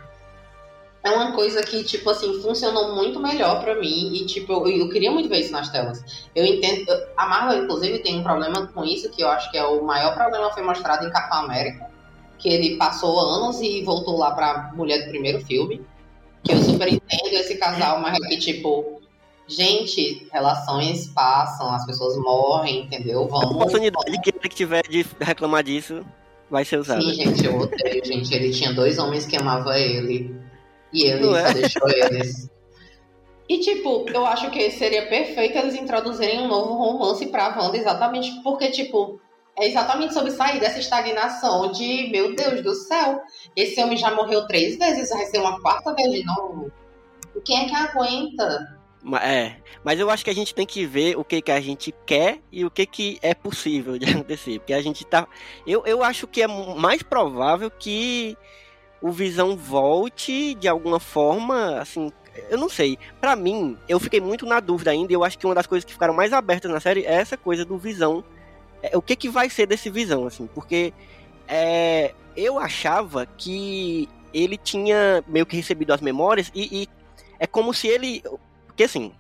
é 1.03 1.11
uma 1.11 1.33
coisa 1.33 1.61
que, 1.61 1.83
tipo 1.83 2.09
assim, 2.09 2.41
funcionou 2.41 2.95
muito 2.95 3.19
melhor 3.19 3.61
para 3.61 3.75
mim 3.75 4.13
e, 4.13 4.25
tipo, 4.25 4.53
eu, 4.53 4.67
eu, 4.67 4.89
queria 4.89 5.11
muito 5.11 5.27
ver 5.27 5.41
isso 5.41 5.51
nas 5.51 5.69
telas. 5.69 6.01
Eu 6.33 6.45
entendo, 6.45 6.85
a 7.17 7.25
Marvel, 7.27 7.65
inclusive, 7.65 7.99
tem 7.99 8.19
um 8.19 8.23
problema 8.23 8.67
com 8.67 8.85
isso, 8.85 9.11
que 9.11 9.21
eu 9.21 9.27
acho 9.29 9.51
que 9.51 9.57
é 9.57 9.63
o 9.65 9.83
maior 9.83 10.15
problema 10.15 10.49
foi 10.51 10.63
mostrado 10.63 11.05
em 11.05 11.11
Capitão 11.11 11.39
América, 11.39 11.92
que 12.43 12.49
ele 12.49 12.75
passou 12.75 13.17
anos 13.17 13.61
e 13.61 13.81
voltou 13.83 14.17
lá 14.17 14.31
pra 14.31 14.73
mulher 14.75 15.05
do 15.05 15.09
primeiro 15.09 15.39
filme, 15.45 15.81
que 16.43 16.51
eu 16.51 16.57
super 16.57 16.89
entendo 16.89 17.33
esse 17.35 17.55
casal, 17.55 18.01
mas 18.01 18.21
é 18.21 18.27
que, 18.27 18.37
tipo, 18.37 19.01
gente, 19.47 20.27
relações 20.29 21.07
passam, 21.07 21.73
as 21.73 21.85
pessoas 21.85 22.17
morrem, 22.17 22.81
entendeu? 22.81 23.25
Vamos... 23.29 23.45
A 23.45 23.49
oportunidade 23.49 24.21
que 24.21 24.29
ele 24.29 24.49
tiver 24.49 24.83
de 24.89 25.05
reclamar 25.21 25.63
disso 25.63 26.05
vai 26.51 26.65
ser 26.65 26.79
usada. 26.79 27.01
Sim, 27.01 27.13
gente, 27.13 27.45
eu 27.45 27.57
odeio, 27.57 28.05
gente. 28.05 28.35
Ele 28.35 28.51
tinha 28.51 28.73
dois 28.73 28.99
homens 28.99 29.25
que 29.25 29.37
amavam 29.37 29.71
ele 29.71 30.35
e 30.91 31.05
ele 31.05 31.21
Não 31.21 31.31
só 31.31 31.37
é? 31.37 31.53
deixou 31.53 31.87
eles. 31.95 32.51
E, 33.47 33.59
tipo, 33.59 34.05
eu 34.09 34.25
acho 34.25 34.51
que 34.51 34.69
seria 34.71 35.07
perfeito 35.07 35.57
eles 35.57 35.75
introduzirem 35.75 36.41
um 36.41 36.47
novo 36.49 36.73
romance 36.73 37.25
pra 37.27 37.57
Wanda, 37.57 37.77
exatamente 37.77 38.31
porque, 38.43 38.69
tipo, 38.69 39.21
é 39.57 39.67
exatamente 39.67 40.13
sobre 40.13 40.31
sair 40.31 40.59
dessa 40.59 40.79
estagnação 40.79 41.71
de, 41.71 42.09
meu 42.11 42.35
Deus 42.35 42.63
do 42.63 42.73
céu, 42.73 43.21
esse 43.55 43.81
homem 43.81 43.97
já 43.97 44.13
morreu 44.13 44.47
três 44.47 44.77
vezes, 44.77 45.09
vai 45.09 45.25
ser 45.25 45.39
uma 45.39 45.61
quarta 45.61 45.93
vez 45.93 46.11
de 46.11 46.23
novo. 46.25 46.71
Quem 47.45 47.65
é 47.65 47.69
que 47.69 47.75
aguenta? 47.75 48.79
É, 49.21 49.57
mas 49.83 49.99
eu 49.99 50.09
acho 50.09 50.23
que 50.23 50.29
a 50.29 50.35
gente 50.35 50.55
tem 50.55 50.65
que 50.65 50.85
ver 50.85 51.17
o 51.17 51.25
que, 51.25 51.41
que 51.41 51.51
a 51.51 51.59
gente 51.59 51.93
quer 52.05 52.39
e 52.51 52.63
o 52.63 52.71
que, 52.71 52.85
que 52.85 53.19
é 53.21 53.33
possível 53.33 53.97
de 53.97 54.05
acontecer. 54.09 54.59
Porque 54.59 54.73
a 54.73 54.81
gente 54.81 55.05
tá. 55.05 55.27
Eu, 55.67 55.85
eu 55.85 56.03
acho 56.03 56.25
que 56.25 56.41
é 56.41 56.47
mais 56.47 57.03
provável 57.03 57.69
que 57.69 58.37
o 59.01 59.11
Visão 59.11 59.57
volte 59.57 60.55
de 60.55 60.67
alguma 60.69 60.99
forma, 60.99 61.79
assim, 61.79 62.11
eu 62.49 62.57
não 62.57 62.69
sei. 62.69 62.97
Para 63.19 63.35
mim, 63.35 63.77
eu 63.89 63.99
fiquei 63.99 64.21
muito 64.21 64.45
na 64.45 64.61
dúvida 64.61 64.91
ainda. 64.91 65.11
E 65.11 65.15
eu 65.15 65.23
acho 65.23 65.37
que 65.37 65.45
uma 65.45 65.55
das 65.55 65.67
coisas 65.67 65.83
que 65.83 65.91
ficaram 65.91 66.13
mais 66.13 66.31
abertas 66.31 66.71
na 66.71 66.79
série 66.79 67.05
é 67.05 67.13
essa 67.13 67.35
coisa 67.35 67.65
do 67.65 67.77
Visão. 67.77 68.23
É, 68.83 68.97
o 68.97 69.01
que 69.01 69.15
que 69.15 69.29
vai 69.29 69.49
ser 69.49 69.65
desse 69.65 69.89
Visão, 69.89 70.27
assim? 70.27 70.45
Porque 70.53 70.93
é, 71.47 72.13
eu 72.35 72.59
achava 72.59 73.25
que 73.25 74.09
ele 74.33 74.57
tinha 74.57 75.23
meio 75.25 75.45
que 75.45 75.55
recebido 75.55 75.93
as 75.93 76.01
memórias 76.01 76.51
e, 76.53 76.83
e, 76.83 76.89
é 77.39 77.47
como 77.47 77.73
se 77.73 77.87
ele, 77.87 78.21
porque 78.67 78.83
assim, 78.83 79.13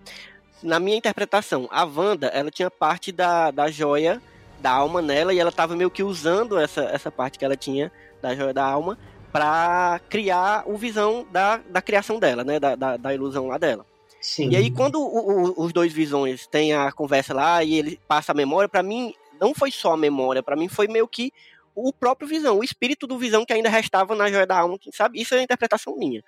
na 0.61 0.79
minha 0.79 0.97
interpretação, 0.97 1.67
a 1.71 1.85
Wanda, 1.85 2.27
ela 2.27 2.51
tinha 2.51 2.69
parte 2.69 3.11
da, 3.11 3.51
da 3.51 3.71
joia 3.71 4.21
da 4.59 4.71
alma 4.71 5.01
nela 5.01 5.33
e 5.33 5.39
ela 5.39 5.51
tava 5.51 5.75
meio 5.75 5.91
que 5.91 6.03
usando 6.03 6.57
essa, 6.57 6.83
essa 6.85 7.11
parte 7.11 7.37
que 7.37 7.45
ela 7.45 7.55
tinha 7.55 7.91
da 8.21 8.35
joia 8.35 8.53
da 8.53 8.65
alma 8.65 8.97
para 9.31 9.99
criar 10.09 10.63
o 10.65 10.77
visão 10.77 11.25
da, 11.31 11.57
da 11.69 11.81
criação 11.81 12.19
dela, 12.19 12.43
né? 12.43 12.59
Da, 12.59 12.75
da, 12.75 12.97
da 12.97 13.13
ilusão 13.13 13.47
lá 13.47 13.57
dela. 13.57 13.85
Sim. 14.21 14.51
E 14.51 14.55
aí, 14.55 14.71
quando 14.71 15.01
o, 15.01 15.49
o, 15.49 15.65
os 15.65 15.73
dois 15.73 15.91
visões 15.91 16.47
têm 16.47 16.73
a 16.73 16.91
conversa 16.91 17.33
lá 17.33 17.61
e 17.61 17.75
ele 17.75 17.99
passa 18.07 18.31
a 18.31 18.35
memória, 18.35 18.69
para 18.69 18.81
mim, 18.81 19.13
não 19.43 19.53
foi 19.53 19.71
só 19.71 19.91
a 19.91 19.97
memória, 19.97 20.41
para 20.41 20.55
mim 20.55 20.69
foi 20.69 20.87
meio 20.87 21.05
que 21.05 21.33
o 21.75 21.91
próprio 21.91 22.27
visão, 22.27 22.59
o 22.59 22.63
espírito 22.63 23.05
do 23.05 23.17
visão 23.17 23.43
que 23.45 23.51
ainda 23.51 23.67
restava 23.67 24.15
na 24.15 24.31
joia 24.31 24.47
da 24.47 24.59
alma, 24.59 24.77
sabe? 24.93 25.19
Isso 25.19 25.35
é 25.35 25.39
a 25.39 25.43
interpretação 25.43 25.97
minha. 25.97 26.23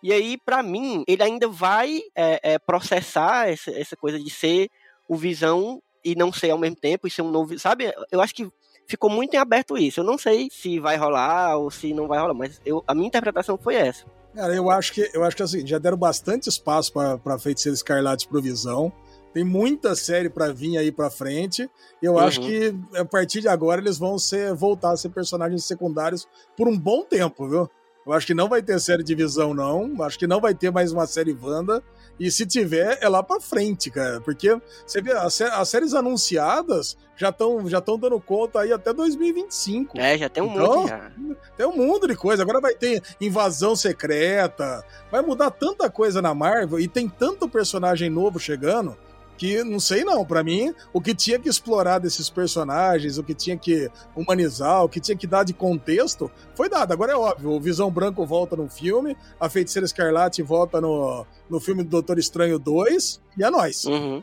E 0.00 0.12
aí, 0.12 0.38
para 0.38 0.62
mim, 0.62 1.02
ele 1.08 1.22
ainda 1.22 1.48
vai 1.48 2.02
é, 2.14 2.52
é, 2.52 2.58
processar 2.58 3.48
essa, 3.48 3.70
essa 3.72 3.96
coisa 3.96 4.20
de 4.20 4.30
ser 4.30 4.68
o 5.08 5.16
visão 5.16 5.82
e 6.04 6.14
não 6.14 6.32
ser 6.32 6.50
ao 6.50 6.58
mesmo 6.58 6.76
tempo, 6.76 7.08
e 7.08 7.10
ser 7.10 7.22
um 7.22 7.30
novo, 7.30 7.58
sabe? 7.58 7.92
Eu 8.12 8.20
acho 8.20 8.34
que 8.34 8.48
ficou 8.86 9.10
muito 9.10 9.34
em 9.34 9.38
aberto 9.38 9.76
isso. 9.76 10.00
Eu 10.00 10.04
não 10.04 10.18
sei 10.18 10.48
se 10.52 10.78
vai 10.78 10.96
rolar 10.96 11.56
ou 11.56 11.70
se 11.70 11.92
não 11.92 12.06
vai 12.06 12.20
rolar, 12.20 12.34
mas 12.34 12.60
eu, 12.64 12.84
a 12.86 12.94
minha 12.94 13.08
interpretação 13.08 13.58
foi 13.58 13.74
essa. 13.74 14.04
Cara, 14.34 14.54
eu 14.54 14.70
acho 14.70 14.92
que 14.92 15.10
eu 15.14 15.24
acho 15.24 15.36
que 15.36 15.42
assim, 15.42 15.66
já 15.66 15.78
deram 15.78 15.96
bastante 15.96 16.48
espaço 16.48 16.92
para 16.92 17.38
Feiticeiro 17.38 17.74
Escarlate 17.74 18.28
Provisão. 18.28 18.92
Tem 19.34 19.42
muita 19.42 19.96
série 19.96 20.30
para 20.30 20.52
vir 20.52 20.78
aí 20.78 20.92
para 20.92 21.10
frente. 21.10 21.68
Eu 22.00 22.12
uhum. 22.12 22.18
acho 22.20 22.40
que 22.40 22.72
a 22.94 23.04
partir 23.04 23.40
de 23.40 23.48
agora 23.48 23.80
eles 23.80 23.98
vão 23.98 24.16
ser 24.16 24.54
voltar 24.54 24.92
a 24.92 24.96
ser 24.96 25.08
personagens 25.08 25.64
secundários 25.64 26.28
por 26.56 26.68
um 26.68 26.78
bom 26.78 27.04
tempo, 27.04 27.48
viu? 27.48 27.68
Eu 28.06 28.12
acho 28.12 28.26
que 28.26 28.34
não 28.34 28.48
vai 28.48 28.62
ter 28.62 28.78
série 28.78 29.02
de 29.02 29.14
visão, 29.14 29.52
não. 29.52 29.90
Acho 30.02 30.18
que 30.18 30.26
não 30.26 30.40
vai 30.40 30.54
ter 30.54 30.70
mais 30.70 30.92
uma 30.92 31.06
série 31.06 31.32
Wanda. 31.32 31.82
E 32.20 32.30
se 32.30 32.46
tiver, 32.46 32.98
é 33.00 33.08
lá 33.08 33.22
pra 33.22 33.40
frente, 33.40 33.90
cara. 33.90 34.20
Porque 34.20 34.56
você 34.86 35.00
vê, 35.00 35.12
as, 35.12 35.40
as 35.40 35.68
séries 35.68 35.94
anunciadas 35.94 36.96
já 37.16 37.30
estão 37.30 37.66
já 37.68 37.80
dando 37.80 38.20
conta 38.20 38.60
aí 38.60 38.72
até 38.72 38.92
2025. 38.92 39.98
É, 39.98 40.18
já 40.18 40.28
tem 40.28 40.42
um 40.42 40.52
Então, 40.52 40.82
monte 40.82 40.90
já. 40.90 41.10
Tem 41.56 41.66
um 41.66 41.74
mundo 41.76 42.06
de 42.06 42.14
coisa. 42.14 42.42
Agora 42.42 42.60
vai 42.60 42.74
ter 42.74 43.02
invasão 43.20 43.74
secreta. 43.74 44.84
Vai 45.10 45.22
mudar 45.22 45.50
tanta 45.50 45.90
coisa 45.90 46.22
na 46.22 46.34
Marvel 46.34 46.78
e 46.78 46.86
tem 46.86 47.08
tanto 47.08 47.48
personagem 47.48 48.10
novo 48.10 48.38
chegando 48.38 48.96
que 49.36 49.62
não 49.64 49.80
sei 49.80 50.04
não. 50.04 50.24
Pra 50.24 50.42
mim, 50.42 50.74
o 50.92 51.00
que 51.00 51.14
tinha 51.14 51.38
que 51.38 51.48
explorar 51.48 51.98
desses 51.98 52.30
personagens, 52.30 53.18
o 53.18 53.24
que 53.24 53.34
tinha 53.34 53.56
que 53.56 53.90
humanizar, 54.14 54.84
o 54.84 54.88
que 54.88 55.00
tinha 55.00 55.16
que 55.16 55.26
dar 55.26 55.44
de 55.44 55.52
contexto, 55.52 56.30
foi 56.54 56.68
dado. 56.68 56.92
Agora 56.92 57.12
é 57.12 57.16
óbvio, 57.16 57.50
o 57.50 57.60
Visão 57.60 57.90
Branco 57.90 58.24
volta 58.26 58.56
no 58.56 58.68
filme, 58.68 59.16
a 59.38 59.48
Feiticeira 59.48 59.86
Escarlate 59.86 60.42
volta 60.42 60.80
no, 60.80 61.26
no 61.48 61.60
filme 61.60 61.82
do 61.82 61.90
Doutor 61.90 62.18
Estranho 62.18 62.58
2 62.58 63.20
e 63.38 63.44
é 63.44 63.50
nóis. 63.50 63.84
Uhum. 63.84 64.22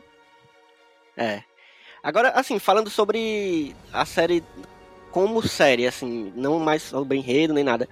É. 1.16 1.42
Agora, 2.02 2.30
assim, 2.30 2.58
falando 2.58 2.90
sobre 2.90 3.76
a 3.92 4.04
série 4.04 4.42
como 5.12 5.46
série, 5.46 5.86
assim, 5.86 6.32
não 6.34 6.58
mais 6.58 6.82
sobre 6.82 7.18
enredo 7.18 7.54
nem 7.54 7.62
nada. 7.62 7.88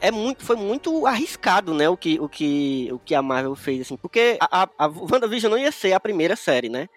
É 0.00 0.10
muito, 0.10 0.44
foi 0.44 0.56
muito 0.56 1.06
arriscado, 1.06 1.72
né, 1.74 1.88
o 1.88 1.96
que, 1.96 2.20
o 2.20 2.28
que, 2.28 2.88
o 2.92 2.98
que 2.98 3.14
a 3.14 3.22
Marvel 3.22 3.54
fez, 3.54 3.80
assim, 3.82 3.96
porque 3.96 4.36
a, 4.40 4.68
a, 4.78 4.86
WandaVision 4.86 5.50
não 5.50 5.58
ia 5.58 5.72
ser 5.72 5.92
a 5.92 6.00
primeira 6.00 6.36
série, 6.36 6.68
né? 6.68 6.88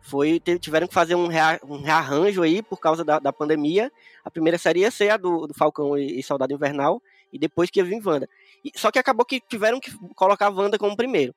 Foi, 0.00 0.40
tiveram 0.60 0.86
que 0.86 0.94
fazer 0.94 1.16
um, 1.16 1.26
rea, 1.26 1.60
um 1.64 1.82
rearranjo 1.82 2.42
aí 2.42 2.62
por 2.62 2.78
causa 2.78 3.04
da, 3.04 3.18
da 3.18 3.32
pandemia. 3.32 3.90
A 4.24 4.30
primeira 4.30 4.56
série 4.56 4.80
ia 4.80 4.90
ser 4.90 5.10
a 5.10 5.16
do, 5.16 5.48
do 5.48 5.54
Falcão 5.54 5.98
e, 5.98 6.20
e 6.20 6.22
Soldado 6.22 6.54
Invernal, 6.54 7.02
e 7.32 7.38
depois 7.38 7.70
que 7.70 7.80
ia 7.80 7.84
vir 7.84 8.00
Wanda. 8.06 8.28
E- 8.64 8.70
só 8.76 8.90
que 8.92 9.00
acabou 9.00 9.26
que 9.26 9.40
tiveram 9.40 9.80
que 9.80 9.90
colocar 10.14 10.46
a 10.46 10.50
Wanda 10.50 10.78
como 10.78 10.96
primeiro. 10.96 11.34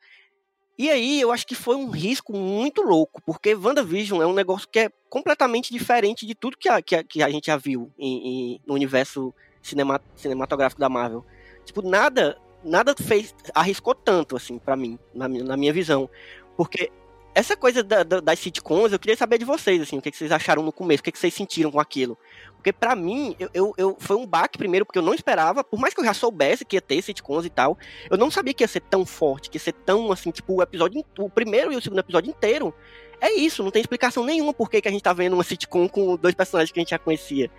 E 0.77 0.89
aí, 0.89 1.19
eu 1.19 1.31
acho 1.31 1.45
que 1.47 1.55
foi 1.55 1.75
um 1.75 1.89
risco 1.89 2.31
muito 2.31 2.81
louco, 2.81 3.21
porque 3.25 3.55
WandaVision 3.55 4.21
é 4.21 4.27
um 4.27 4.33
negócio 4.33 4.67
que 4.71 4.79
é 4.79 4.89
completamente 5.09 5.73
diferente 5.73 6.25
de 6.25 6.35
tudo 6.35 6.55
que 6.55 6.69
a, 6.69 6.81
que 6.81 6.95
a, 6.95 7.03
que 7.03 7.23
a 7.23 7.29
gente 7.29 7.47
já 7.47 7.57
viu 7.57 7.91
em, 7.97 8.53
em- 8.55 8.61
no 8.65 8.75
universo 8.75 9.33
cinema, 9.61 10.01
cinematográfico 10.15 10.79
da 10.79 10.89
Marvel. 10.89 11.25
Tipo, 11.65 11.81
nada 11.81 12.37
nada 12.63 12.93
fez 13.01 13.33
arriscou 13.55 13.95
tanto, 13.95 14.35
assim, 14.35 14.57
pra 14.59 14.75
mim, 14.75 14.99
na, 15.13 15.29
minha- 15.29 15.43
na 15.45 15.55
minha 15.55 15.71
visão. 15.71 16.09
Porque 16.57 16.91
essa 17.33 17.55
coisa 17.55 17.81
da- 17.81 18.03
da- 18.03 18.19
das 18.19 18.37
sitcoms, 18.39 18.91
eu 18.91 18.99
queria 18.99 19.15
saber 19.15 19.37
de 19.37 19.45
vocês, 19.45 19.81
assim, 19.81 19.97
o 19.97 20.01
que, 20.01 20.11
que 20.11 20.17
vocês 20.17 20.29
acharam 20.31 20.61
no 20.61 20.71
começo, 20.73 20.99
o 20.99 21.03
que, 21.05 21.11
que 21.11 21.17
vocês 21.19 21.33
sentiram 21.33 21.71
com 21.71 21.79
aquilo. 21.79 22.17
Porque 22.55 22.73
pra 22.73 22.95
mim, 22.97 23.33
eu, 23.39 23.49
eu, 23.53 23.73
eu- 23.77 23.97
foi 23.97 24.17
um 24.17 24.25
baque 24.25 24.57
primeiro, 24.57 24.85
porque 24.85 24.99
eu 24.99 25.03
não 25.03 25.13
esperava, 25.13 25.63
por 25.63 25.79
mais 25.79 25.93
que 25.93 26.01
eu 26.01 26.05
já 26.05 26.13
soubesse 26.13 26.65
que 26.65 26.75
ia 26.75 26.81
ter 26.81 27.01
sitcoms 27.01 27.45
e 27.45 27.49
tal, 27.49 27.77
eu 28.11 28.17
não 28.17 28.29
sabia 28.29 28.53
que 28.53 28.61
ia 28.63 28.67
ser 28.67 28.81
tão 28.81 29.05
forte, 29.05 29.49
que 29.49 29.55
ia 29.55 29.61
ser 29.61 29.71
tão, 29.73 30.11
assim, 30.11 30.29
tipo, 30.29 30.55
o 30.55 30.61
episódio, 30.61 31.01
o 31.17 31.29
primeiro 31.29 31.71
e 31.71 31.77
o 31.77 31.81
segundo 31.81 31.99
episódio 31.99 32.29
inteiro. 32.29 32.73
É 33.21 33.33
isso, 33.33 33.63
não 33.63 33.71
tem 33.71 33.81
explicação 33.81 34.23
nenhuma 34.23 34.53
por 34.53 34.69
que, 34.69 34.81
que 34.81 34.87
a 34.87 34.91
gente 34.91 35.03
tá 35.03 35.11
vendo 35.13 35.33
uma 35.33 35.43
sitcom 35.43 35.87
com 35.89 36.15
dois 36.15 36.33
personagens 36.33 36.71
que 36.71 36.79
a 36.79 36.81
gente 36.81 36.91
já 36.91 36.99
conhecia, 36.99 37.51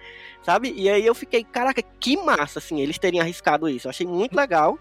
sabe? 0.42 0.72
E 0.76 0.88
aí 0.88 1.04
eu 1.04 1.14
fiquei, 1.14 1.44
caraca, 1.44 1.82
que 2.00 2.16
massa, 2.16 2.58
assim, 2.58 2.80
eles 2.80 2.98
terem 2.98 3.20
arriscado 3.20 3.68
isso. 3.68 3.86
Eu 3.86 3.90
achei 3.90 4.06
muito 4.06 4.34
legal. 4.34 4.78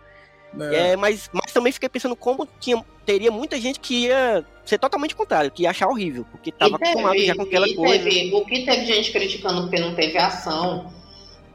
né? 0.54 0.92
É, 0.92 0.96
mas, 0.96 1.30
mas 1.34 1.52
também 1.52 1.72
fiquei 1.74 1.90
pensando 1.90 2.16
como 2.16 2.48
tinha, 2.60 2.84
teria 3.06 3.30
muita 3.30 3.60
gente 3.60 3.80
que 3.80 4.06
ia 4.06 4.46
ser 4.66 4.78
totalmente 4.80 5.16
contrário, 5.16 5.52
que 5.52 5.64
ia 5.64 5.70
achar 5.70 5.88
horrível, 5.88 6.26
porque 6.32 6.52
tava 6.52 6.78
teve- 6.80 6.92
acostumado 6.92 7.20
já 7.26 7.36
com 7.36 7.42
aquela 7.42 7.76
coisa. 7.76 8.04
teve- 8.06 8.34
o 8.34 8.46
que 8.46 8.66
teve 8.66 8.86
gente 8.86 9.12
criticando 9.12 9.62
porque 9.64 9.80
não 9.80 9.94
teve 9.96 10.18
ação 10.18 10.94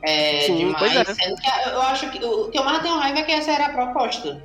é, 0.03 0.41
Sim, 0.43 0.57
demais. 0.59 0.77
pois 0.79 0.95
é. 0.97 1.05
Sendo 1.15 1.37
que 1.37 1.69
eu 1.71 1.81
acho 1.83 2.11
que 2.11 2.23
o 2.25 2.51
que 2.51 2.59
eu 2.59 2.65
mais 2.65 2.83
tenho 2.83 2.97
raiva 2.99 3.21
é 3.21 3.23
que 3.23 3.33
essa 3.33 3.51
era 3.53 3.67
a 3.67 3.71
proposta. 3.71 4.45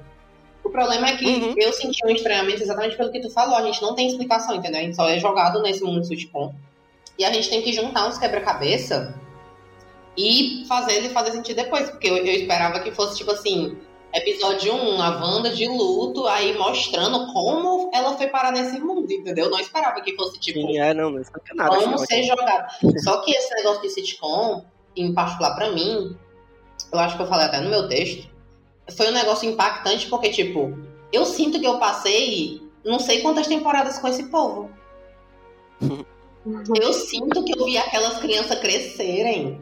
O 0.64 0.70
problema 0.70 1.08
é 1.10 1.18
que 1.18 1.26
Uhum. 1.26 1.54
eu 1.58 1.74
senti 1.74 2.06
um 2.06 2.10
estranhamento 2.10 2.62
exatamente 2.62 2.96
pelo 2.98 3.12
que 3.12 3.20
tu 3.22 3.30
falou. 3.32 3.56
A 3.56 3.62
gente 3.64 3.82
não 3.82 3.96
tem 3.96 4.08
explicação, 4.08 4.56
entendeu? 4.56 4.80
A 4.80 4.84
gente 4.84 4.96
só 4.96 5.08
é 5.10 5.20
jogado 5.20 5.62
nesse 5.62 5.84
mundo 5.84 6.04
sitcom. 6.04 6.54
E 7.18 7.26
a 7.26 7.32
gente 7.32 7.50
tem 7.50 7.62
que 7.62 7.74
juntar 7.74 8.08
uns 8.08 8.18
quebra-cabeça 8.18 9.16
e 10.18 10.66
fazer 10.68 10.94
ele 10.94 11.10
fazer 11.10 11.32
sentido 11.32 11.58
depois. 11.58 11.90
Porque 11.90 12.10
eu, 12.10 12.18
eu 12.18 12.34
esperava 12.34 12.80
que 12.82 12.92
fosse 12.92 13.18
tipo 13.18 13.32
assim: 13.32 13.78
episódio 14.14 14.74
1, 14.74 15.02
a 15.02 15.10
Wanda 15.18 15.50
de 15.50 15.68
luto, 15.68 16.28
aí 16.28 16.58
mostrando 16.58 17.32
como 17.34 17.90
ela 17.94 18.18
foi 18.18 18.28
parar 18.28 18.52
nesse 18.52 18.80
mundo, 18.80 19.12
entendeu? 19.12 19.46
Eu 19.46 19.52
não 19.52 19.60
esperava 19.60 20.00
que 20.02 20.16
fosse 20.16 20.40
tipo. 20.40 20.60
Sim, 20.60 20.80
é, 20.80 20.94
não, 20.94 21.10
não 21.10 21.22
explica 21.22 21.54
nada. 21.56 21.76
Como 21.76 21.98
ser 22.00 22.24
jogado. 22.24 22.70
Só 23.04 23.22
que 23.22 23.32
esse 23.32 23.54
negócio 23.56 23.82
de 23.82 23.90
sitcom, 23.90 24.64
em 24.96 25.14
particular 25.14 25.56
pra 25.56 25.72
mim, 25.72 26.16
eu 26.92 27.00
acho 27.00 27.16
que 27.16 27.24
eu 27.24 27.28
falei 27.28 27.46
até 27.46 27.60
no 27.62 27.70
meu 27.70 27.88
texto, 27.88 28.28
foi 28.96 29.08
um 29.10 29.14
negócio 29.14 29.50
impactante 29.50 30.08
porque, 30.08 30.30
tipo, 30.30 30.78
eu 31.12 31.26
sinto 31.26 31.60
que 31.60 31.66
eu 31.68 31.80
passei 31.80 32.62
não 32.84 33.00
sei 33.00 33.22
quantas 33.22 33.48
temporadas 33.48 33.98
com 34.00 34.08
esse 34.08 34.24
povo. 34.24 34.70
Eu 36.82 36.94
sinto 36.94 37.44
que 37.44 37.52
eu 37.60 37.66
vi 37.66 37.78
aquelas 37.78 38.18
crianças 38.20 38.58
crescerem. 38.60 39.62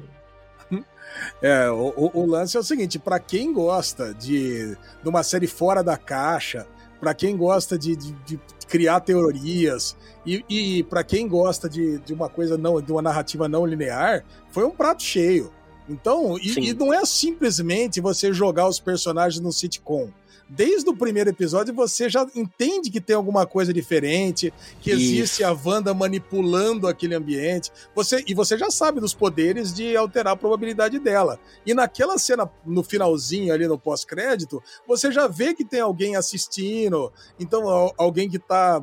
É, 1.42 1.70
o, 1.72 1.92
o- 1.98 2.12
o 2.22 2.26
lance 2.26 2.56
é 2.56 2.60
o 2.60 2.64
seguinte: 2.64 3.00
pra 3.00 3.20
quem 3.20 3.52
gosta 3.52 4.14
de, 4.14 4.76
de 5.02 5.10
uma 5.10 5.24
série 5.24 5.48
fora 5.48 5.84
da 5.84 5.98
caixa, 5.98 6.68
pra 7.00 7.14
quem 7.16 7.36
gosta 7.36 7.78
de, 7.78 7.96
de- 7.96 8.12
de 8.24 8.40
criar 8.68 9.00
teorias 9.02 9.98
e, 10.26 10.46
e 10.48 10.84
para 10.84 11.04
quem 11.04 11.28
gosta 11.28 11.68
de, 11.68 11.98
de 12.00 12.14
uma 12.14 12.30
coisa 12.30 12.58
não, 12.58 12.80
de 12.80 12.92
uma 12.92 13.02
narrativa 13.02 13.50
não 13.50 13.66
linear, 13.66 14.24
foi 14.52 14.64
um 14.64 14.72
prato 14.72 15.02
cheio. 15.02 15.52
Então, 15.90 16.38
e, 16.38 16.70
e 16.70 16.74
não 16.74 16.94
é 16.94 17.06
simplesmente 17.06 18.02
você 18.02 18.34
jogar 18.34 18.68
os 18.68 18.80
personagens 18.80 19.42
no 19.42 19.52
sitcom. 19.52 20.10
Desde 20.50 20.90
o 20.90 20.96
primeiro 20.96 21.30
episódio 21.30 21.74
você 21.74 22.10
já 22.10 22.26
entende 22.34 22.90
que 22.90 23.02
tem 23.02 23.18
alguma 23.18 23.46
coisa 23.46 23.74
diferente, 23.74 24.54
que 24.80 24.92
existe 24.92 25.42
Isso. 25.42 25.46
a 25.46 25.52
Wanda 25.52 25.94
manipulando 25.94 26.88
aquele 26.88 27.16
ambiente. 27.16 27.70
Você, 27.94 28.24
e 28.26 28.34
você 28.34 28.58
já 28.58 28.72
sabe 28.72 29.02
dos 29.02 29.14
poderes 29.14 29.74
de 29.74 29.98
alterar 29.98 30.34
a 30.34 30.38
probabilidade 30.38 31.00
dela. 31.00 31.38
E 31.66 31.74
naquela 31.74 32.18
cena, 32.18 32.50
no 32.66 32.82
finalzinho 32.82 33.54
ali 33.54 33.68
no 33.68 33.78
pós-crédito, 33.78 34.64
você 34.88 35.12
já 35.12 35.28
vê 35.28 35.54
que 35.54 35.66
tem 35.66 35.82
alguém 35.82 36.16
assistindo, 36.16 37.12
então 37.38 37.68
al- 37.68 37.94
alguém 37.98 38.30
que 38.30 38.40
tá 38.40 38.82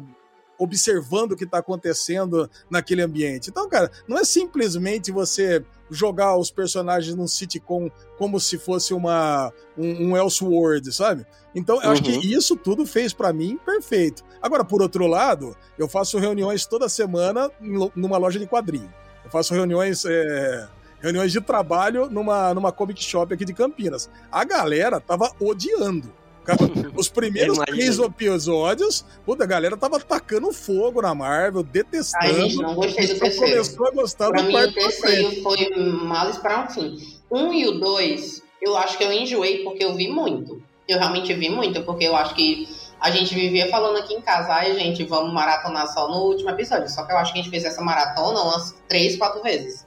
observando 0.59 1.32
o 1.32 1.36
que 1.36 1.46
tá 1.46 1.59
acontecendo 1.59 2.48
naquele 2.70 3.00
ambiente. 3.00 3.48
Então, 3.48 3.66
cara, 3.68 3.90
não 4.07 4.18
é 4.18 4.24
simplesmente 4.24 5.11
você 5.11 5.64
jogar 5.91 6.37
os 6.37 6.51
personagens 6.51 7.14
num 7.14 7.26
sitcom 7.26 7.91
como 8.18 8.39
se 8.41 8.59
fosse 8.59 8.95
uma 8.95 9.53
um, 9.76 10.11
um 10.11 10.16
Elseworld, 10.16 10.93
sabe? 10.93 11.26
Então, 11.55 11.82
eu 11.82 11.91
acho 11.91 12.03
Uhum. 12.05 12.20
que 12.20 12.35
isso 12.35 12.57
tudo 12.57 12.85
fez 12.87 13.12
pra 13.12 13.32
mim 13.32 13.59
perfeito. 13.64 14.24
Agora, 14.43 14.64
por 14.64 14.82
outro 14.82 15.07
lado, 15.07 15.57
eu 15.78 15.89
faço 15.89 16.18
reuniões 16.18 16.66
toda 16.66 16.89
semana 16.89 17.51
numa 17.95 18.16
loja 18.18 18.39
de 18.39 18.47
quadrinho. 18.47 18.93
Eu 19.24 19.30
faço 19.30 19.55
reuniões 19.55 20.05
é, 20.05 20.68
reuniões 21.01 21.32
de 21.32 21.41
trabalho 21.41 22.09
numa, 22.11 22.53
numa 22.55 22.72
comic 22.72 23.03
shop 23.03 23.32
aqui 23.32 23.45
de 23.45 23.53
Campinas. 23.55 24.11
A 24.32 24.45
galera 24.45 25.01
tava 25.01 25.30
odiando. 25.41 26.12
Os 26.97 27.09
primeiros 27.09 27.59
três 27.59 27.99
episódios, 27.99 29.05
puta, 29.24 29.45
a 29.45 29.47
galera 29.47 29.76
tava 29.76 29.99
tacando 30.01 30.53
fogo 30.53 31.01
na 31.03 31.14
Marvel, 31.14 31.62
detestando. 31.62 32.24
Ai, 32.24 32.34
gente, 32.34 32.57
não 32.57 32.74
gostei 32.74 33.07
do 33.07 33.14
Só 33.14 33.24
terceiro. 33.24 33.53
começou 33.53 33.86
a 33.86 33.90
gostar 33.90 34.30
Pra 34.30 34.42
do 34.42 34.49
mim, 34.49 34.57
o 34.57 34.72
terceiro 34.72 35.42
foi 35.42 35.70
males 35.76 36.36
para 36.38 36.64
um 36.64 36.68
fim. 36.70 36.97
Um 37.30 37.53
e 37.53 37.66
o 37.66 37.78
dois, 37.78 38.42
eu 38.61 38.76
acho 38.76 38.97
que 38.99 39.05
eu 39.05 39.12
enjoei 39.12 39.64
porque 39.64 39.84
eu 39.84 39.95
vi 39.95 40.09
muito. 40.09 40.62
Eu 40.86 40.99
realmente 40.99 41.32
vi 41.34 41.49
muito, 41.49 41.82
porque 41.82 42.05
eu 42.05 42.14
acho 42.14 42.34
que 42.34 42.68
a 43.01 43.11
gente 43.11 43.34
vivia 43.34 43.68
falando 43.68 43.99
aqui 43.99 44.14
em 44.14 44.20
casa, 44.20 44.53
ai, 44.53 44.74
gente, 44.74 45.05
vamos 45.05 45.32
maratonar 45.32 45.86
só 45.92 46.09
no 46.09 46.24
último 46.24 46.51
episódio. 46.51 46.88
Só 46.88 47.05
que 47.05 47.12
eu 47.12 47.18
acho 47.18 47.32
que 47.32 47.38
a 47.38 47.42
gente 47.42 47.51
fez 47.51 47.64
essa 47.64 47.82
maratona 47.82 48.40
umas 48.40 48.74
três, 48.88 49.16
quatro 49.16 49.42
vezes. 49.42 49.86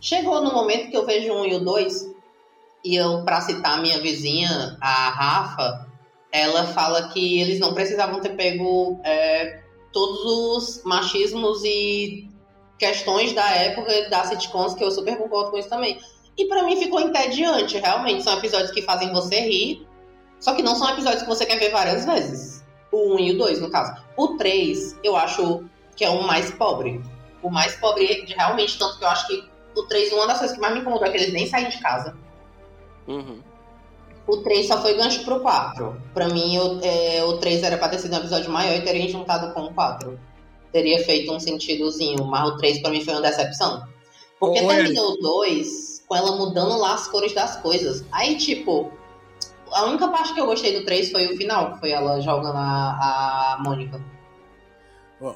Chegou 0.00 0.42
no 0.42 0.52
momento 0.52 0.90
que 0.90 0.96
eu 0.96 1.04
vejo 1.04 1.32
um 1.32 1.44
e 1.44 1.54
o 1.54 1.60
dois, 1.60 2.08
e 2.84 2.96
eu, 2.96 3.22
pra 3.24 3.40
citar 3.40 3.78
a 3.78 3.82
minha 3.82 3.98
vizinha, 3.98 4.76
a 4.80 5.10
Rafa, 5.10 5.86
ela 6.32 6.66
fala 6.66 7.08
que 7.08 7.40
eles 7.40 7.58
não 7.58 7.74
precisavam 7.74 8.20
ter 8.20 8.30
pego 8.30 9.00
é, 9.04 9.62
todos 9.92 10.24
os 10.24 10.84
machismos 10.84 11.62
e 11.64 12.28
questões 12.78 13.32
da 13.32 13.48
época 13.50 14.08
das 14.08 14.28
sitcoms, 14.28 14.74
que 14.74 14.82
eu 14.82 14.90
super 14.90 15.16
concordo 15.18 15.50
com 15.50 15.58
isso 15.58 15.68
também. 15.68 15.98
E 16.38 16.46
pra 16.46 16.62
mim 16.62 16.76
ficou 16.76 17.00
entediante, 17.00 17.76
realmente. 17.76 18.22
São 18.22 18.38
episódios 18.38 18.70
que 18.70 18.82
fazem 18.82 19.12
você 19.12 19.40
rir, 19.40 19.86
só 20.38 20.54
que 20.54 20.62
não 20.62 20.74
são 20.74 20.88
episódios 20.90 21.22
que 21.22 21.28
você 21.28 21.44
quer 21.44 21.58
ver 21.58 21.70
várias 21.70 22.06
vezes. 22.06 22.64
O 22.90 23.14
1 23.16 23.20
e 23.20 23.32
o 23.32 23.38
2, 23.38 23.60
no 23.60 23.70
caso. 23.70 23.94
O 24.16 24.36
3, 24.36 24.98
eu 25.04 25.14
acho 25.16 25.64
que 25.94 26.04
é 26.04 26.08
o 26.08 26.26
mais 26.26 26.50
pobre. 26.50 27.00
O 27.42 27.50
mais 27.50 27.74
pobre, 27.76 28.24
realmente, 28.28 28.78
tanto 28.78 28.98
que 28.98 29.04
eu 29.04 29.08
acho 29.08 29.26
que 29.26 29.44
o 29.76 29.82
3, 29.82 30.12
uma 30.12 30.26
das 30.26 30.38
coisas 30.38 30.56
que 30.56 30.62
mais 30.62 30.74
me 30.74 30.80
incomodou 30.80 31.06
é 31.06 31.10
que 31.10 31.16
eles 31.18 31.32
nem 31.32 31.46
saem 31.46 31.68
de 31.68 31.78
casa. 31.78 32.16
Uhum. 33.06 33.40
O 34.26 34.36
3 34.38 34.66
só 34.66 34.80
foi 34.80 34.94
gancho 34.96 35.24
pro 35.24 35.40
4. 35.40 36.00
Pra 36.14 36.28
mim, 36.28 36.58
o, 36.58 36.80
é, 36.82 37.24
o 37.24 37.38
3 37.38 37.62
era 37.62 37.78
pra 37.78 37.88
ter 37.88 37.98
sido 37.98 38.14
um 38.14 38.18
episódio 38.18 38.50
maior 38.50 38.76
e 38.76 38.82
teria 38.82 39.08
juntado 39.08 39.52
com 39.52 39.62
o 39.62 39.74
4. 39.74 40.18
Teria 40.72 41.04
feito 41.04 41.32
um 41.32 41.40
sentidozinho, 41.40 42.24
mas 42.24 42.48
o 42.48 42.56
3 42.56 42.80
pra 42.80 42.90
mim 42.90 43.04
foi 43.04 43.14
uma 43.14 43.22
decepção. 43.22 43.82
Porque 44.38 44.60
Ô, 44.60 44.68
terminou 44.68 45.12
o 45.12 45.16
2 45.16 46.04
com 46.06 46.16
ela 46.16 46.36
mudando 46.36 46.76
lá 46.78 46.94
as 46.94 47.08
cores 47.08 47.34
das 47.34 47.56
coisas. 47.56 48.04
Aí, 48.12 48.36
tipo, 48.36 48.92
a 49.72 49.84
única 49.84 50.08
parte 50.08 50.34
que 50.34 50.40
eu 50.40 50.46
gostei 50.46 50.78
do 50.78 50.84
3 50.84 51.10
foi 51.10 51.26
o 51.26 51.36
final, 51.36 51.74
que 51.74 51.80
foi 51.80 51.90
ela 51.90 52.20
jogando 52.20 52.56
a, 52.56 53.56
a 53.56 53.62
Mônica. 53.62 54.00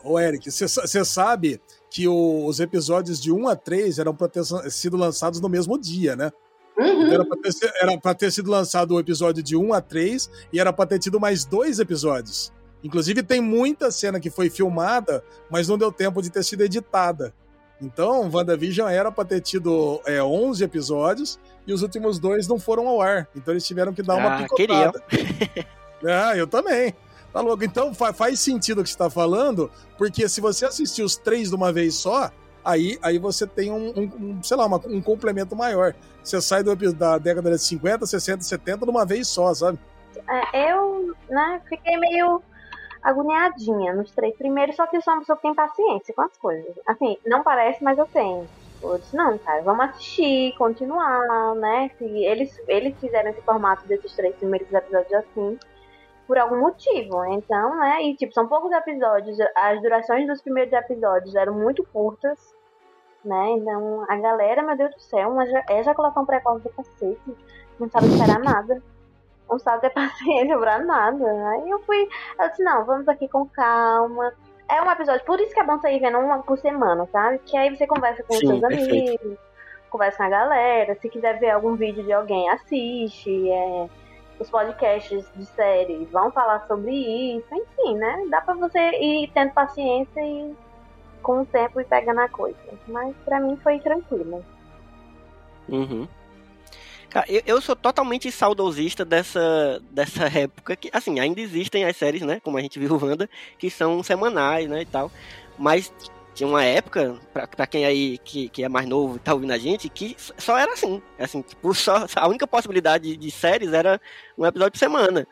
Ô, 0.03 0.19
Eric, 0.19 0.51
você 0.51 1.05
sabe 1.05 1.61
que 1.91 2.09
o, 2.09 2.47
os 2.47 2.59
episódios 2.59 3.21
de 3.21 3.31
1 3.31 3.49
a 3.49 3.55
3 3.55 3.99
eram 3.99 4.15
para 4.15 4.29
ter 4.29 4.43
sido 4.71 4.97
lançados 4.97 5.41
no 5.41 5.49
mesmo 5.49 5.79
dia, 5.79 6.17
né? 6.17 6.33
Uhum. 6.79 7.13
Era 7.13 7.25
pra, 7.25 7.37
ter, 7.41 7.73
era 7.81 7.99
pra 8.01 8.15
ter 8.15 8.33
sido 8.33 8.51
lançado 8.51 8.95
o 8.95 9.01
episódio 9.01 9.43
de 9.43 9.57
1 9.57 9.73
a 9.75 9.81
3 9.81 10.29
e 10.53 10.59
era 10.59 10.73
pra 10.73 10.87
ter 10.87 10.99
tido 10.99 11.21
mais 11.21 11.45
dois 11.45 11.79
episódios. 11.79 12.53
Inclusive, 12.83 13.23
tem 13.23 13.41
muita 13.41 13.91
cena 13.91 14.21
que 14.21 14.29
foi 14.29 14.51
filmada, 14.51 15.25
mas 15.51 15.69
não 15.69 15.79
deu 15.79 15.91
tempo 15.93 16.21
de 16.21 16.31
ter 16.31 16.43
sido 16.45 16.63
editada. 16.63 17.33
Então, 17.81 18.31
WandaVision 18.33 18.89
era 18.89 19.11
pra 19.11 19.25
ter 19.25 19.41
tido 19.41 20.01
é, 20.07 20.23
11 20.23 20.63
episódios 20.65 21.39
e 21.67 21.73
os 21.73 21.83
últimos 21.83 22.19
dois 22.19 22.47
não 22.47 22.59
foram 22.59 22.87
ao 22.89 23.01
ar. 23.01 23.29
Então, 23.35 23.53
eles 23.55 23.67
tiveram 23.67 23.93
que 23.93 24.03
dar 24.03 24.17
uma 24.17 24.35
Ah, 24.35 24.43
picotada. 24.43 25.03
ah, 26.07 26.37
eu 26.37 26.47
também. 26.47 26.95
Tá 27.33 27.41
louco? 27.41 27.65
Então, 27.65 27.93
fa- 27.95 28.13
faz 28.13 28.39
sentido 28.41 28.81
o 28.81 28.85
que 28.85 28.91
você 28.91 28.97
tá 28.97 29.11
falando, 29.11 29.71
porque 29.99 30.29
se 30.29 30.41
você 30.41 30.67
assistir 30.67 31.03
os 31.03 31.17
três 31.17 31.49
de 31.49 31.55
uma 31.57 31.73
vez 31.73 31.95
só, 31.97 32.31
aí, 32.65 32.99
aí 33.03 33.19
você 33.19 33.47
tem 33.47 33.71
um, 33.71 33.89
um- 33.97 34.13
um, 34.39 34.43
sei 34.43 34.57
lá, 34.57 34.67
uma- 34.67 34.81
um 34.87 35.01
complemento 35.03 35.55
maior. 35.55 35.95
Você 36.23 36.41
sai 36.41 36.63
do, 36.63 36.75
da 36.95 37.19
década 37.19 37.51
de 37.51 37.59
50, 37.59 38.07
60, 38.07 38.43
70 38.43 38.85
de 38.85 38.91
uma 38.91 39.05
vez 39.05 39.29
só, 39.29 39.53
sabe? 39.55 39.79
É, 40.53 40.73
eu, 40.73 41.15
né, 41.29 41.61
fiquei 41.69 41.97
meio 41.99 42.41
agoniadinha 43.03 43.93
nos 43.95 44.11
três 44.13 44.35
primeiros, 44.37 44.77
só 44.77 44.87
que 44.87 44.97
eu 44.97 45.03
sou 45.03 45.13
uma 45.13 45.21
pessoa 45.21 45.37
que 45.37 45.43
tem 45.43 45.55
paciência 45.55 46.15
com 46.15 46.23
as 46.23 46.37
coisas. 46.39 46.75
Assim, 46.87 47.17
não 47.27 47.43
parece, 47.43 47.83
mas 47.85 47.99
eu 47.99 48.07
tenho. 48.07 48.47
Eu 48.83 48.99
disse, 48.99 49.17
não, 49.17 49.37
cara, 49.39 49.63
vamos 49.63 49.85
assistir, 49.87 50.55
continuar, 50.57 51.55
né? 51.57 51.91
Se 51.99 52.05
eles, 52.05 52.59
eles 52.69 52.95
fizeram 52.99 53.31
esse 53.31 53.41
formato 53.43 53.87
desses 53.87 54.13
três 54.15 54.35
primeiros 54.37 54.71
episódios 54.73 55.13
assim, 55.15 55.59
por 56.27 56.39
algum 56.39 56.61
motivo. 56.61 57.25
Então, 57.27 57.77
né? 57.79 58.03
E 58.05 58.17
tipo, 58.17 58.33
são 58.33 58.47
poucos 58.47 58.73
episódios, 58.73 59.39
as 59.55 59.81
durações 59.83 60.27
dos 60.27 60.41
primeiros 60.43 60.73
episódios 60.73 61.35
eram 61.35 61.55
muito 61.55 61.85
curtas, 61.93 62.39
né? 63.25 63.51
Então, 63.53 64.05
a 64.09 64.17
galera, 64.17 64.63
meu 64.63 64.77
Deus 64.77 64.95
do 64.95 65.01
céu, 65.01 65.31
uma 65.31 65.45
eja- 65.45 65.65
ejaculação 65.71 66.25
precoce 66.27 66.63
do 66.63 66.71
cacete, 66.71 67.37
não 67.79 67.89
sabe 67.91 68.07
esperar 68.07 68.39
nada 68.41 68.83
não 69.49 69.59
sabe 69.59 69.83
ter 69.83 69.91
paciência 69.95 70.59
pra 70.59 70.79
nada. 70.79 71.25
Aí 71.51 71.69
eu 71.69 71.79
fui, 71.81 72.09
eu 72.41 72.49
disse, 72.49 72.63
não, 72.65 72.85
vamos 72.85 73.07
aqui 73.09 73.29
com 73.29 73.47
calma. 73.47 74.33
É 74.71 74.81
um 74.81 74.91
episódio, 74.91 75.25
por 75.27 75.39
isso 75.39 75.53
que 75.53 75.61
é 75.61 75.65
bom 75.65 75.79
você 75.79 75.93
ir 75.93 76.01
vendo 76.01 76.19
uma 76.19 76.43
por 76.43 76.59
semana, 76.59 77.07
sabe? 77.13 77.39
Que 77.41 77.55
aí 77.57 77.77
você 77.77 77.87
conversa 77.87 78.23
com 78.23 78.33
os 78.33 78.39
Sim, 78.41 78.47
seus 78.49 78.61
perfeito. 78.61 79.21
amigos, 79.21 79.39
conversa 79.91 80.17
com 80.17 80.23
a 80.25 80.29
galera. 80.31 80.95
Se 80.95 81.11
quiser 81.11 81.39
ver 81.39 81.51
algum 81.51 81.75
vídeo 81.77 82.03
de 82.03 82.13
alguém, 82.13 82.49
assiste. 82.49 83.51
é, 83.51 83.89
os 84.41 84.51
podcasts 84.51 85.31
de 85.37 85.45
séries 85.47 86.11
vão 86.11 86.31
falar 86.33 86.67
sobre 86.67 86.91
isso, 87.37 87.47
enfim, 87.55 87.97
né? 87.97 88.25
Dá 88.31 88.41
pra 88.41 88.55
você 88.55 88.79
ir 88.99 89.31
tendo 89.35 89.53
paciência 89.53 90.21
e 90.21 90.57
com 91.25 91.41
o 91.41 91.47
tempo 91.47 91.81
e 91.81 91.85
pegando 91.85 92.21
a 92.21 92.29
coisa. 92.29 92.57
Mas 92.87 93.17
pra 93.25 93.41
mim 93.41 93.57
foi 93.57 93.81
tranquilo. 93.81 94.45
Uhum. 95.69 96.07
Eu, 97.29 97.43
eu 97.47 97.61
sou 97.61 97.75
totalmente 97.75 98.31
saudosista 98.31 99.05
dessa, 99.05 99.81
dessa 99.91 100.27
época 100.39 100.77
que, 100.77 100.91
assim, 100.93 101.19
ainda 101.19 101.41
existem 101.41 101.85
as 101.85 101.97
séries, 101.97 102.23
né? 102.23 102.41
Como 102.41 102.59
a 102.59 102.61
gente 102.61 102.79
viu 102.79 102.99
Wanda, 103.01 103.29
que 103.59 103.71
são 103.71 104.03
semanais, 104.03 104.69
né? 104.69 104.83
E 104.83 104.87
tal. 104.87 105.11
Mas 105.59 105.93
tinha 106.35 106.49
uma 106.49 106.65
época, 106.65 107.17
pra, 107.33 107.47
pra 107.47 107.67
quem 107.67 107.87
aí 107.87 108.19
que, 108.19 108.49
que 108.49 108.65
é 108.65 108.69
mais 108.69 108.87
novo 108.87 109.17
e 109.17 109.21
tá 109.21 109.33
ouvindo 109.33 109.53
a 109.53 109.59
gente, 109.59 109.89
que 109.89 110.17
só 110.19 110.59
era 110.59 110.73
assim. 110.73 111.01
Assim, 111.19 111.41
tipo, 111.41 111.73
só, 111.73 112.05
a 112.17 112.29
única 112.29 112.47
possibilidade 112.47 113.17
de 113.17 113.31
séries 113.31 113.73
era 113.73 114.01
um 114.37 114.45
episódio 114.45 114.73
por 114.73 114.79
semana. 114.79 115.27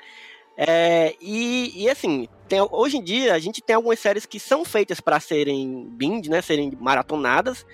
É, 0.57 1.17
e, 1.21 1.85
e 1.85 1.91
assim, 1.91 2.29
tem- 2.53 2.69
hoje 2.71 2.99
em 2.99 3.03
dia 3.03 3.33
a 3.35 3.39
gente 3.39 3.63
tem 3.63 3.75
algumas 3.75 3.99
séries 3.99 4.27
que 4.27 4.39
são 4.39 4.63
feitas 4.63 5.01
para 5.01 5.19
serem 5.19 5.87
binge, 5.89 6.29
né? 6.29 6.43
Serem 6.43 6.71
maratonadas. 6.79 7.65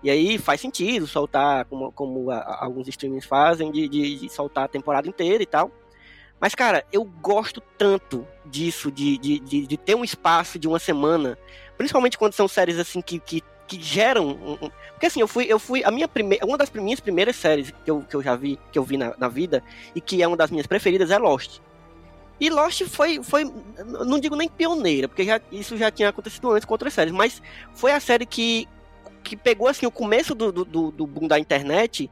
E 0.00 0.08
aí 0.08 0.38
faz 0.38 0.60
sentido 0.60 1.08
soltar, 1.08 1.64
como, 1.64 1.90
como 1.90 2.30
a- 2.30 2.58
alguns 2.60 2.86
streamings 2.86 3.26
fazem, 3.26 3.72
de, 3.72 3.88
de, 3.88 4.14
de 4.20 4.28
soltar 4.28 4.66
a 4.66 4.68
temporada 4.68 5.08
inteira 5.08 5.42
e 5.42 5.46
tal. 5.46 5.72
Mas, 6.40 6.54
cara, 6.54 6.84
eu 6.92 7.02
gosto 7.02 7.60
tanto 7.76 8.24
disso, 8.46 8.92
de, 8.92 9.18
de, 9.18 9.40
de, 9.40 9.66
de 9.66 9.76
ter 9.76 9.96
um 9.96 10.04
espaço 10.04 10.56
de 10.56 10.68
uma 10.68 10.78
semana, 10.78 11.36
principalmente 11.76 12.16
quando 12.16 12.32
são 12.32 12.46
séries 12.46 12.78
assim 12.78 13.00
que, 13.00 13.18
que, 13.18 13.42
que 13.66 13.82
geram. 13.82 14.24
um- 14.28 14.52
um- 14.66 14.70
Porque 14.92 15.06
assim, 15.06 15.20
eu 15.20 15.26
fui, 15.26 15.46
eu 15.48 15.58
fui. 15.58 15.82
A 15.82 15.90
minha 15.90 16.06
primeira. 16.06 16.46
Uma 16.46 16.56
das 16.56 16.70
minhas 16.70 17.00
primeiras 17.00 17.34
séries 17.34 17.72
que 17.84 17.90
eu, 17.90 18.02
que 18.08 18.14
eu 18.14 18.22
já 18.22 18.36
vi, 18.36 18.56
que 18.70 18.78
eu 18.78 18.84
vi 18.84 18.96
na, 18.96 19.16
na 19.18 19.28
vida, 19.28 19.64
e 19.96 20.00
que 20.00 20.22
é 20.22 20.28
uma 20.28 20.36
das 20.36 20.48
minhas 20.52 20.68
preferidas, 20.68 21.10
é 21.10 21.18
Lost. 21.18 21.58
E 22.40 22.48
Lost 22.50 22.82
foi, 22.84 23.22
foi, 23.22 23.44
não 24.06 24.18
digo 24.20 24.36
nem 24.36 24.48
pioneira, 24.48 25.08
porque 25.08 25.24
já, 25.24 25.40
isso 25.50 25.76
já 25.76 25.90
tinha 25.90 26.08
acontecido 26.10 26.50
antes 26.52 26.64
com 26.64 26.74
outras 26.74 26.92
séries, 26.94 27.12
mas 27.12 27.42
foi 27.74 27.90
a 27.92 27.98
série 28.00 28.24
que, 28.26 28.68
que 29.24 29.36
pegou 29.36 29.66
assim 29.68 29.86
o 29.86 29.90
começo 29.90 30.34
do, 30.34 30.52
do, 30.52 30.64
do 30.64 30.90
do 30.92 31.06
boom 31.06 31.26
da 31.26 31.38
internet 31.38 32.08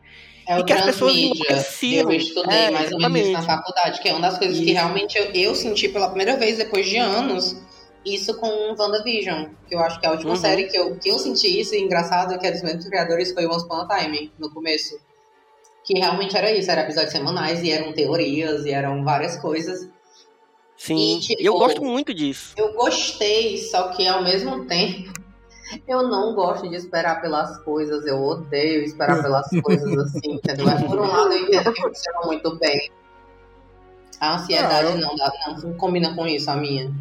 É 0.49 0.59
E 0.59 0.65
que 0.65 0.73
as 0.73 0.83
pessoas 0.83 1.15
enlouqueciam. 1.15 2.11
Eu 2.11 2.17
estudei 2.17 2.59
É, 2.59 2.71
mais 2.71 2.91
ou 2.93 2.99
menos 2.99 3.31
na 3.31 3.43
faculdade, 3.43 4.01
que 4.01 4.09
é 4.09 4.13
uma 4.13 4.21
das 4.29 4.39
coisas 4.39 4.57
que 4.59 4.65
Isso. 4.65 4.75
realmente 4.75 5.17
eu, 5.19 5.25
eu 5.33 5.55
senti 5.55 5.89
pela 5.89 6.09
primeira 6.09 6.37
vez 6.37 6.59
depois 6.59 6.87
de 6.89 6.97
anos. 6.99 7.57
Isso 8.05 8.37
com 8.39 8.49
WandaVision, 8.79 9.47
que 9.69 9.75
eu 9.75 9.81
acho 9.81 9.99
que 9.99 10.07
é 10.07 10.09
a 10.09 10.13
última 10.13 10.31
Uhum. 10.31 10.37
série 10.37 10.65
que 10.69 10.79
eu, 10.79 10.97
que 10.97 11.09
eu 11.09 11.19
senti 11.19 11.59
isso, 11.61 11.75
e 11.75 11.81
engraçado 11.81 12.35
é 12.35 12.39
que 12.39 12.47
é 12.47 12.53
dos 12.53 12.63
mesmos 12.63 12.87
criadores 12.87 13.33
foi 13.33 13.47
Once 13.47 13.65
Upon 13.65 13.81
a 13.81 13.99
Time, 13.99 14.33
no 14.39 14.49
começo. 14.53 14.97
Que 15.85 15.99
realmente 15.99 16.37
era 16.37 16.53
isso, 16.53 16.71
eram 16.71 16.83
episódios 16.83 17.13
semanais, 17.13 17.63
e 17.65 17.71
eram 17.73 17.93
teorias, 17.93 18.65
e 18.65 18.71
eram 18.71 19.03
várias 19.05 19.37
coisas. 19.37 19.89
Sim, 20.77 21.17
E, 21.17 21.21
tipo, 21.21 21.43
eu 21.43 21.55
gosto 21.55 21.83
muito 21.85 22.13
disso. 22.13 22.55
Eu 22.57 22.73
gostei, 22.75 23.57
só 23.59 23.89
que 23.89 24.07
ao 24.07 24.23
mesmo 24.23 24.65
tempo 24.67 25.13
eu 25.89 26.03
não 26.07 26.35
gosto 26.35 26.69
de 26.69 26.77
esperar 26.77 27.21
pelas 27.21 27.59
coisas. 27.65 28.07
Eu 28.07 28.23
odeio 28.23 28.83
esperar 28.85 29.23
pelas 29.23 29.47
coisas 29.63 29.99
assim, 29.99 30.35
entendeu? 30.35 30.67
Mas 30.67 30.83
por 30.85 30.99
um 30.99 31.07
lado 31.07 31.33
eu 31.33 31.39
entendo 31.45 31.73
que 31.73 31.81
funciona 31.83 32.21
muito 32.27 32.57
bem. 32.59 32.91
A 34.21 34.37
ansiedade 34.37 34.93
eu- 34.93 34.99
não, 34.99 35.15
dá, 35.17 35.33
não 35.63 35.75
combina 35.75 36.15
com 36.15 36.27
isso, 36.27 36.51
a 36.51 36.57
minha. 36.57 36.93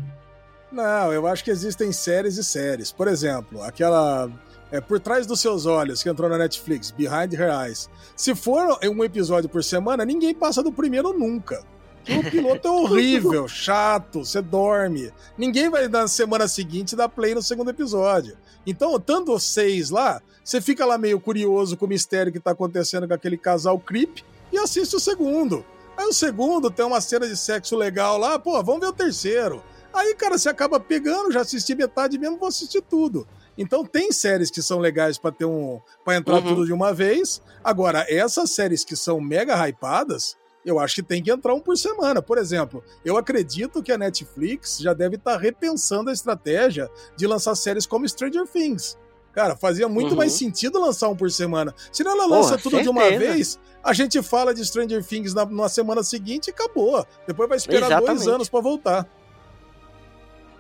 Não, 0.71 1.13
eu 1.13 1.25
acho 1.27 1.43
que 1.43 1.51
existem 1.51 1.91
séries 1.91 2.37
e 2.37 2.43
séries. 2.43 2.91
Por 2.91 3.07
exemplo, 3.07 3.61
aquela. 3.63 4.29
É, 4.71 4.81
Por 4.81 4.99
Trás 4.99 5.25
dos 5.27 5.39
Seus 5.39 5.65
Olhos, 5.65 6.01
que 6.01 6.09
entrou 6.09 6.27
na 6.29 6.37
Netflix, 6.37 6.89
Behind 6.91 7.31
Her 7.33 7.49
Eyes. 7.65 7.87
Se 8.15 8.33
for 8.35 8.77
um 8.83 9.03
episódio 9.03 9.47
por 9.47 9.63
semana, 9.63 10.03
ninguém 10.03 10.33
passa 10.33 10.63
do 10.63 10.71
primeiro 10.71 11.13
nunca. 11.13 11.63
O 12.07 12.29
piloto 12.31 12.67
é 12.67 12.71
horrível, 12.71 13.47
chato, 13.47 14.23
você 14.25 14.41
dorme. 14.41 15.11
Ninguém 15.37 15.69
vai 15.69 15.87
na 15.87 16.07
semana 16.07 16.47
seguinte 16.47 16.95
dar 16.95 17.09
play 17.09 17.33
no 17.33 17.41
segundo 17.41 17.69
episódio. 17.71 18.37
Então, 18.65 18.99
tanto 18.99 19.33
os 19.33 19.43
seis 19.43 19.89
lá, 19.89 20.21
você 20.43 20.59
fica 20.61 20.85
lá 20.85 20.97
meio 20.97 21.19
curioso 21.19 21.75
com 21.77 21.85
o 21.85 21.89
mistério 21.89 22.31
que 22.31 22.39
tá 22.39 22.51
acontecendo 22.51 23.07
com 23.07 23.13
aquele 23.13 23.37
casal 23.37 23.79
creep 23.79 24.19
e 24.51 24.57
assiste 24.57 24.95
o 24.95 24.99
segundo. 24.99 25.65
Aí 25.97 26.05
o 26.05 26.13
segundo 26.13 26.69
tem 26.69 26.85
uma 26.85 26.99
cena 27.01 27.27
de 27.27 27.37
sexo 27.37 27.75
legal 27.75 28.17
lá, 28.17 28.37
pô, 28.37 28.61
vamos 28.63 28.81
ver 28.81 28.87
o 28.87 28.93
terceiro. 28.93 29.63
Aí, 29.93 30.13
cara, 30.15 30.37
você 30.37 30.49
acaba 30.49 30.77
pegando, 30.79 31.31
já 31.31 31.41
assisti 31.41 31.73
metade 31.73 32.17
mesmo, 32.19 32.37
vou 32.37 32.49
assistir 32.49 32.81
tudo. 32.81 33.25
Então 33.57 33.85
tem 33.85 34.11
séries 34.11 34.51
que 34.51 34.61
são 34.61 34.79
legais 34.79 35.17
pra 35.17 35.31
ter 35.31 35.45
um, 35.45 35.79
para 36.03 36.17
entrar 36.17 36.35
Uhum. 36.35 36.43
tudo 36.49 36.65
de 36.65 36.73
uma 36.73 36.93
vez. 36.93 37.41
Agora, 37.63 38.05
essas 38.09 38.51
séries 38.51 38.83
que 38.83 38.95
são 38.95 39.21
mega 39.21 39.55
hypadas, 39.69 40.35
eu 40.65 40.79
acho 40.79 40.95
que 40.95 41.03
tem 41.03 41.21
que 41.21 41.31
entrar 41.31 41.53
um 41.53 41.59
por 41.59 41.77
semana. 41.77 42.21
Por 42.21 42.37
exemplo, 42.37 42.83
eu 43.05 43.15
acredito 43.17 43.83
que 43.83 43.91
a 43.91 43.97
Netflix 43.97 44.79
já 44.79 44.93
deve 44.93 45.15
estar 45.15 45.37
repensando 45.37 46.09
a 46.09 46.13
estratégia 46.13 46.89
de 47.15 47.27
lançar 47.27 47.53
séries 47.55 47.85
como 47.85 48.07
Stranger 48.09 48.47
Things. 48.47 48.97
Cara, 49.31 49.55
fazia 49.55 49.87
muito 49.89 50.11
Uhum. 50.11 50.17
mais 50.17 50.31
sentido 50.31 50.79
lançar 50.79 51.09
um 51.09 51.15
por 51.15 51.29
semana. 51.29 51.75
Se 51.91 52.03
não 52.03 52.11
ela 52.13 52.25
lança 52.25 52.51
Porra, 52.51 52.61
tudo 52.63 52.81
de 52.81 52.89
uma 52.89 53.01
certeza. 53.01 53.33
vez, 53.33 53.59
a 53.83 53.93
gente 53.93 54.23
fala 54.23 54.53
de 54.53 54.65
Stranger 54.65 55.03
Things 55.05 55.33
na, 55.33 55.45
na 55.45 55.67
semana 55.69 56.01
seguinte 56.03 56.47
e 56.47 56.51
acabou. 56.51 57.05
Depois 57.27 57.47
vai 57.49 57.57
esperar 57.57 57.87
dois 57.89 57.91
Exatamente. 58.01 58.29
anos 58.29 58.49
pra 58.49 58.61
voltar. 58.61 59.07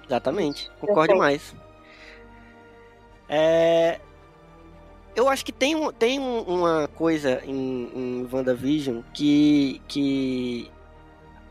Exatamente, 0.05 0.69
concordo 0.79 1.13
demais. 1.13 1.55
É, 3.27 3.99
eu 5.15 5.29
acho 5.29 5.45
que 5.45 5.51
tem, 5.51 5.75
um- 5.75 5.91
tem 5.91 6.19
um- 6.19 6.41
uma 6.41 6.87
coisa 6.89 7.41
em, 7.45 7.89
em 7.95 8.29
WandaVision 8.31 9.01
que, 9.13 9.81
que 9.87 10.69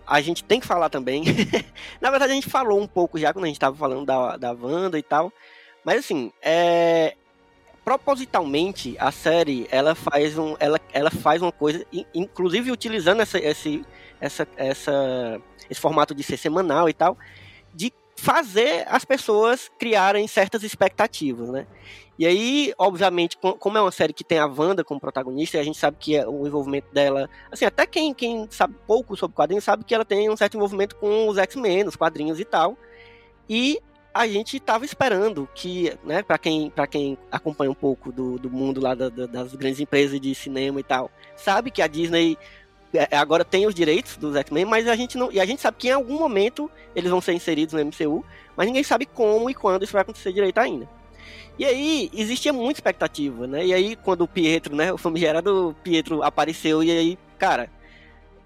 a 0.06 0.20
gente 0.20 0.44
tem 0.44 0.60
que 0.60 0.66
falar 0.66 0.88
também. 0.90 1.24
Na 2.00 2.10
verdade, 2.10 2.32
a 2.32 2.34
gente 2.34 2.48
falou 2.50 2.80
um 2.80 2.86
pouco 2.86 3.18
já 3.18 3.32
quando 3.32 3.44
a 3.44 3.48
gente 3.48 3.56
estava 3.56 3.74
falando 3.76 4.04
da, 4.06 4.36
da 4.36 4.52
Wanda 4.52 4.98
e 4.98 5.02
tal. 5.02 5.32
Mas 5.84 6.00
assim, 6.00 6.30
é, 6.42 7.14
propositalmente 7.84 8.96
a 8.98 9.10
série 9.12 9.66
ela 9.70 9.94
faz, 9.94 10.38
um, 10.38 10.56
ela, 10.58 10.80
ela 10.92 11.10
faz 11.10 11.42
uma 11.42 11.52
coisa, 11.52 11.84
in- 11.92 12.06
inclusive 12.14 12.70
utilizando 12.70 13.20
essa, 13.20 13.38
esse, 13.38 13.84
essa, 14.20 14.48
essa, 14.56 15.40
esse 15.70 15.80
formato 15.80 16.14
de 16.14 16.22
ser 16.22 16.36
semanal 16.36 16.88
e 16.88 16.94
tal, 16.94 17.16
de 17.74 17.92
fazer 18.16 18.86
as 18.88 19.04
pessoas 19.04 19.70
criarem 19.78 20.26
certas 20.26 20.62
expectativas, 20.62 21.48
né? 21.50 21.66
E 22.18 22.26
aí, 22.26 22.72
obviamente, 22.78 23.36
como 23.36 23.76
é 23.76 23.80
uma 23.80 23.90
série 23.90 24.12
que 24.12 24.22
tem 24.22 24.38
a 24.38 24.46
Wanda 24.46 24.84
como 24.84 25.00
protagonista, 25.00 25.56
e 25.56 25.60
a 25.60 25.64
gente 25.64 25.78
sabe 25.78 25.96
que 25.98 26.16
é 26.16 26.26
o 26.26 26.46
envolvimento 26.46 26.92
dela. 26.92 27.28
Assim, 27.50 27.64
até 27.64 27.86
quem, 27.86 28.14
quem 28.14 28.46
sabe 28.50 28.74
pouco 28.86 29.16
sobre 29.16 29.34
quadrinhos 29.34 29.64
sabe 29.64 29.84
que 29.84 29.94
ela 29.94 30.04
tem 30.04 30.30
um 30.30 30.36
certo 30.36 30.56
envolvimento 30.56 30.94
com 30.96 31.28
os 31.28 31.38
X-Men, 31.38 31.88
os 31.88 31.96
quadrinhos 31.96 32.38
e 32.38 32.44
tal. 32.44 32.78
E 33.48 33.80
a 34.12 34.28
gente 34.28 34.58
estava 34.58 34.84
esperando 34.84 35.48
que, 35.56 35.92
né, 36.04 36.22
para 36.22 36.38
quem, 36.38 36.72
quem 36.88 37.18
acompanha 37.32 37.72
um 37.72 37.74
pouco 37.74 38.12
do, 38.12 38.38
do 38.38 38.48
mundo 38.48 38.80
lá 38.80 38.94
da, 38.94 39.08
da, 39.08 39.26
das 39.26 39.54
grandes 39.56 39.80
empresas 39.80 40.20
de 40.20 40.32
cinema 40.36 40.78
e 40.78 40.84
tal, 40.84 41.10
sabe 41.36 41.72
que 41.72 41.82
a 41.82 41.88
Disney 41.88 42.38
é, 42.94 43.08
é, 43.10 43.16
agora 43.16 43.44
tem 43.44 43.66
os 43.66 43.74
direitos 43.74 44.16
dos 44.16 44.36
X-Men, 44.36 44.64
mas 44.66 44.86
a 44.86 44.94
gente 44.94 45.18
não. 45.18 45.32
E 45.32 45.40
a 45.40 45.44
gente 45.44 45.60
sabe 45.60 45.76
que 45.78 45.88
em 45.88 45.92
algum 45.92 46.16
momento 46.16 46.70
eles 46.94 47.10
vão 47.10 47.20
ser 47.20 47.32
inseridos 47.32 47.74
no 47.74 47.84
MCU, 47.84 48.24
mas 48.56 48.66
ninguém 48.66 48.84
sabe 48.84 49.04
como 49.04 49.50
e 49.50 49.54
quando 49.54 49.82
isso 49.82 49.92
vai 49.92 50.02
acontecer 50.02 50.32
direito 50.32 50.58
ainda. 50.58 50.88
E 51.58 51.64
aí, 51.64 52.10
existia 52.12 52.52
muita 52.52 52.78
expectativa, 52.78 53.46
né? 53.46 53.64
E 53.64 53.72
aí, 53.72 53.96
quando 53.96 54.22
o 54.22 54.28
Pietro, 54.28 54.74
né, 54.74 54.92
o 54.92 54.98
famigerado 54.98 55.74
Pietro 55.82 56.22
apareceu, 56.22 56.82
e 56.82 56.90
aí, 56.90 57.18
cara, 57.38 57.70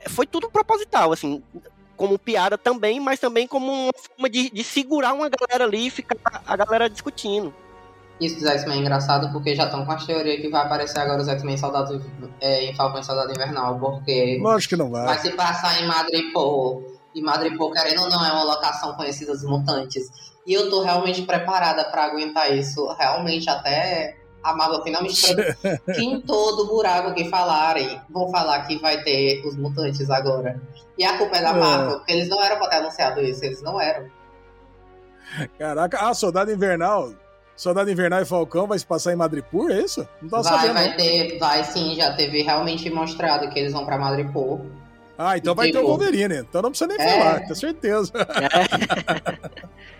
foi 0.08 0.26
tudo 0.26 0.50
proposital, 0.50 1.12
assim, 1.12 1.42
como 1.96 2.18
piada 2.18 2.56
também, 2.56 3.00
mas 3.00 3.18
também 3.18 3.46
como 3.46 3.72
uma 3.72 3.92
forma 3.94 4.30
de, 4.30 4.50
de 4.50 4.62
segurar 4.62 5.12
uma 5.12 5.28
galera 5.28 5.64
ali 5.64 5.86
e 5.86 5.90
ficar 5.90 6.16
a 6.46 6.56
galera 6.56 6.88
discutindo. 6.88 7.52
Isso 8.20 8.36
dos 8.40 8.46
X-Men 8.46 8.78
é 8.78 8.80
engraçado 8.80 9.32
porque 9.32 9.54
já 9.54 9.64
estão 9.64 9.84
com 9.84 9.92
as 9.92 10.04
teorias 10.04 10.40
que 10.40 10.48
vai 10.48 10.62
aparecer 10.62 10.98
agora 10.98 11.22
os 11.22 11.28
X-Men 11.28 11.56
Soldado 11.56 12.04
é, 12.40 12.64
em 12.64 12.74
Falcão 12.74 13.00
e 13.00 13.04
Soldado 13.04 13.30
Invernal, 13.32 13.78
porque. 13.78 14.38
Lógico 14.40 14.70
que 14.70 14.76
não 14.76 14.90
vai. 14.90 15.04
Vai 15.04 15.18
se 15.18 15.30
passar 15.32 15.80
em 15.80 15.86
Madripoor. 15.86 16.82
E 17.14 17.22
Madripoor, 17.22 17.72
querendo 17.72 18.02
ou 18.02 18.10
não, 18.10 18.24
é 18.24 18.32
uma 18.32 18.42
locação 18.44 18.94
conhecida 18.94 19.32
dos 19.32 19.44
mutantes. 19.44 20.02
E 20.48 20.54
eu 20.54 20.70
tô 20.70 20.82
realmente 20.82 21.20
preparada 21.22 21.84
para 21.84 22.06
aguentar 22.06 22.50
isso. 22.56 22.86
Realmente, 22.98 23.50
até 23.50 24.16
a 24.42 24.56
Marvel 24.56 24.82
finalmente. 24.82 25.22
que 25.94 26.00
em 26.00 26.22
todo 26.22 26.66
buraco 26.66 27.12
que 27.12 27.28
falarem, 27.28 28.00
vão 28.08 28.30
falar 28.30 28.66
que 28.66 28.78
vai 28.78 29.02
ter 29.02 29.46
os 29.46 29.54
mutantes 29.56 30.08
agora. 30.08 30.58
E 30.96 31.04
a 31.04 31.18
culpa 31.18 31.36
é 31.36 31.42
da 31.42 31.50
é. 31.50 31.52
Marvel, 31.52 31.98
porque 31.98 32.12
eles 32.12 32.30
não 32.30 32.42
eram 32.42 32.56
pra 32.56 32.68
ter 32.68 32.76
anunciado 32.76 33.20
isso, 33.20 33.44
eles 33.44 33.60
não 33.60 33.78
eram. 33.78 34.08
Caraca, 35.58 35.98
ah, 36.00 36.14
Soldado 36.14 36.50
Invernal 36.50 37.12
Soldado 37.54 37.90
Invernal 37.90 38.22
e 38.22 38.24
Falcão 38.24 38.66
vai 38.66 38.78
se 38.78 38.86
passar 38.86 39.12
em 39.12 39.16
Madripoor, 39.16 39.70
é 39.70 39.80
isso? 39.80 40.08
Não 40.22 40.30
tava 40.30 40.44
vai, 40.44 40.52
sabendo. 40.52 40.74
Vai 40.74 40.96
ter, 40.96 41.38
vai 41.38 41.64
sim, 41.64 41.94
já 41.96 42.14
teve 42.14 42.40
realmente 42.40 42.88
mostrado 42.88 43.50
que 43.50 43.58
eles 43.58 43.72
vão 43.72 43.84
pra 43.84 43.98
Madripoor. 43.98 44.60
Ah, 45.18 45.36
então 45.36 45.52
e 45.52 45.56
vai 45.56 45.66
tipo... 45.66 45.78
ter 45.78 45.84
o 45.84 45.88
Wolverine, 45.88 46.36
então 46.36 46.62
não 46.62 46.70
precisa 46.70 46.88
nem 46.88 47.04
é. 47.04 47.18
falar, 47.18 47.40
tenho 47.40 47.56
certeza. 47.56 48.12
É. 48.16 49.58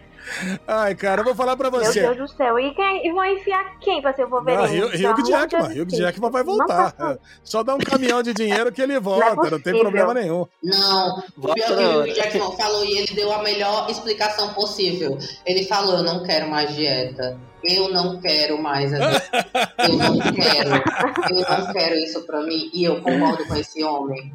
Ai, 0.66 0.94
cara, 0.94 1.20
eu 1.20 1.24
vou 1.24 1.34
falar 1.34 1.56
pra 1.56 1.70
você. 1.70 2.00
Meu 2.00 2.14
Deus 2.14 2.30
do 2.30 2.36
céu. 2.36 2.58
E, 2.58 2.74
quem, 2.74 3.06
e 3.06 3.12
vão 3.12 3.24
enfiar 3.24 3.78
quem 3.80 4.00
pra 4.00 4.12
ser 4.12 4.24
o 4.24 4.30
Wolverine? 4.30 4.80
Ah, 4.82 5.10
Hugh 5.12 5.26
Jackman. 5.26 5.82
Hugh 5.82 5.90
Jackman 5.90 6.30
vai 6.30 6.44
voltar. 6.44 6.94
É. 6.98 7.18
Só 7.42 7.62
dá 7.62 7.74
um 7.74 7.78
caminhão 7.78 8.22
de 8.22 8.34
dinheiro 8.34 8.72
que 8.72 8.82
ele 8.82 8.98
volta, 9.00 9.34
não, 9.36 9.44
é 9.46 9.50
não 9.50 9.60
tem 9.60 9.78
problema 9.78 10.14
nenhum. 10.14 10.46
Não, 10.62 11.18
o 11.36 11.54
pior 11.54 11.66
que 11.66 11.72
o 11.72 12.00
Hugh 12.02 12.14
Jackman 12.14 12.56
falou 12.56 12.84
e 12.84 12.98
ele 12.98 13.14
deu 13.14 13.32
a 13.32 13.42
melhor 13.42 13.88
explicação 13.90 14.52
possível. 14.54 15.18
Ele 15.46 15.64
falou, 15.64 15.98
eu 15.98 16.02
não 16.02 16.22
quero 16.22 16.48
mais 16.48 16.74
dieta. 16.74 17.38
Eu 17.62 17.88
não 17.88 18.20
quero 18.20 18.62
mais 18.62 18.92
Eu 18.92 19.00
não 19.96 20.18
quero. 20.32 20.70
Eu 21.30 21.58
não 21.58 21.72
quero 21.72 21.94
isso 21.96 22.22
pra 22.24 22.42
mim. 22.42 22.70
E 22.72 22.84
eu 22.84 23.00
concordo 23.02 23.46
com 23.46 23.56
esse 23.56 23.82
homem. 23.82 24.32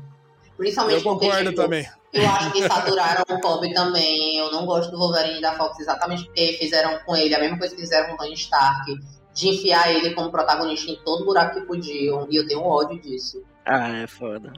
Principalmente 0.58 0.98
eu 0.98 1.04
concordo 1.04 1.36
porque, 1.36 1.50
tipo, 1.50 1.62
também. 1.62 1.88
Eu 2.14 2.30
acho 2.30 2.52
que 2.52 2.68
saturaram 2.68 3.24
o 3.28 3.42
Kobe 3.42 3.74
também. 3.74 4.38
Eu 4.38 4.52
não 4.52 4.66
gosto 4.66 4.92
do 4.92 5.00
Wolverine 5.00 5.42
da 5.42 5.54
Fox 5.54 5.80
exatamente 5.80 6.26
porque 6.26 6.58
fizeram 6.60 7.00
com 7.06 7.16
ele 7.16 7.34
a 7.34 7.40
mesma 7.40 7.58
coisa 7.58 7.74
que 7.76 7.82
fizeram 7.82 8.10
com 8.10 8.14
o 8.14 8.18
Tony 8.18 8.34
Stark. 8.36 8.94
De 9.34 9.50
enfiar 9.50 9.92
ele 9.92 10.14
como 10.14 10.30
protagonista 10.30 10.92
em 10.92 10.96
todo 11.04 11.26
buraco 11.26 11.60
que 11.60 11.66
podiam. 11.66 12.28
E 12.30 12.36
eu 12.36 12.48
tenho 12.48 12.62
ódio 12.62 13.02
disso. 13.02 13.44
Ah, 13.66 13.90
é 13.98 14.06
foda. 14.06 14.54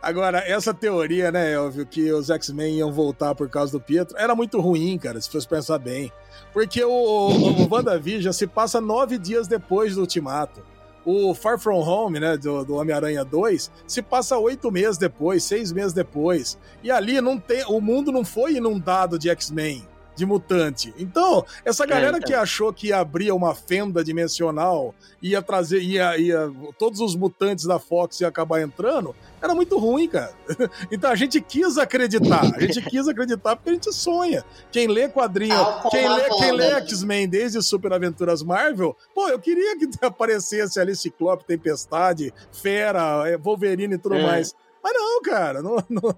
Agora, 0.00 0.38
essa 0.38 0.74
teoria, 0.74 1.30
né, 1.30 1.52
Elvio, 1.52 1.86
que 1.86 2.12
os 2.12 2.28
X-Men 2.28 2.78
iam 2.78 2.92
voltar 2.92 3.34
por 3.34 3.48
causa 3.48 3.72
do 3.72 3.80
Pietro, 3.80 4.16
era 4.18 4.34
muito 4.34 4.60
ruim, 4.60 4.98
cara, 4.98 5.20
se 5.20 5.30
fosse 5.30 5.46
pensar 5.46 5.78
bem. 5.78 6.12
Porque 6.52 6.84
o, 6.84 6.90
o, 6.90 7.62
o 7.62 7.68
WandaVision 7.68 8.32
se 8.32 8.46
passa 8.46 8.80
nove 8.80 9.16
dias 9.16 9.46
depois 9.46 9.94
do 9.94 10.00
Ultimato. 10.00 10.60
O 11.04 11.34
Far 11.34 11.58
From 11.58 11.80
Home, 11.80 12.20
né, 12.20 12.36
do, 12.36 12.64
do 12.64 12.74
Homem-Aranha 12.76 13.24
2, 13.24 13.70
se 13.86 14.02
passa 14.02 14.38
oito 14.38 14.70
meses 14.70 14.98
depois, 14.98 15.42
seis 15.42 15.72
meses 15.72 15.92
depois. 15.92 16.58
E 16.82 16.90
ali 16.90 17.20
não 17.20 17.38
tem, 17.38 17.64
o 17.66 17.80
mundo 17.80 18.12
não 18.12 18.24
foi 18.24 18.54
inundado 18.56 19.18
de 19.18 19.28
X-Men 19.28 19.86
de 20.14 20.26
mutante. 20.26 20.92
Então, 20.98 21.44
essa 21.64 21.86
galera 21.86 22.16
é, 22.16 22.18
então. 22.18 22.28
que 22.28 22.34
achou 22.34 22.72
que 22.72 22.92
abria 22.92 23.34
uma 23.34 23.54
fenda 23.54 24.04
dimensional, 24.04 24.94
ia 25.22 25.40
trazer, 25.40 25.80
ia, 25.80 26.16
ia, 26.18 26.50
todos 26.78 27.00
os 27.00 27.16
mutantes 27.16 27.64
da 27.64 27.78
Fox 27.78 28.20
ia 28.20 28.28
acabar 28.28 28.60
entrando, 28.60 29.14
era 29.42 29.54
muito 29.54 29.76
ruim, 29.78 30.08
cara. 30.08 30.32
Então 30.90 31.10
a 31.10 31.16
gente 31.16 31.40
quis 31.40 31.78
acreditar, 31.78 32.42
a 32.54 32.60
gente 32.60 32.80
quis 32.88 33.08
acreditar 33.08 33.56
porque 33.56 33.70
a 33.70 33.72
gente 33.72 33.92
sonha. 33.92 34.44
Quem 34.70 34.86
lê 34.86 35.08
quadrinho, 35.08 35.56
quem 35.90 36.08
lê, 36.08 36.28
quem 36.38 36.52
lê 36.52 36.70
X-Men 36.80 37.28
desde 37.28 37.62
Super 37.62 37.92
Aventuras 37.92 38.42
Marvel, 38.42 38.96
pô, 39.14 39.28
eu 39.28 39.38
queria 39.38 39.76
que 39.78 39.88
aparecesse 40.04 40.78
ali 40.78 40.94
Ciclope, 40.94 41.44
Tempestade, 41.44 42.32
Fera, 42.52 43.28
é, 43.28 43.36
Wolverine 43.36 43.94
e 43.94 43.98
tudo 43.98 44.16
é. 44.16 44.22
mais. 44.22 44.54
Mas 44.82 44.92
não, 44.94 45.22
cara, 45.22 45.62
não, 45.62 45.76
não, 45.88 46.16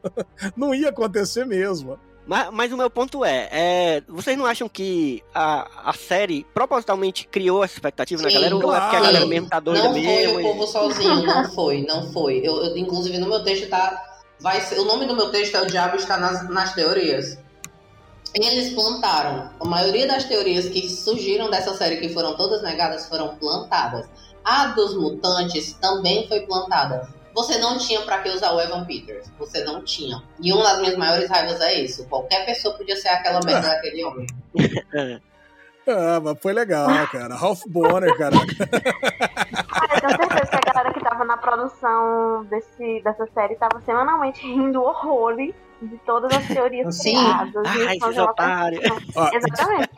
não 0.57 0.75
ia 0.75 0.89
acontecer 0.89 1.45
mesmo. 1.45 1.99
Mas, 2.27 2.49
mas, 2.51 2.72
o 2.72 2.77
meu 2.77 2.89
ponto 2.89 3.25
é, 3.25 3.49
é, 3.51 4.03
vocês 4.09 4.37
não 4.37 4.47
acham 4.47 4.68
que 4.68 5.22
a, 5.35 5.91
a 5.91 5.93
série 5.93 6.47
propositalmente 6.55 7.27
criou 7.29 7.62
essa 7.62 7.75
expectativa 7.75 8.22
Sim, 8.22 8.27
na 8.27 8.33
galera? 8.33 8.59
Claro. 8.59 8.66
Ou 8.66 8.75
é 8.75 8.81
porque 8.81 8.97
a 8.97 9.01
galera 9.01 9.27
mesmo 9.27 9.49
tá 9.49 9.61
doida 9.61 9.83
não 9.85 9.93
mesmo? 9.93 10.11
Não 10.11 10.33
foi 10.33 10.43
o 10.43 10.43
povo 10.43 10.66
sozinho, 10.66 11.27
não 11.27 11.53
foi, 11.53 11.83
não 11.83 12.12
foi. 12.12 12.41
Eu, 12.43 12.57
eu, 12.64 12.77
inclusive 12.79 13.18
no 13.18 13.29
meu 13.29 13.45
texto 13.45 13.68
tá, 13.68 14.03
vai 14.41 14.61
ser, 14.62 14.79
o 14.79 14.85
nome 14.85 15.07
do 15.07 15.14
meu 15.14 15.31
texto 15.31 15.55
é 15.57 15.62
O 15.62 15.66
Diabo 15.66 15.97
Está 15.97 16.16
nas, 16.16 16.49
nas 16.49 16.72
Teorias. 16.75 17.39
Eles 18.35 18.72
plantaram. 18.72 19.51
A 19.61 19.64
maioria 19.64 20.09
das 20.09 20.25
teorias 20.25 20.68
que 20.68 20.89
surgiram 20.89 21.51
dessa 21.51 21.72
série, 21.75 21.99
que 21.99 22.09
foram 22.09 22.37
todas 22.37 22.62
negadas, 22.62 23.07
foram 23.07 23.37
plantadas. 23.37 24.09
A 24.45 24.68
dos 24.68 24.97
mutantes 24.97 25.75
também 25.75 26.27
foi 26.27 26.41
plantada 26.41 27.09
você 27.35 27.59
não 27.59 27.76
tinha 27.76 28.01
para 28.03 28.22
que 28.22 28.28
usar 28.28 28.53
o 28.53 28.61
Evan 28.61 28.85
Peters. 28.85 29.30
Você 29.39 29.64
não 29.64 29.82
tinha. 29.82 30.22
E 30.41 30.53
uma 30.53 30.62
das 30.62 30.78
minhas 30.78 30.97
maiores 30.97 31.28
raivas 31.28 31.61
é 31.61 31.74
isso. 31.74 32.07
Qualquer 32.07 32.47
pessoa 32.47 32.74
podia 32.74 32.97
ser 32.97 33.09
aquela 33.09 33.41
merda 33.45 33.66
ah. 33.66 33.74
daquele 33.74 34.05
homem. 34.05 34.26
Ah, 35.87 36.18
mas 36.18 36.39
foi 36.41 36.55
legal, 36.55 36.89
cara. 37.12 37.35
Ralph 37.35 37.61
Bonner, 37.66 38.16
caraca. 38.16 38.47
Ah, 39.70 39.87
eu 39.97 40.01
tenho 40.01 40.16
certeza 40.16 40.51
que 40.51 40.57
a 40.57 40.72
galera 40.72 40.95
que 40.95 41.01
tava 41.01 41.26
na 41.26 41.37
produção 41.37 42.47
desse, 42.47 43.03
dessa 43.03 43.26
série 43.35 43.55
tava 43.57 43.82
semanalmente 43.85 44.41
rindo 44.47 44.82
horrores 44.82 45.55
de 45.82 45.99
todas 46.07 46.35
as 46.35 46.47
teorias 46.47 46.97
Sim. 46.97 47.18
criadas. 47.18 47.66
Ai, 47.66 47.97
esses 47.99 48.16
otários. 48.16 48.82
Exatamente. 49.35 49.91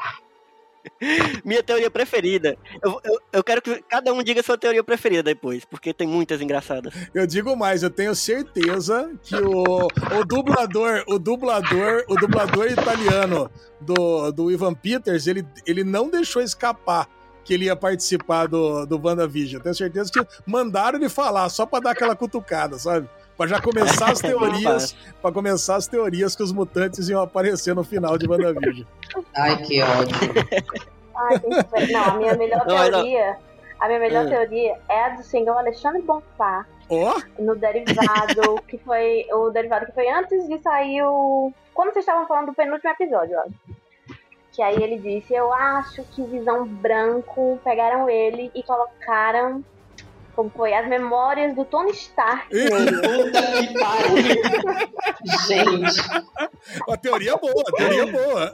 Minha 1.45 1.63
teoria 1.63 1.91
preferida. 1.91 2.57
Eu, 2.83 3.01
eu, 3.05 3.21
eu, 3.33 3.45
quero 3.45 3.63
que 3.63 3.83
cada 3.89 4.13
um 4.13 4.23
diga 4.23 4.43
sua 4.43 4.59
teoria 4.59 4.83
preferida 4.83 5.23
depois, 5.23 5.65
porque 5.65 5.93
tem 5.93 6.07
muitas 6.07 6.41
engraçadas. 6.41 6.95
Eu 7.15 7.27
digo 7.27 7.57
mais, 7.57 7.83
eu 7.83 7.91
tenho 7.91 8.15
certeza 8.15 9.13
que 9.23 9.37
o, 9.37 9.87
o 9.87 10.25
dublador, 10.25 11.05
o 11.07 11.19
dublador, 11.19 12.05
o 12.09 12.15
dublador 12.15 12.67
italiano 12.67 13.51
do, 13.81 14.31
do 14.33 14.51
Ivan 14.51 14.75
Peters, 14.75 15.27
ele, 15.27 15.47
ele 15.67 15.85
não 15.85 16.11
deixou 16.11 16.43
escapar 16.43 17.09
que 17.47 17.55
ele 17.55 17.67
ia 17.67 17.77
participar 17.77 18.49
do, 18.49 18.85
do 18.85 19.01
WandaVision. 19.01 19.63
Tenho 19.63 19.75
certeza 19.75 20.11
que 20.11 20.27
mandaram 20.45 20.99
ele 20.99 21.09
falar 21.09 21.49
só 21.49 21.65
pra 21.65 21.79
dar 21.79 21.93
aquela 21.93 22.17
cutucada, 22.17 22.77
sabe? 22.77 23.09
Para 23.37 23.47
já 23.49 23.61
começar 23.61 24.13
as 24.13 24.21
teorias, 24.23 24.93
para 25.21 25.33
começar 25.33 25.77
as 25.77 25.87
teorias 25.87 26.35
que 26.35 26.43
os 26.43 26.53
mutantes 26.53 27.09
iam 27.09 27.21
aparecer 27.23 27.75
no 27.75 27.85
final 27.85 28.17
de 28.17 28.29
WandaVision. 28.29 28.87
Ai, 29.37 29.57
que 29.63 29.83
ódio. 29.83 30.17
Ai, 31.15 31.41
não, 31.93 32.05
a 32.05 32.15
minha 32.15 32.35
melhor 32.35 32.67
não, 32.67 32.91
teoria, 32.91 33.33
não. 33.33 33.37
a 33.81 33.89
minha 33.89 34.01
melhor 34.01 34.27
é. 34.27 34.29
teoria 34.29 34.79
é 34.89 35.05
a 35.05 35.09
do 35.11 35.23
senhor 35.23 35.57
Alexandre 35.57 36.03
Bonfá. 36.03 36.67
Oh? 36.89 37.43
No 37.43 37.57
derivado 37.57 38.63
que 38.69 38.79
foi 38.79 39.27
o 39.33 39.51
derivado 39.51 39.87
que 39.87 39.93
foi 39.93 40.09
antes 40.09 40.47
de 40.49 40.59
sair 40.61 41.03
o 41.03 41.53
quando 41.75 41.93
vocês 41.93 42.05
estavam 42.05 42.27
falando 42.27 42.47
do 42.47 42.55
penúltimo 42.55 42.91
episódio, 42.91 43.37
ó. 43.39 43.75
Que 44.53 44.63
aí 44.63 44.83
ele 44.83 44.99
disse: 44.99 45.35
Eu 45.35 45.53
acho 45.53 46.03
que 46.05 46.23
Visão 46.23 46.67
Branco 46.67 47.61
pegaram 47.63 48.09
ele 48.09 48.51
e 48.55 48.63
colocaram 48.63 49.63
como 50.37 50.51
foi 50.51 50.75
as 50.75 50.87
memórias 50.87 51.55
do 51.55 51.65
Tony 51.65 51.91
Stark. 51.93 52.49
Puta 52.51 53.43
que 53.67 53.79
pariu. 53.81 54.17
Gente. 55.49 56.01
A 56.89 56.97
teoria 56.99 57.33
é 57.33 57.37
boa, 57.37 57.65
a 57.67 57.73
teoria 57.73 58.03
é 58.03 58.07
boa. 58.07 58.53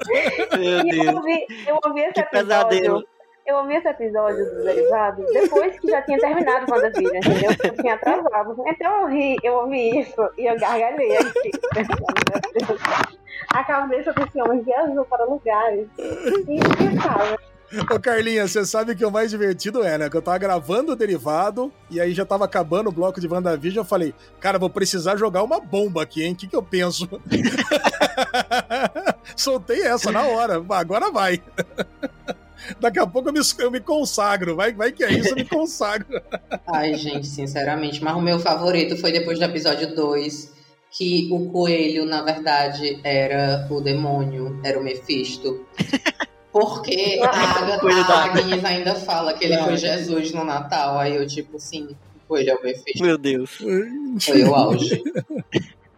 e 0.58 1.04
eu 1.04 1.16
ouvi, 1.16 1.46
eu 1.66 1.80
ouvi 1.84 2.00
esse 2.02 2.12
que 2.12 2.20
episódio. 2.20 2.48
Pesadelo. 2.48 3.04
Eu 3.44 3.56
ouvi 3.56 3.74
esse 3.74 3.88
episódio 3.88 4.44
do 4.44 4.62
Derivado 4.62 5.24
depois 5.32 5.78
que 5.80 5.88
já 5.90 6.00
tinha 6.02 6.16
terminado 6.18 6.64
o 6.70 6.74
WandaVision, 6.74 7.16
entendeu? 7.16 7.50
Eu 7.64 7.74
tinha 7.74 7.94
atrasado. 7.94 8.62
Então 8.68 9.00
eu 9.00 9.08
ri, 9.08 9.36
eu 9.42 9.54
ouvi 9.54 9.98
isso 9.98 10.30
e 10.38 10.46
eu 10.46 10.56
gargalhei 10.60 11.16
aqui. 11.16 11.50
A 13.48 13.64
cabeça 13.64 14.12
desse 14.12 14.40
homem 14.40 14.62
viajou 14.62 15.04
para 15.06 15.24
lugares 15.24 15.88
inexplicáveis. 15.98 17.40
Ô 17.80 17.98
Carlinha, 17.98 18.46
você 18.46 18.64
sabe 18.66 18.94
que 18.94 19.04
o 19.04 19.10
mais 19.10 19.30
divertido 19.30 19.82
é, 19.82 19.96
né? 19.96 20.10
Que 20.10 20.16
eu 20.16 20.22
tava 20.22 20.38
gravando 20.38 20.92
o 20.92 20.96
derivado 20.96 21.72
e 21.90 22.00
aí 22.00 22.12
já 22.12 22.24
tava 22.24 22.44
acabando 22.44 22.88
o 22.88 22.92
bloco 22.92 23.20
de 23.20 23.26
WandaVision. 23.26 23.82
Eu 23.82 23.88
falei, 23.88 24.14
cara, 24.38 24.58
vou 24.58 24.68
precisar 24.68 25.16
jogar 25.16 25.42
uma 25.42 25.58
bomba 25.58 26.02
aqui, 26.02 26.22
hein? 26.22 26.32
O 26.32 26.36
que, 26.36 26.46
que 26.46 26.56
eu 26.56 26.62
penso? 26.62 27.08
Soltei 29.34 29.82
essa 29.82 30.12
na 30.12 30.22
hora. 30.22 30.62
Agora 30.70 31.10
vai. 31.10 31.40
Daqui 32.78 32.98
a 32.98 33.06
pouco 33.06 33.30
eu 33.30 33.32
me, 33.32 33.40
eu 33.58 33.70
me 33.70 33.80
consagro. 33.80 34.54
Vai, 34.54 34.72
vai 34.72 34.92
que 34.92 35.02
é 35.02 35.12
isso, 35.12 35.30
eu 35.30 35.36
me 35.36 35.44
consagro. 35.44 36.20
Ai, 36.66 36.94
gente, 36.94 37.26
sinceramente. 37.26 38.04
Mas 38.04 38.14
o 38.14 38.20
meu 38.20 38.38
favorito 38.38 38.96
foi 38.96 39.12
depois 39.12 39.38
do 39.38 39.44
episódio 39.44 39.94
2. 39.94 40.52
Que 40.90 41.26
o 41.32 41.50
coelho, 41.50 42.04
na 42.04 42.20
verdade, 42.20 43.00
era 43.02 43.66
o 43.70 43.80
demônio, 43.80 44.60
era 44.62 44.78
o 44.78 44.84
Mephisto. 44.84 45.64
Porque 46.52 47.18
a, 47.24 47.28
Agatha, 47.28 48.12
a 48.12 48.24
Agnes 48.24 48.64
ainda 48.64 48.94
fala 48.94 49.32
que 49.34 49.44
ele 49.46 49.56
foi 49.58 49.76
Jesus 49.76 50.32
no 50.32 50.44
Natal. 50.44 50.98
Aí 50.98 51.16
eu, 51.16 51.26
tipo, 51.26 51.58
sim, 51.58 51.96
o 52.16 52.28
coelho 52.28 52.50
é 52.50 52.54
o 52.54 52.62
Mephisto. 52.62 53.02
Meu 53.02 53.16
Deus. 53.16 53.56
Foi 54.20 54.42
o 54.44 54.54
auge. 54.54 55.02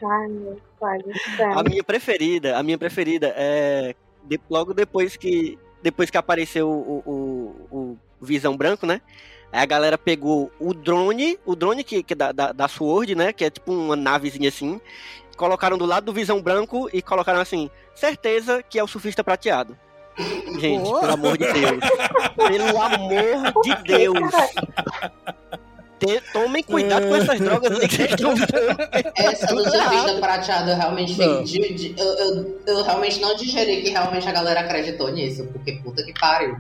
Ai, 0.03 0.29
meu 0.29 0.61
pai 0.79 0.99
do 0.99 1.59
A 1.59 1.63
minha 1.63 1.83
preferida, 1.83 2.57
a 2.59 2.63
minha 2.63 2.79
preferida 2.79 3.33
é 3.37 3.95
de- 4.25 4.41
logo 4.51 4.75
depois 4.75 5.17
que 5.17 5.59
depois 5.83 6.09
que 6.09 6.17
apareceu 6.17 6.69
o, 6.69 7.03
o, 7.07 7.77
o 7.77 7.99
Visão 8.21 8.57
Branco, 8.57 8.87
né? 8.87 9.01
Aí 9.53 9.61
a 9.61 9.67
galera 9.67 9.99
pegou 9.99 10.51
o 10.59 10.73
drone, 10.75 11.39
o 11.45 11.55
drone 11.55 11.85
que, 11.85 12.03
que 12.03 12.13
é 12.15 12.17
da, 12.17 12.33
da, 12.33 12.53
da 12.53 12.69
Sword, 12.69 13.15
né? 13.15 13.33
Que 13.33 13.45
é 13.45 13.51
tipo 13.51 13.73
uma 13.73 13.95
navezinha 13.95 14.49
assim. 14.49 14.81
Colocaram 15.37 15.77
do 15.77 15.85
lado 15.87 16.07
do 16.07 16.13
Visão 16.13 16.41
Branco 16.41 16.89
e 16.93 17.01
colocaram 17.03 17.41
assim: 17.41 17.71
certeza 17.95 18.63
que 18.63 18.79
é 18.79 18.85
o 18.85 18.89
surfista 18.89 19.23
prateado. 19.23 19.77
Gente, 20.61 20.83
Boa. 20.83 21.01
pelo 21.01 21.13
amor 21.13 21.39
de 21.39 21.53
Deus. 21.53 21.81
Pelo 22.37 22.81
amor 22.81 23.63
de 23.63 23.83
Deus. 23.83 24.31
Te- 25.99 26.23
tomem 26.33 26.63
cuidado 26.63 27.09
com 27.09 27.17
essas 27.17 27.39
drogas 27.41 27.81
aí 27.81 27.89
que 27.89 28.03
estão. 28.03 28.33
Essa 29.17 29.47
do 29.55 29.63
surfista 29.71 30.19
prateado 30.21 30.71
eu 30.71 30.77
realmente 30.77 31.13
fiquei. 31.15 31.95
eu, 31.97 32.05
eu, 32.07 32.61
eu 32.67 32.83
realmente 32.83 33.21
não 33.21 33.35
digeri 33.37 33.83
que 33.83 33.91
realmente 33.91 34.29
a 34.29 34.33
galera 34.33 34.61
acreditou 34.61 35.11
nisso, 35.11 35.47
porque 35.53 35.73
puta 35.83 36.05
que 36.05 36.13
pariu. 36.19 36.57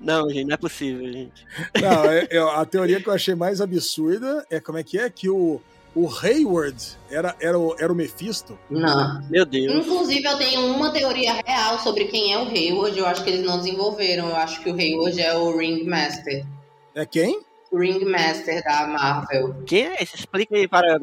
Não, 0.00 0.28
gente, 0.28 0.46
não 0.46 0.54
é 0.54 0.56
possível, 0.56 1.10
gente. 1.12 1.46
Não, 1.80 2.04
é- 2.04 2.26
é- 2.28 2.38
a 2.38 2.64
teoria 2.64 3.00
que 3.00 3.08
eu 3.08 3.12
achei 3.14 3.34
mais 3.36 3.60
absurda 3.60 4.44
é 4.50 4.58
como 4.58 4.76
é 4.78 4.82
que 4.82 4.98
é 4.98 5.08
que 5.08 5.30
o, 5.30 5.60
o 5.94 6.08
Hayward 6.08 6.76
era, 7.10 7.36
era, 7.40 7.58
o, 7.58 7.76
era 7.78 7.92
o 7.92 7.96
Mephisto. 7.96 8.58
Não. 8.70 9.22
Meu 9.28 9.44
Deus. 9.44 9.86
Inclusive, 9.86 10.26
eu 10.26 10.38
tenho 10.38 10.66
uma 10.74 10.90
teoria 10.90 11.34
real 11.46 11.78
sobre 11.78 12.06
quem 12.06 12.32
é 12.32 12.38
o 12.38 12.48
Hayward. 12.48 12.98
Eu 12.98 13.06
acho 13.06 13.22
que 13.22 13.30
eles 13.30 13.44
não 13.44 13.58
desenvolveram. 13.58 14.30
Eu 14.30 14.36
acho 14.36 14.62
que 14.62 14.70
o 14.70 14.74
Hayward 14.74 15.20
é 15.20 15.36
o 15.36 15.56
Ringmaster. 15.56 16.46
É 16.94 17.04
quem? 17.04 17.40
O 17.70 17.78
Ringmaster 17.78 18.62
da 18.64 18.86
Marvel. 18.86 19.54
Quem 19.66 19.86
é 19.86 20.02
esse? 20.02 20.16
Explica 20.16 20.56
aí 20.56 20.66
para. 20.66 20.98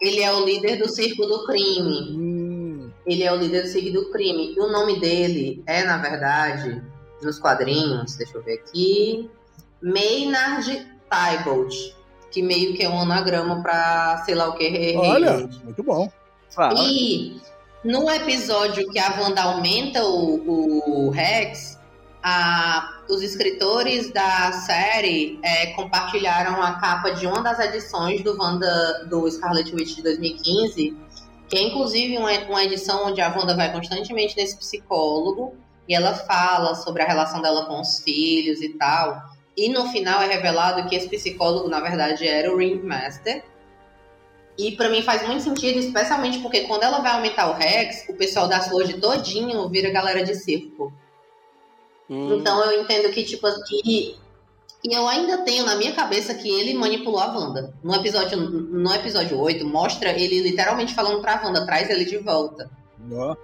Ele 0.00 0.20
é 0.20 0.32
o 0.32 0.44
líder 0.44 0.76
do 0.76 0.88
Circo 0.88 1.26
do 1.26 1.46
Crime. 1.46 2.16
Hum, 2.16 2.90
Ele 3.06 3.22
é 3.22 3.32
o 3.32 3.36
líder 3.36 3.62
do 3.62 3.68
Circo 3.68 3.92
do 3.92 4.10
Crime. 4.10 4.54
E 4.54 4.60
o 4.60 4.66
nome 4.66 4.98
dele 4.98 5.62
é, 5.66 5.84
na 5.84 5.98
verdade, 5.98 6.82
nos 7.22 7.38
quadrinhos, 7.38 8.16
deixa 8.16 8.36
eu 8.36 8.42
ver 8.42 8.54
aqui, 8.54 9.30
Maynard 9.80 10.86
Tybalt. 11.08 11.94
Que 12.32 12.40
meio 12.42 12.74
que 12.74 12.82
é 12.82 12.88
um 12.88 13.00
anagrama 13.00 13.62
pra 13.62 14.22
sei 14.24 14.34
lá 14.34 14.48
o 14.48 14.54
que. 14.54 14.94
olha, 14.96 15.48
muito 15.64 15.82
bom. 15.82 16.10
Fala. 16.50 16.78
E 16.82 17.36
no 17.84 18.08
episódio 18.10 18.88
que 18.90 18.98
a 18.98 19.20
Wanda 19.20 19.42
aumenta 19.42 20.04
o, 20.04 21.06
o 21.06 21.10
Rex, 21.10 21.78
a- 22.22 23.00
os 23.08 23.22
escritores 23.22 24.12
da 24.12 24.52
série 24.52 25.38
é, 25.42 25.66
compartilharam 25.74 26.62
a 26.62 26.72
capa 26.74 27.10
de 27.10 27.26
uma 27.26 27.40
das 27.42 27.58
edições 27.58 28.22
do 28.22 28.36
Wanda 28.40 29.04
do 29.10 29.28
Scarlet 29.30 29.74
Witch 29.74 29.96
de 29.96 30.02
2015, 30.02 30.96
que 31.48 31.56
é 31.56 31.62
inclusive 31.62 32.16
uma, 32.16 32.30
uma 32.48 32.64
edição 32.64 33.08
onde 33.08 33.20
a 33.20 33.28
Wanda 33.36 33.54
vai 33.56 33.70
constantemente 33.72 34.36
nesse 34.36 34.56
psicólogo 34.56 35.54
e 35.88 35.94
ela 35.94 36.14
fala 36.14 36.74
sobre 36.76 37.02
a 37.02 37.06
relação 37.06 37.42
dela 37.42 37.66
com 37.66 37.80
os 37.80 37.98
filhos 37.98 38.62
e 38.62 38.70
tal. 38.78 39.20
E 39.56 39.68
no 39.68 39.86
final 39.88 40.22
é 40.22 40.26
revelado 40.26 40.88
que 40.88 40.94
esse 40.96 41.08
psicólogo, 41.08 41.68
na 41.68 41.80
verdade, 41.80 42.26
era 42.26 42.52
o 42.52 42.56
Ringmaster. 42.56 43.44
E 44.58 44.72
pra 44.72 44.88
mim 44.88 45.02
faz 45.02 45.26
muito 45.26 45.42
sentido, 45.42 45.78
especialmente 45.78 46.38
porque 46.40 46.62
quando 46.62 46.82
ela 46.82 47.00
vai 47.00 47.12
aumentar 47.12 47.50
o 47.50 47.54
Rex, 47.54 48.06
o 48.08 48.14
pessoal 48.14 48.46
da 48.48 48.60
Sword 48.60 49.00
todinho 49.00 49.68
vira 49.68 49.90
galera 49.90 50.22
de 50.22 50.34
circo. 50.34 50.92
Hum, 52.08 52.34
Então 52.36 52.62
eu 52.64 52.80
entendo 52.80 53.10
que, 53.12 53.24
tipo, 53.24 53.46
que. 53.66 54.16
E 54.84 54.92
eu 54.94 55.06
ainda 55.06 55.38
tenho 55.38 55.64
na 55.64 55.76
minha 55.76 55.92
cabeça 55.92 56.34
que 56.34 56.48
ele 56.48 56.74
manipulou 56.74 57.20
a 57.20 57.26
Wanda. 57.26 57.72
No 57.82 57.94
episódio, 57.94 58.36
no 58.36 58.92
episódio 58.92 59.38
8, 59.38 59.64
mostra 59.66 60.10
ele 60.10 60.40
literalmente 60.40 60.94
falando 60.94 61.20
pra 61.22 61.40
Wanda, 61.42 61.64
traz 61.64 61.88
ele 61.88 62.04
de 62.04 62.18
volta. 62.18 62.68
Ó, 63.12 63.36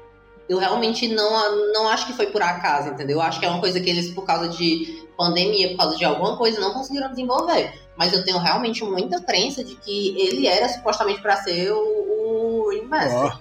Eu 0.48 0.58
realmente 0.58 1.06
não, 1.08 1.72
não 1.72 1.88
acho 1.88 2.06
que 2.06 2.12
foi 2.14 2.26
por 2.26 2.40
acaso, 2.40 2.88
entendeu? 2.88 3.18
Eu 3.18 3.22
acho 3.22 3.38
que 3.38 3.46
é 3.46 3.48
uma 3.50 3.60
coisa 3.60 3.78
que 3.78 3.90
eles, 3.90 4.10
por 4.10 4.24
causa 4.24 4.48
de 4.48 5.06
pandemia, 5.16 5.70
por 5.70 5.78
causa 5.78 5.96
de 5.96 6.04
alguma 6.04 6.36
coisa, 6.36 6.60
não 6.60 6.72
conseguiram 6.72 7.10
desenvolver. 7.10 7.74
Mas 7.96 8.12
eu 8.12 8.24
tenho 8.24 8.38
realmente 8.38 8.82
muita 8.84 9.20
crença 9.20 9.62
de 9.62 9.74
que 9.74 10.18
ele 10.18 10.46
era 10.46 10.68
supostamente 10.68 11.20
pra 11.20 11.36
ser 11.36 11.72
o, 11.72 11.78
o 11.78 12.70
Ringmaster. 12.70 13.36
ó. 13.36 13.38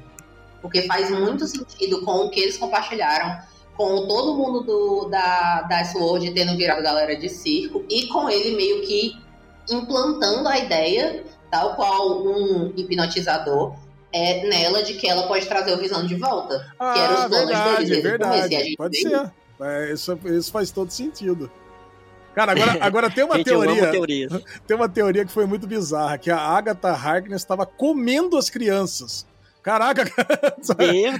Porque 0.61 0.81
faz 0.81 1.09
muito 1.11 1.45
sentido 1.45 2.01
com 2.01 2.25
o 2.25 2.29
que 2.29 2.39
eles 2.39 2.57
compartilharam, 2.57 3.39
com 3.77 4.07
todo 4.07 4.35
mundo 4.35 4.63
do, 4.63 5.05
da, 5.05 5.61
da 5.61 5.85
Sword 5.85 6.31
tendo 6.31 6.57
virado 6.57 6.81
galera 6.81 7.15
de 7.15 7.29
circo, 7.29 7.85
e 7.89 8.07
com 8.07 8.27
ele 8.27 8.55
meio 8.55 8.81
que 8.81 9.15
implantando 9.69 10.49
a 10.49 10.57
ideia, 10.57 11.23
tal 11.51 11.75
qual 11.75 12.23
um 12.23 12.73
hipnotizador, 12.75 13.75
é 14.13 14.47
nela 14.47 14.83
de 14.83 14.93
que 14.95 15.07
ela 15.07 15.27
pode 15.27 15.45
trazer 15.45 15.73
o 15.73 15.77
Visão 15.77 16.05
de 16.05 16.15
volta. 16.15 16.59
que 16.77 16.99
eram 16.99 17.13
os 17.15 17.19
Ah, 17.21 17.29
planos 17.29 17.47
verdade, 17.47 17.85
deles 17.85 17.89
começo, 17.89 18.01
verdade. 18.09 18.55
gente 18.63 18.75
Pode 18.77 19.03
vê 19.03 19.09
ser. 19.09 19.31
É, 19.59 19.91
isso, 19.93 20.19
isso 20.25 20.51
faz 20.51 20.71
todo 20.71 20.91
sentido. 20.91 21.49
Cara, 22.35 22.51
agora, 22.51 22.77
agora 22.85 23.09
tem 23.09 23.23
uma 23.23 23.35
gente, 23.37 23.45
teoria. 23.45 24.29
Tem 24.67 24.75
uma 24.77 24.87
teoria 24.87 25.25
que 25.25 25.31
foi 25.31 25.45
muito 25.47 25.65
bizarra, 25.65 26.17
que 26.17 26.29
a 26.29 26.37
Agatha 26.37 26.89
Harkness 26.89 27.41
estava 27.41 27.65
comendo 27.65 28.37
as 28.37 28.49
crianças. 28.49 29.25
Caraca, 29.63 30.03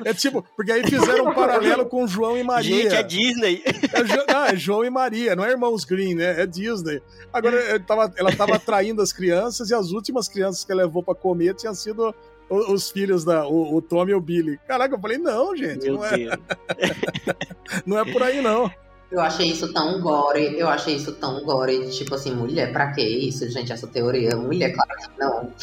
é 0.06 0.14
tipo, 0.14 0.42
porque 0.56 0.72
aí 0.72 0.82
fizeram 0.84 1.26
um 1.28 1.34
paralelo 1.36 1.86
com 1.86 2.08
João 2.08 2.38
e 2.38 2.44
Maria. 2.44 2.84
Gente, 2.84 2.96
é 2.96 3.04
Disney. 3.04 3.62
É, 3.66 4.04
Jo- 4.06 4.24
ah, 4.30 4.48
é 4.54 4.56
João 4.56 4.86
e 4.86 4.90
Maria, 4.90 5.36
não 5.36 5.44
é 5.44 5.50
Irmãos 5.52 5.84
Green, 5.84 6.16
né? 6.16 6.42
É 6.42 6.46
Disney. 6.46 7.02
Agora, 7.34 7.60
ele 7.72 7.80
tava- 7.84 8.14
ela 8.16 8.30
estava 8.30 8.56
atraindo 8.56 9.02
as 9.02 9.12
crianças 9.12 9.70
e 9.70 9.74
as 9.74 9.92
últimas 9.92 10.30
crianças 10.30 10.64
que 10.64 10.72
ela 10.72 10.84
levou 10.84 11.04
para 11.04 11.14
comer 11.16 11.56
tinham 11.56 11.74
sido 11.76 12.16
o- 12.50 12.74
os 12.74 12.90
filhos 12.92 13.24
da 13.24 13.48
o, 13.48 13.76
o 13.76 13.82
Tom 13.82 14.08
e 14.08 14.14
o 14.14 14.22
Billy. 14.22 14.60
Caraca, 14.68 14.96
eu 14.96 15.00
falei, 15.00 15.18
não, 15.18 15.56
gente, 15.56 15.86
Meu 15.86 15.96
não 15.96 16.06
é, 16.06 16.18
não 17.86 18.00
é 18.00 18.12
por 18.12 18.24
aí, 18.24 18.42
não. 18.42 18.70
Eu 19.10 19.22
achei 19.22 19.48
isso 19.48 19.72
tão 19.72 20.02
gore, 20.02 20.60
eu 20.60 20.68
achei 20.68 20.96
isso 20.96 21.14
tão 21.14 21.42
gore, 21.46 21.90
tipo 21.92 22.14
assim, 22.14 22.34
mulher, 22.36 22.74
pra 22.74 22.92
que 22.92 23.02
isso, 23.02 23.50
gente, 23.50 23.72
essa 23.72 23.88
teoria? 23.88 24.36
Mulher, 24.36 24.74
claro 24.74 24.92
que 25.00 25.18
não. 25.18 25.54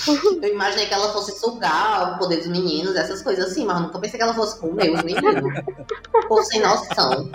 Eu 0.43 0.51
imaginei 0.55 0.87
que 0.87 0.95
ela 0.95 1.13
fosse 1.13 1.39
sugar 1.39 2.15
o 2.15 2.19
poder 2.19 2.39
dos 2.39 2.47
meninos, 2.47 2.97
essas 2.97 3.21
coisas 3.23 3.51
assim, 3.53 3.67
mas 3.67 3.77
eu 3.77 3.83
nunca 3.83 3.99
pensei 3.99 4.17
que 4.17 4.23
ela 4.23 4.33
fosse 4.33 4.59
comer 4.59 4.91
os 4.93 5.03
meninos. 5.03 5.61
Pô, 6.27 6.43
sem 6.43 6.63
noção. 6.63 7.31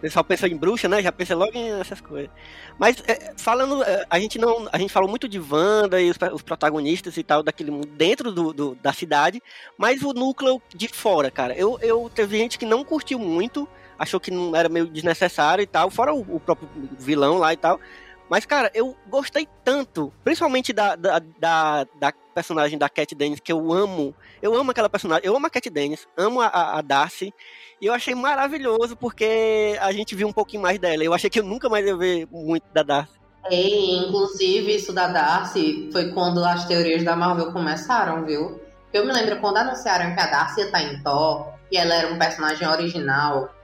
O 0.00 0.02
pessoal 0.02 0.24
pensa 0.24 0.48
em 0.48 0.56
bruxa, 0.56 0.88
né? 0.88 1.02
Já 1.02 1.12
pensa 1.12 1.36
logo 1.36 1.52
em 1.54 1.78
essas 1.78 2.00
coisas. 2.00 2.30
Mas 2.78 3.02
é, 3.06 3.34
falando, 3.36 3.82
é, 3.84 4.06
a 4.08 4.18
gente 4.18 4.38
não, 4.38 4.66
a 4.72 4.78
gente 4.78 4.90
falou 4.90 5.06
muito 5.10 5.28
de 5.28 5.38
Wanda 5.38 6.00
e 6.00 6.10
os, 6.10 6.16
os 6.32 6.40
protagonistas 6.42 7.18
e 7.18 7.22
tal 7.22 7.42
daquele 7.42 7.70
mundo 7.70 7.86
dentro 7.86 8.32
do, 8.32 8.50
do- 8.54 8.74
da 8.76 8.94
cidade, 8.94 9.42
mas 9.76 10.02
o 10.02 10.14
núcleo 10.14 10.60
de 10.74 10.88
fora, 10.88 11.30
cara. 11.30 11.54
Eu, 11.54 11.78
eu 11.82 12.10
teve 12.14 12.38
gente 12.38 12.58
que 12.58 12.64
não 12.64 12.82
curtiu 12.82 13.18
muito, 13.18 13.68
achou 13.98 14.18
que 14.18 14.30
não 14.30 14.56
era 14.56 14.70
meio 14.70 14.86
desnecessário 14.86 15.62
e 15.62 15.66
tal, 15.66 15.90
fora 15.90 16.14
o, 16.14 16.20
o 16.36 16.40
próprio 16.40 16.66
vilão 16.98 17.36
lá 17.36 17.52
e 17.52 17.58
tal. 17.58 17.78
Mas, 18.26 18.46
cara, 18.46 18.70
eu 18.72 18.96
gostei 19.08 19.46
tanto, 19.62 20.10
principalmente 20.24 20.72
da, 20.72 20.96
da, 20.96 21.18
da, 21.18 21.84
da 21.98 22.12
personagem 22.40 22.78
da 22.78 22.88
Cat 22.88 23.14
Dennis, 23.14 23.38
que 23.38 23.52
eu 23.52 23.70
amo. 23.70 24.14
Eu 24.40 24.54
amo 24.54 24.70
aquela 24.70 24.88
personagem, 24.88 25.26
eu 25.26 25.36
amo 25.36 25.46
a 25.46 25.50
Cat 25.50 25.68
Dennis, 25.68 26.08
amo 26.16 26.40
a, 26.40 26.78
a, 26.78 26.80
Darcy. 26.80 27.34
E 27.80 27.86
eu 27.86 27.92
achei 27.92 28.14
maravilhoso 28.14 28.96
porque 28.96 29.76
a 29.78 29.92
gente 29.92 30.14
viu 30.14 30.26
um 30.26 30.32
pouquinho 30.32 30.62
mais 30.62 30.78
dela. 30.78 31.04
Eu 31.04 31.12
achei 31.12 31.28
que 31.28 31.38
eu 31.38 31.44
nunca 31.44 31.68
mais 31.68 31.84
ia 31.86 31.94
ver 31.94 32.26
muito 32.30 32.64
da 32.72 32.82
Darcy. 32.82 33.20
E, 33.50 34.06
inclusive, 34.06 34.74
isso 34.74 34.92
da 34.92 35.08
Darcy 35.08 35.90
foi 35.92 36.12
quando 36.12 36.42
as 36.42 36.64
teorias 36.66 37.02
da 37.04 37.14
Marvel 37.14 37.52
começaram, 37.52 38.24
viu? 38.24 38.60
Eu 38.92 39.04
me 39.04 39.12
lembro 39.12 39.38
quando 39.40 39.58
anunciaram 39.58 40.14
que 40.14 40.20
a 40.20 40.26
Darcy 40.26 40.60
ia 40.60 40.66
estar 40.66 40.82
em 40.82 41.02
Thor 41.02 41.52
e 41.70 41.76
ela 41.76 41.94
era 41.94 42.12
um 42.12 42.18
personagem 42.18 42.66
original, 42.66 43.54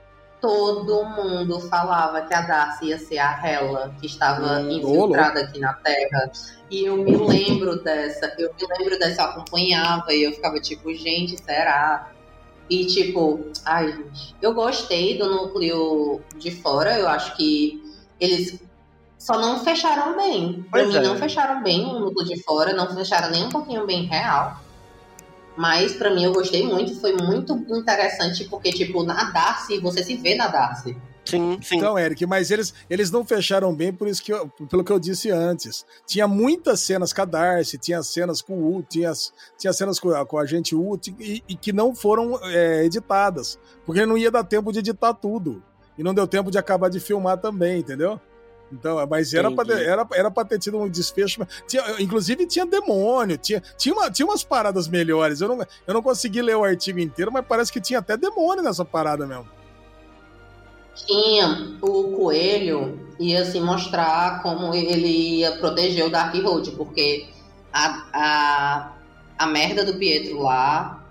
todo 0.41 1.03
mundo 1.05 1.59
falava 1.61 2.21
que 2.21 2.33
a 2.33 2.41
Darcy 2.41 2.85
ia 2.87 2.99
ser 2.99 3.17
a 3.19 3.31
Hela, 3.45 3.93
que 3.99 4.05
estava 4.05 4.59
Hum, 4.59 4.71
infiltrada 4.71 5.41
aqui 5.41 5.59
na 5.59 5.73
Terra. 5.73 6.31
E 6.69 6.85
eu 6.85 6.97
me 6.97 7.15
lembro 7.15 7.81
dessa, 7.83 8.33
eu 8.37 8.53
me 8.53 8.67
lembro 8.77 8.99
dessa, 8.99 9.21
eu 9.21 9.25
acompanhava 9.29 10.13
e 10.13 10.23
eu 10.23 10.33
ficava 10.33 10.59
tipo, 10.59 10.93
gente, 10.93 11.37
será? 11.41 12.11
E 12.69 12.85
tipo, 12.85 13.51
ai, 13.65 13.91
gente, 13.93 14.35
eu 14.41 14.53
gostei 14.53 15.17
do 15.17 15.29
núcleo 15.29 16.21
de 16.35 16.51
fora, 16.51 16.99
eu 16.99 17.07
acho 17.07 17.35
que 17.37 17.81
eles 18.19 18.59
só 19.17 19.39
não 19.39 19.63
fecharam 19.63 20.15
bem. 20.17 20.65
Pra 20.69 20.83
Pois 20.83 20.87
mim, 20.93 20.97
é. 20.97 21.01
não 21.01 21.15
fecharam 21.15 21.63
bem 21.63 21.85
o 21.85 21.99
núcleo 21.99 22.27
de 22.27 22.43
fora, 22.43 22.73
não 22.73 22.93
fecharam 22.93 23.31
nem 23.31 23.45
um 23.45 23.49
pouquinho 23.49 23.85
bem 23.87 24.03
real. 24.05 24.59
Mas 25.57 25.93
pra 25.93 26.13
mim 26.13 26.23
eu 26.23 26.31
gostei 26.33 26.63
muito, 26.65 26.99
foi 27.01 27.13
muito 27.13 27.53
interessante, 27.75 28.45
porque, 28.45 28.71
tipo, 28.71 29.03
na 29.03 29.31
Darcy, 29.31 29.79
você 29.79 30.03
se 30.03 30.15
vê 30.15 30.35
na 30.35 30.47
Darcy. 30.47 30.95
Sim, 31.25 31.59
sim. 31.61 31.75
Então, 31.75 31.99
Eric, 31.99 32.25
mas 32.25 32.51
eles, 32.51 32.73
eles 32.89 33.11
não 33.11 33.25
fecharam 33.25 33.73
bem 33.75 33.91
por 33.91 34.07
isso 34.07 34.23
que 34.23 34.31
eu- 34.31 34.47
pelo 34.69 34.81
que 34.81 34.91
eu 34.93 34.97
disse 34.99 35.29
antes. 35.29 35.85
Tinha 36.05 36.25
muitas 36.25 36.79
cenas 36.79 37.11
com 37.11 37.21
a 37.21 37.25
Darcy, 37.25 37.77
tinha 37.77 38.01
cenas 38.01 38.41
com 38.41 38.53
o 38.53 38.77
U, 38.77 38.83
tinha, 38.83 39.11
tinha 39.57 39.73
cenas 39.73 39.99
com, 39.99 40.11
a- 40.11 40.25
com 40.25 40.37
a 40.37 40.45
gente 40.45 40.73
U 40.73 40.97
e, 41.19 41.43
e 41.49 41.55
que 41.55 41.73
não 41.73 41.93
foram 41.93 42.39
é, 42.45 42.85
editadas. 42.85 43.59
Porque 43.85 44.05
não 44.05 44.17
ia 44.17 44.31
dar 44.31 44.43
tempo 44.45 44.71
de 44.71 44.79
editar 44.79 45.13
tudo. 45.15 45.61
E 45.97 46.03
não 46.03 46.13
deu 46.13 46.27
tempo 46.27 46.49
de 46.51 46.57
acabar 46.59 46.89
de 46.89 46.99
filmar 46.99 47.37
também, 47.39 47.79
entendeu? 47.79 48.21
Então, 48.71 49.05
mas 49.09 49.33
era 49.33 49.49
pra, 49.49 49.63
Entendi. 49.63 49.79
ter- 49.79 49.87
era, 49.89 50.07
era 50.13 50.31
pra 50.31 50.43
ter 50.43 50.59
tido 50.59 50.77
um 50.77 50.89
desfecho. 50.89 51.45
Tinha, 51.67 51.83
inclusive 52.01 52.45
tinha 52.45 52.65
demônio, 52.65 53.37
tinha, 53.37 53.63
tinha, 53.77 53.95
uma, 53.95 54.11
tinha 54.11 54.25
umas 54.25 54.43
paradas 54.43 54.87
melhores. 54.87 55.39
Eu 55.39 55.47
não, 55.47 55.65
eu 55.87 55.93
não 55.93 56.01
consegui 56.01 56.41
ler 56.41 56.55
o 56.57 56.63
artigo 56.63 56.99
inteiro, 56.99 57.31
mas 57.31 57.45
parece 57.45 57.71
que 57.71 57.79
tinha 57.79 57.99
até 57.99 58.17
demônio 58.17 58.63
nessa 58.63 58.83
parada 58.83 59.25
mesmo. 59.25 59.47
Tinha 60.95 61.77
o 61.81 62.11
coelho 62.17 63.07
ia 63.19 63.45
se 63.45 63.59
mostrar 63.59 64.41
como 64.41 64.73
ele 64.73 65.37
ia 65.39 65.57
proteger 65.57 66.05
o 66.05 66.09
Dark 66.09 66.33
Road, 66.35 66.71
porque 66.71 67.29
a, 67.71 68.03
a, 68.13 68.91
a 69.37 69.47
merda 69.47 69.85
do 69.85 69.93
Pietro 69.95 70.41
lá, 70.41 71.03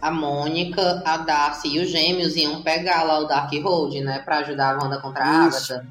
a 0.00 0.10
Mônica, 0.12 1.02
a 1.04 1.16
Darcy 1.18 1.68
e 1.68 1.80
os 1.80 1.90
gêmeos 1.90 2.36
iam 2.36 2.62
pegar 2.62 3.02
lá 3.02 3.18
o 3.18 3.24
Dark 3.24 3.52
Road, 3.62 4.00
né, 4.00 4.20
pra 4.20 4.38
ajudar 4.38 4.76
a 4.76 4.84
Wanda 4.84 5.00
contra 5.00 5.24
a 5.24 5.48
Isso. 5.48 5.74
Agatha. 5.74 5.88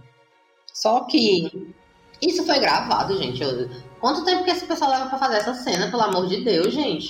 Só 0.75 0.99
que 1.05 1.73
isso 2.21 2.45
foi 2.45 2.59
gravado, 2.59 3.17
gente. 3.17 3.41
Eu- 3.41 3.69
Quanto 4.01 4.23
tempo 4.25 4.43
que 4.43 4.51
esse 4.51 4.65
pessoal 4.67 4.91
leva 4.91 5.07
pra 5.07 5.17
fazer 5.17 5.37
essa 5.37 5.53
cena, 5.55 5.89
pelo 5.89 6.03
amor 6.03 6.27
de 6.27 6.43
Deus, 6.43 6.71
gente? 6.71 7.07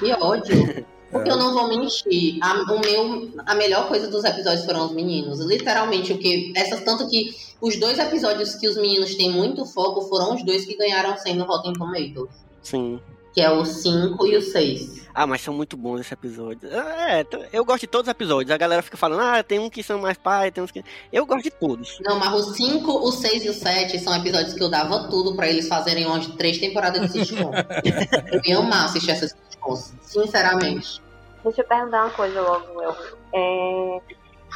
Que 0.00 0.12
ódio. 0.14 0.84
Porque 1.12 1.30
eu 1.30 1.36
não 1.36 1.52
vou 1.54 1.68
mentir, 1.68 2.38
a, 2.42 2.54
o 2.72 2.80
meu, 2.80 3.30
a 3.46 3.54
melhor 3.54 3.86
coisa 3.88 4.08
dos 4.08 4.24
episódios 4.24 4.64
foram 4.64 4.86
os 4.86 4.92
meninos. 4.92 5.38
Literalmente, 5.40 6.12
o 6.12 6.18
que. 6.18 6.52
Essas, 6.56 6.80
tanto 6.82 7.08
que 7.08 7.30
os 7.60 7.78
dois 7.78 7.98
episódios 7.98 8.54
que 8.56 8.66
os 8.68 8.76
meninos 8.76 9.14
têm 9.14 9.30
muito 9.30 9.64
foco 9.64 10.02
foram 10.08 10.34
os 10.34 10.42
dois 10.44 10.64
que 10.66 10.76
ganharam 10.76 11.16
100 11.16 11.36
no 11.36 11.44
Rotten 11.44 11.72
Tomatoes. 11.74 12.30
Sim. 12.62 13.00
Que 13.34 13.40
é 13.40 13.50
o 13.50 13.64
5 13.64 14.26
e 14.26 14.36
o 14.36 14.42
6. 14.42 15.08
Ah, 15.14 15.26
mas 15.26 15.40
são 15.40 15.52
muito 15.52 15.76
bons 15.76 16.00
esses 16.00 16.12
episódios. 16.12 16.72
É, 16.72 17.24
t- 17.24 17.48
eu 17.52 17.64
gosto 17.64 17.80
de 17.80 17.86
todos 17.88 18.06
os 18.06 18.10
episódios. 18.12 18.50
A 18.52 18.56
galera 18.56 18.82
fica 18.82 18.96
falando, 18.96 19.20
ah, 19.22 19.42
tem 19.42 19.58
um 19.58 19.68
que 19.68 19.82
são 19.82 19.98
mais 20.00 20.16
pai, 20.16 20.50
tem 20.52 20.62
uns 20.62 20.70
que. 20.70 20.84
Eu 21.12 21.26
gosto 21.26 21.42
de 21.42 21.50
todos. 21.50 21.98
Não, 22.02 22.18
mas 22.18 22.32
o 22.32 22.54
5, 22.54 22.90
o 22.90 23.10
6 23.10 23.44
e 23.44 23.48
o 23.48 23.54
7 23.54 23.98
são 23.98 24.14
episódios 24.14 24.54
que 24.54 24.62
eu 24.62 24.70
dava 24.70 25.08
tudo 25.08 25.34
pra 25.34 25.48
eles 25.48 25.66
fazerem 25.66 26.06
umas 26.06 26.26
três 26.28 26.58
temporadas 26.58 27.00
de 27.12 27.24
sitcom. 27.24 27.50
eu 28.32 28.40
ia 28.44 28.58
amar 28.58 28.84
assistir 28.84 29.10
essas 29.10 29.34
sitcoms, 29.50 29.92
sinceramente. 30.02 31.02
Deixa 31.42 31.62
eu 31.62 31.66
perguntar 31.66 32.04
uma 32.04 32.10
coisa 32.10 32.40
logo, 32.40 32.82
eu. 32.82 32.94
É... 33.34 34.00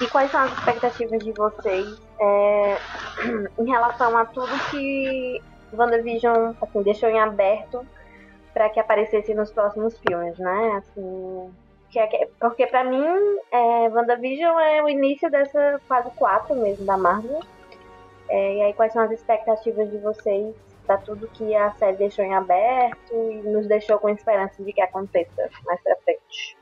E 0.01 0.07
quais 0.07 0.31
são 0.31 0.41
as 0.41 0.53
expectativas 0.53 1.23
de 1.23 1.33
vocês 1.33 1.87
é, 2.20 2.79
em 3.59 3.68
relação 3.68 4.16
a 4.16 4.25
tudo 4.25 4.49
que 4.70 5.41
WandaVision 5.73 6.53
assim, 6.61 6.83
deixou 6.83 7.09
em 7.09 7.20
aberto 7.20 7.85
para 8.53 8.68
que 8.68 8.78
aparecesse 8.80 9.34
nos 9.34 9.50
próximos 9.50 9.98
filmes, 9.98 10.38
né? 10.38 10.72
Assim, 10.82 11.50
é 11.96 12.07
que- 12.07 12.28
porque 12.40 12.66
pra 12.66 12.84
mim, 12.84 13.05
é, 13.50 13.88
WandaVision 13.88 14.59
é 14.61 14.82
o 14.82 14.88
início 14.88 15.30
dessa 15.30 15.80
fase 15.88 16.11
4 16.16 16.55
mesmo 16.57 16.84
da 16.84 16.96
Marvel. 16.96 17.40
É, 18.28 18.57
e 18.57 18.62
aí, 18.62 18.72
quais 18.72 18.92
são 18.92 19.03
as 19.03 19.11
expectativas 19.11 19.90
de 19.90 19.98
vocês 19.98 20.55
para 20.86 20.96
tudo 20.98 21.28
que 21.28 21.55
a 21.55 21.70
série 21.72 21.96
deixou 21.96 22.24
em 22.24 22.34
aberto 22.34 23.12
e 23.12 23.42
nos 23.48 23.66
deixou 23.66 23.98
com 23.98 24.09
esperança 24.09 24.62
de 24.62 24.72
que 24.72 24.80
aconteça 24.80 25.48
mais 25.66 25.80
pra 25.82 25.96
frente? 26.05 26.57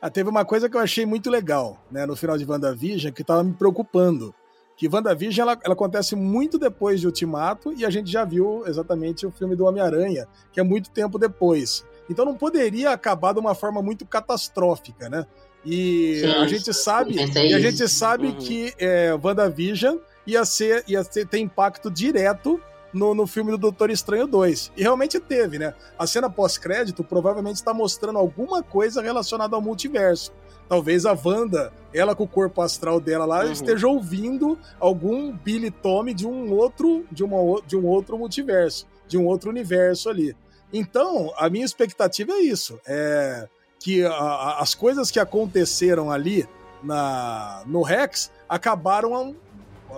Ah, 0.00 0.10
teve 0.10 0.28
uma 0.30 0.44
coisa 0.44 0.68
que 0.68 0.76
eu 0.76 0.80
achei 0.80 1.04
muito 1.06 1.30
legal, 1.30 1.76
né, 1.90 2.06
no 2.06 2.14
final 2.14 2.36
de 2.38 2.48
WandaVision, 2.48 3.12
que 3.12 3.22
estava 3.22 3.42
me 3.42 3.52
preocupando. 3.52 4.34
Que 4.76 4.88
WandaVision 4.88 5.48
ela, 5.48 5.58
ela 5.64 5.72
acontece 5.74 6.14
muito 6.14 6.58
depois 6.58 7.00
de 7.00 7.06
Ultimato 7.06 7.72
e 7.72 7.84
a 7.84 7.90
gente 7.90 8.10
já 8.10 8.24
viu 8.24 8.62
exatamente 8.66 9.26
o 9.26 9.30
filme 9.30 9.56
do 9.56 9.64
Homem-Aranha, 9.64 10.26
que 10.52 10.60
é 10.60 10.62
muito 10.62 10.90
tempo 10.90 11.18
depois. 11.18 11.84
Então 12.10 12.24
não 12.24 12.34
poderia 12.36 12.90
acabar 12.90 13.32
de 13.32 13.40
uma 13.40 13.54
forma 13.54 13.80
muito 13.82 14.04
catastrófica, 14.06 15.08
né? 15.08 15.26
E 15.64 16.20
Sim, 16.20 16.26
a 16.26 16.46
gente 16.46 16.72
sabe, 16.74 17.14
e 17.16 17.54
a 17.54 17.58
gente 17.58 17.88
sabe 17.88 18.26
Uhum. 18.28 18.36
que 18.36 18.72
é, 18.78 19.12
WandaVision 19.20 19.96
ia 20.26 20.44
ser, 20.44 20.84
ia 20.86 21.02
ser, 21.02 21.26
ter 21.26 21.38
impacto 21.38 21.90
direto 21.90 22.60
no, 22.92 23.14
no 23.14 23.26
filme 23.26 23.50
do 23.50 23.58
Doutor 23.58 23.90
Estranho 23.90 24.26
2. 24.26 24.72
E 24.76 24.82
realmente 24.82 25.18
teve, 25.18 25.58
né? 25.58 25.74
A 25.98 26.06
cena 26.06 26.30
pós-crédito 26.30 27.02
provavelmente 27.02 27.56
está 27.56 27.74
mostrando 27.74 28.18
alguma 28.18 28.62
coisa 28.62 29.02
relacionada 29.02 29.56
ao 29.56 29.62
multiverso. 29.62 30.32
Talvez 30.68 31.06
a 31.06 31.12
Wanda, 31.24 31.72
ela 31.94 32.14
com 32.14 32.24
o 32.24 32.28
corpo 32.28 32.60
astral 32.60 33.00
dela 33.00 33.24
lá, 33.24 33.44
Uhum. 33.44 33.52
esteja 33.52 33.86
ouvindo 33.86 34.58
algum 34.80 35.32
Billy 35.32 35.70
Tommy 35.70 36.12
de 36.12 36.26
um 36.26 36.52
outro, 36.52 37.04
de, 37.10 37.22
uma, 37.22 37.60
de 37.62 37.76
um 37.76 37.86
outro 37.86 38.18
multiverso, 38.18 38.86
de 39.06 39.16
um 39.16 39.26
outro 39.26 39.48
universo 39.50 40.08
ali. 40.10 40.36
Então, 40.72 41.32
a 41.38 41.48
minha 41.48 41.64
expectativa 41.64 42.32
é 42.32 42.40
isso. 42.40 42.78
É 42.86 43.48
que 43.78 44.04
a- 44.04 44.10
a- 44.12 44.60
as 44.62 44.74
coisas 44.74 45.10
que 45.10 45.20
aconteceram 45.20 46.10
ali 46.10 46.48
na, 46.82 47.62
no 47.66 47.82
Rex 47.82 48.30
acabaram 48.48 49.36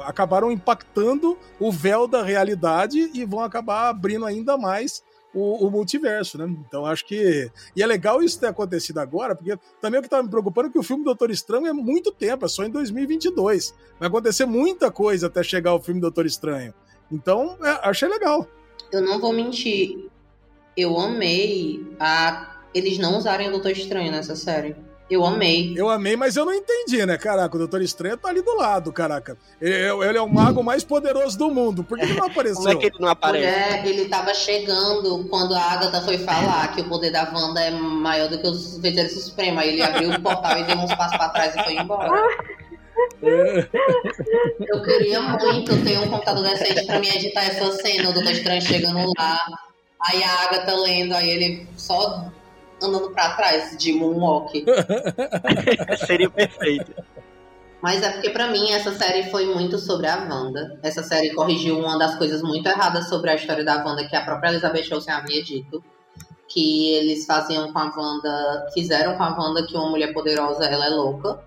acabaram 0.04 0.52
impactando 0.52 1.36
o 1.58 1.72
véu 1.72 2.06
da 2.06 2.22
realidade 2.22 3.10
e 3.14 3.24
vão 3.24 3.40
acabar 3.40 3.88
abrindo 3.88 4.26
ainda 4.26 4.56
mais 4.56 5.02
o, 5.34 5.66
o 5.66 5.70
multiverso, 5.70 6.38
né? 6.38 6.46
Então 6.66 6.86
acho 6.86 7.06
que. 7.06 7.50
E 7.76 7.82
é 7.82 7.86
legal 7.86 8.22
isso 8.22 8.40
ter 8.40 8.46
acontecido 8.46 8.98
agora, 8.98 9.34
porque 9.34 9.58
também 9.80 9.98
o 9.98 10.02
que 10.02 10.06
estava 10.06 10.22
me 10.22 10.30
preocupando 10.30 10.68
é 10.68 10.72
que 10.72 10.78
o 10.78 10.82
filme 10.82 11.04
Doutor 11.04 11.30
Estranho 11.30 11.66
é 11.66 11.72
muito 11.72 12.12
tempo, 12.12 12.44
é 12.44 12.48
só 12.48 12.64
em 12.64 12.70
2022. 12.70 13.74
Vai 13.98 14.08
acontecer 14.08 14.46
muita 14.46 14.90
coisa 14.90 15.26
até 15.26 15.42
chegar 15.42 15.74
o 15.74 15.80
filme 15.80 16.00
Doutor 16.00 16.26
Estranho. 16.26 16.72
Então, 17.10 17.56
é, 17.62 17.88
achei 17.88 18.08
legal. 18.08 18.46
Eu 18.92 19.02
não 19.02 19.20
vou 19.20 19.32
mentir. 19.32 20.08
Eu 20.76 20.98
amei 20.98 21.84
a 21.98 22.58
eles 22.74 22.98
não 22.98 23.16
usarem 23.16 23.48
o 23.48 23.52
Doutor 23.52 23.72
Estranho 23.72 24.10
nessa 24.10 24.36
série. 24.36 24.76
Eu 25.10 25.24
amei. 25.24 25.72
Eu 25.74 25.88
amei, 25.88 26.16
mas 26.16 26.36
eu 26.36 26.44
não 26.44 26.52
entendi, 26.52 27.04
né? 27.06 27.16
Caraca, 27.16 27.54
o 27.56 27.58
Doutor 27.58 27.80
Estranho 27.80 28.16
tá 28.18 28.28
ali 28.28 28.42
do 28.42 28.54
lado, 28.54 28.92
caraca. 28.92 29.38
Ele, 29.60 29.74
ele 29.74 30.18
é 30.18 30.20
o 30.20 30.28
mago 30.28 30.62
mais 30.62 30.84
poderoso 30.84 31.38
do 31.38 31.50
mundo. 31.50 31.82
Por 31.82 31.98
que 31.98 32.04
ele 32.04 32.14
não 32.14 32.26
apareceu? 32.28 32.62
Como 32.62 32.68
é 32.68 32.76
que 32.76 32.86
ele 32.86 32.96
não 33.00 33.08
aparece? 33.08 33.46
Mulher, 33.46 33.86
ele 33.86 34.08
tava 34.08 34.34
chegando 34.34 35.26
quando 35.30 35.54
a 35.54 35.62
Agatha 35.62 36.02
foi 36.02 36.18
falar 36.18 36.74
que 36.74 36.82
o 36.82 36.88
poder 36.88 37.10
da 37.10 37.30
Wanda 37.32 37.60
é 37.60 37.70
maior 37.70 38.28
do 38.28 38.38
que 38.38 38.46
os 38.46 38.78
supremos. 39.22 39.62
Aí 39.62 39.70
ele 39.70 39.82
abriu 39.82 40.10
o 40.10 40.20
portal 40.20 40.58
e 40.58 40.64
deu 40.64 40.76
uns 40.76 40.94
passos 40.94 41.16
pra 41.16 41.30
trás 41.30 41.54
e 41.54 41.64
foi 41.64 41.74
embora. 41.74 42.10
Eu 43.22 44.82
queria 44.82 45.20
muito 45.22 45.84
ter 45.84 45.98
um 45.98 46.08
computador 46.08 46.42
decente 46.42 46.84
pra 46.84 46.98
me 46.98 47.08
editar 47.08 47.44
essa 47.44 47.72
cena, 47.72 48.10
o 48.10 48.12
Doutor 48.12 48.32
Estranho 48.32 48.60
chegando 48.60 49.12
lá, 49.16 49.38
aí 50.02 50.22
a 50.22 50.44
Agatha 50.44 50.74
lendo, 50.74 51.14
aí 51.14 51.30
ele 51.30 51.66
só 51.76 52.30
andando 52.82 53.10
pra 53.10 53.34
trás 53.34 53.76
de 53.76 53.92
moonwalk. 53.92 54.64
Seria 56.06 56.30
perfeito. 56.30 56.92
Mas 57.80 58.02
é 58.02 58.10
porque 58.10 58.30
pra 58.30 58.48
mim 58.48 58.72
essa 58.72 58.92
série 58.92 59.30
foi 59.30 59.46
muito 59.46 59.78
sobre 59.78 60.08
a 60.08 60.16
Wanda. 60.16 60.78
Essa 60.82 61.02
série 61.02 61.32
corrigiu 61.32 61.78
uma 61.78 61.96
das 61.96 62.16
coisas 62.16 62.42
muito 62.42 62.68
erradas 62.68 63.08
sobre 63.08 63.30
a 63.30 63.36
história 63.36 63.64
da 63.64 63.84
Wanda 63.84 64.06
que 64.06 64.16
a 64.16 64.24
própria 64.24 64.50
Elizabeth 64.50 64.92
Olsen 64.92 65.14
havia 65.14 65.42
dito. 65.42 65.82
Que 66.48 66.94
eles 66.94 67.24
faziam 67.24 67.72
com 67.72 67.78
a 67.78 67.92
Wanda, 67.96 68.66
fizeram 68.74 69.16
com 69.16 69.22
a 69.22 69.28
Wanda 69.28 69.64
que 69.64 69.76
uma 69.76 69.90
mulher 69.90 70.12
poderosa 70.12 70.64
ela 70.64 70.86
é 70.86 70.90
louca. 70.90 71.40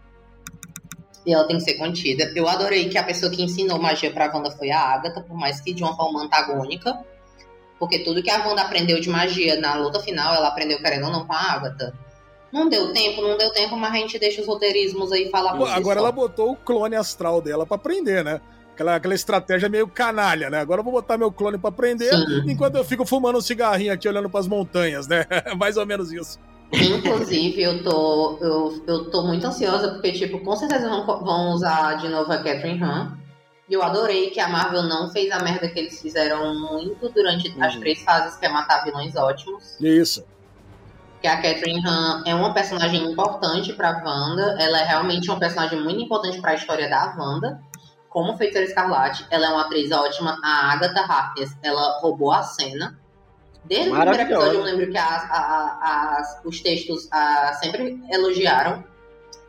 E 1.25 1.33
ela 1.33 1.43
tem 1.43 1.57
que 1.57 1.63
ser 1.63 1.73
contida. 1.73 2.31
Eu 2.33 2.47
adorei 2.47 2.87
que 2.87 2.97
a 2.97 3.03
pessoa 3.03 3.31
que 3.31 3.43
ensinou 3.43 3.77
magia 3.77 4.11
pra 4.11 4.33
Wanda 4.33 4.51
foi 4.51 4.71
a 4.71 4.79
Agatha, 4.79 5.21
por 5.21 5.37
mais 5.37 5.59
que 5.59 5.73
de 5.73 5.83
uma 5.83 5.95
forma 5.95 6.23
antagônica. 6.23 6.97
Porque 7.81 7.97
tudo 7.97 8.21
que 8.21 8.29
a 8.29 8.47
Wanda 8.47 8.61
aprendeu 8.61 9.01
de 9.01 9.09
magia 9.09 9.59
na 9.59 9.73
luta 9.73 9.99
final, 10.01 10.35
ela 10.35 10.49
aprendeu 10.49 10.77
querendo 10.77 11.07
ou 11.07 11.11
não 11.11 11.25
com 11.25 11.33
a 11.33 11.53
Agatha. 11.53 11.91
Não 12.53 12.69
deu 12.69 12.93
tempo, 12.93 13.23
não 13.23 13.35
deu 13.35 13.51
tempo, 13.51 13.75
mas 13.75 13.91
a 13.91 13.95
gente 13.95 14.19
deixa 14.19 14.39
os 14.39 14.45
roteirismos 14.47 15.11
aí 15.11 15.31
falar 15.31 15.57
Pô, 15.57 15.65
agora 15.65 15.99
só. 15.99 16.05
ela 16.05 16.11
botou 16.11 16.51
o 16.51 16.55
clone 16.55 16.95
astral 16.95 17.41
dela 17.41 17.65
pra 17.65 17.77
aprender, 17.77 18.23
né? 18.23 18.39
Aquela, 18.75 18.97
aquela 18.97 19.15
estratégia 19.15 19.67
meio 19.67 19.87
canalha, 19.87 20.47
né? 20.51 20.59
Agora 20.59 20.81
eu 20.81 20.83
vou 20.83 20.93
botar 20.93 21.17
meu 21.17 21.31
clone 21.31 21.57
pra 21.57 21.69
aprender, 21.69 22.13
Sim. 22.13 22.43
enquanto 22.51 22.75
eu 22.75 22.85
fico 22.85 23.03
fumando 23.03 23.39
um 23.39 23.41
cigarrinho 23.41 23.93
aqui 23.93 24.07
olhando 24.07 24.29
pras 24.29 24.47
montanhas, 24.47 25.07
né? 25.07 25.25
Mais 25.57 25.75
ou 25.75 25.85
menos 25.85 26.11
isso. 26.11 26.39
Inclusive, 26.71 27.63
eu 27.63 27.83
tô, 27.83 28.37
eu, 28.41 28.83
eu 28.85 29.09
tô 29.09 29.23
muito 29.23 29.47
ansiosa, 29.47 29.93
porque, 29.93 30.11
tipo, 30.11 30.37
com 30.39 30.55
certeza 30.55 30.87
vão, 30.87 31.03
vão 31.03 31.53
usar 31.53 31.95
de 31.95 32.07
novo 32.09 32.31
a 32.31 32.37
Catherine 32.37 32.83
Han. 32.83 33.17
Eu 33.71 33.81
adorei 33.81 34.29
que 34.31 34.39
a 34.39 34.49
Marvel 34.49 34.83
não 34.83 35.09
fez 35.09 35.31
a 35.31 35.39
merda 35.39 35.67
que 35.69 35.79
eles 35.79 35.99
fizeram 36.01 36.53
muito 36.59 37.07
durante 37.09 37.55
as 37.61 37.73
Uhum. 37.73 37.79
três 37.79 38.03
fases, 38.03 38.35
que 38.37 38.45
é 38.45 38.49
matar 38.49 38.83
vilões 38.83 39.15
ótimos. 39.15 39.79
Isso. 39.79 40.25
que 41.21 41.27
a 41.27 41.35
Catherine 41.39 41.79
Han 41.87 42.23
é 42.25 42.33
uma 42.33 42.51
personagem 42.51 43.03
importante 43.11 43.71
pra 43.73 44.01
Wanda. 44.03 44.55
Ela 44.59 44.79
é 44.79 44.83
realmente 44.85 45.29
uma 45.29 45.37
personagem 45.37 45.79
muito 45.79 46.01
importante 46.01 46.41
para 46.41 46.49
a 46.49 46.55
história 46.55 46.89
da 46.89 47.15
Wanda. 47.15 47.61
Como 48.09 48.35
Feiticeira 48.37 48.67
Escarlate, 48.67 49.27
ela 49.29 49.45
é 49.45 49.49
uma 49.49 49.61
atriz 49.61 49.91
ótima. 49.91 50.35
A 50.43 50.73
Agatha 50.73 51.01
Harkness, 51.01 51.55
ela 51.61 51.99
roubou 52.01 52.31
a 52.31 52.41
cena. 52.41 52.99
Desde 53.65 53.89
o 53.91 53.93
primeiro 53.95 54.19
episódio, 54.19 54.59
eu 54.61 54.63
lembro 54.63 54.89
que 54.89 54.97
as- 54.97 55.23
a- 55.29 55.77
a- 55.79 56.15
as- 56.17 56.41
os 56.43 56.59
textos 56.59 57.07
ah, 57.11 57.53
sempre 57.61 58.01
elogiaram 58.11 58.83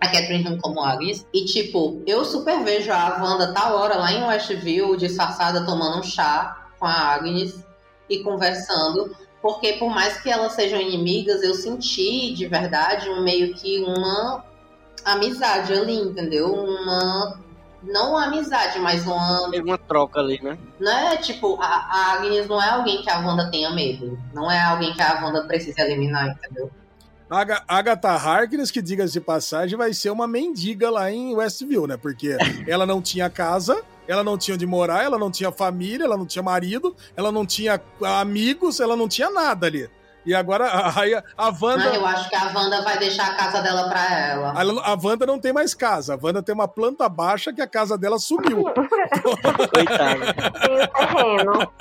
a 0.03 0.07
Catherine 0.09 0.59
como 0.59 0.83
Agnes. 0.83 1.25
E, 1.33 1.45
tipo, 1.45 2.03
eu 2.05 2.25
super 2.25 2.65
vejo 2.65 2.91
a 2.91 3.23
Wanda 3.23 3.55
tal 3.55 3.77
hora 3.77 3.95
lá 3.97 4.13
em 4.13 4.25
Westview, 4.25 4.97
disfarçada, 4.97 5.65
tomando 5.65 6.01
um 6.01 6.03
chá 6.03 6.67
com 6.79 6.87
a 6.87 7.15
Agnes 7.15 7.65
e 8.11 8.19
conversando. 8.19 9.17
Porque, 9.41 9.75
por 9.75 9.91
mais 9.91 10.21
que 10.21 10.29
elas 10.29 10.53
sejam 10.53 10.81
inimigas, 10.81 11.43
eu 11.45 11.55
senti 11.55 12.35
de 12.35 12.49
verdade 12.49 13.09
um 13.09 13.23
meio 13.23 13.55
que 13.55 13.79
uma 13.79 14.45
amizade 15.05 15.73
ali, 15.73 15.97
entendeu? 15.97 16.53
Uma. 16.53 17.41
Não 17.83 18.11
uma 18.11 18.27
amizade, 18.27 18.79
mas 18.79 19.05
uma 19.05 19.51
Teve 19.51 19.65
uma 19.65 19.79
troca 19.79 20.21
ali, 20.21 20.41
né? 20.41 20.57
não 20.79 20.93
é 20.93 21.17
tipo, 21.17 21.61
a, 21.61 21.67
a 21.67 22.13
Agnes 22.13 22.47
não 22.47 22.63
é 22.63 22.69
alguém 22.69 23.03
que 23.03 23.11
a 23.11 23.19
Wanda 23.19 23.51
tenha 23.51 23.71
medo. 23.71 24.17
Não 24.33 24.49
é 24.49 24.61
alguém 24.61 24.93
que 24.93 25.03
a 25.03 25.21
Wanda 25.21 25.45
precisa 25.45 25.83
eliminar, 25.83 26.29
entendeu? 26.29 26.71
Aga- 27.33 27.65
Agatha 27.67 28.11
Harkness, 28.11 28.71
que 28.71 28.83
diga-se 28.83 29.15
de 29.15 29.21
passagem, 29.21 29.77
vai 29.79 29.95
ser 29.95 30.11
uma 30.11 30.27
mendiga 30.27 30.91
lá 30.91 31.11
em 31.11 31.35
Westview, 31.35 31.87
né? 31.87 31.97
Porque 31.97 32.37
ela 32.67 32.85
não 32.85 33.01
tinha 33.01 33.31
casa, 33.31 33.83
ela 34.07 34.23
não 34.23 34.37
tinha 34.37 34.55
onde 34.55 34.67
morar, 34.67 35.03
ela 35.03 35.19
não 35.19 35.31
tinha 35.31 35.51
família, 35.51 36.05
ela 36.05 36.19
não 36.19 36.27
tinha 36.27 36.43
marido, 36.43 36.95
ela 37.17 37.33
não 37.33 37.47
tinha 37.47 37.81
amigos, 38.21 38.81
ela 38.81 38.95
não 38.97 39.09
tinha 39.09 39.31
nada 39.31 39.67
ali. 39.67 39.89
E 40.25 40.35
agora 40.35 40.67
a, 40.67 40.89
a, 40.89 41.23
a 41.37 41.47
Wanda. 41.49 41.85
Mas 41.85 41.95
eu 41.95 42.07
acho 42.07 42.29
que 42.29 42.37
a 42.37 42.53
Wanda 42.55 42.81
vai 42.83 42.97
deixar 42.99 43.27
a 43.33 43.35
casa 43.35 43.61
dela 43.61 43.89
pra 43.89 44.21
ela. 44.21 44.53
A, 44.53 44.93
a 44.93 44.99
Wanda 45.03 45.27
não 45.27 45.39
tem 45.39 45.53
mais 45.53 45.75
casa. 45.75 46.15
A 46.15 46.19
Wanda 46.23 46.43
tem 46.43 46.55
uma 46.55 46.69
planta 46.69 47.09
baixa 47.09 47.53
que 47.53 47.61
a 47.61 47.67
casa 47.67 47.99
dela 47.99 48.19
sumiu. 48.19 48.65
Coitada. 49.75 50.35
Tem 50.35 50.75
o 50.75 50.89
terreno. 50.89 51.73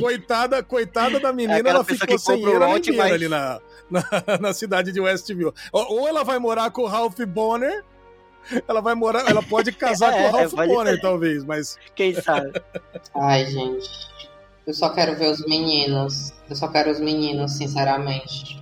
coitada, 0.00 0.62
coitada 0.62 1.20
da 1.20 1.28
É 1.28 1.32
menina, 1.32 1.58
aquela 1.58 1.76
ela 1.76 1.84
ficou 1.84 2.18
sem 2.18 2.44
lote, 2.44 2.90
beira 2.90 3.04
mas- 3.04 3.12
ali 3.12 3.28
na, 3.28 3.60
na, 3.90 4.02
na 4.40 4.52
cidade 4.52 4.90
de 4.92 5.00
Westview. 5.00 5.52
Ou, 5.72 6.00
ou 6.00 6.08
ela 6.08 6.24
vai 6.24 6.38
morar 6.38 6.70
com 6.70 6.82
o 6.82 6.86
Ralph 6.86 7.20
Bonner, 7.20 7.84
ela 8.66 8.80
vai 8.80 8.94
morar, 8.94 9.28
ela 9.28 9.42
pode 9.42 9.70
casar 9.72 10.12
É, 10.14 10.22
com 10.22 10.28
o 10.28 10.32
Ralph 10.40 10.54
pode 10.54 10.68
Bonner, 10.72 10.94
ser. 10.94 11.00
talvez, 11.00 11.44
mas 11.44 11.78
Quem 11.94 12.14
sabe? 12.14 12.52
Ai, 13.14 13.46
gente. 13.46 13.88
Eu 14.66 14.74
só 14.74 14.88
quero 14.90 15.14
ver 15.16 15.30
os 15.30 15.44
meninos. 15.46 16.32
Eu 16.50 16.56
só 16.56 16.66
quero 16.68 16.90
os 16.90 16.98
meninos, 16.98 17.52
sinceramente. 17.52 18.60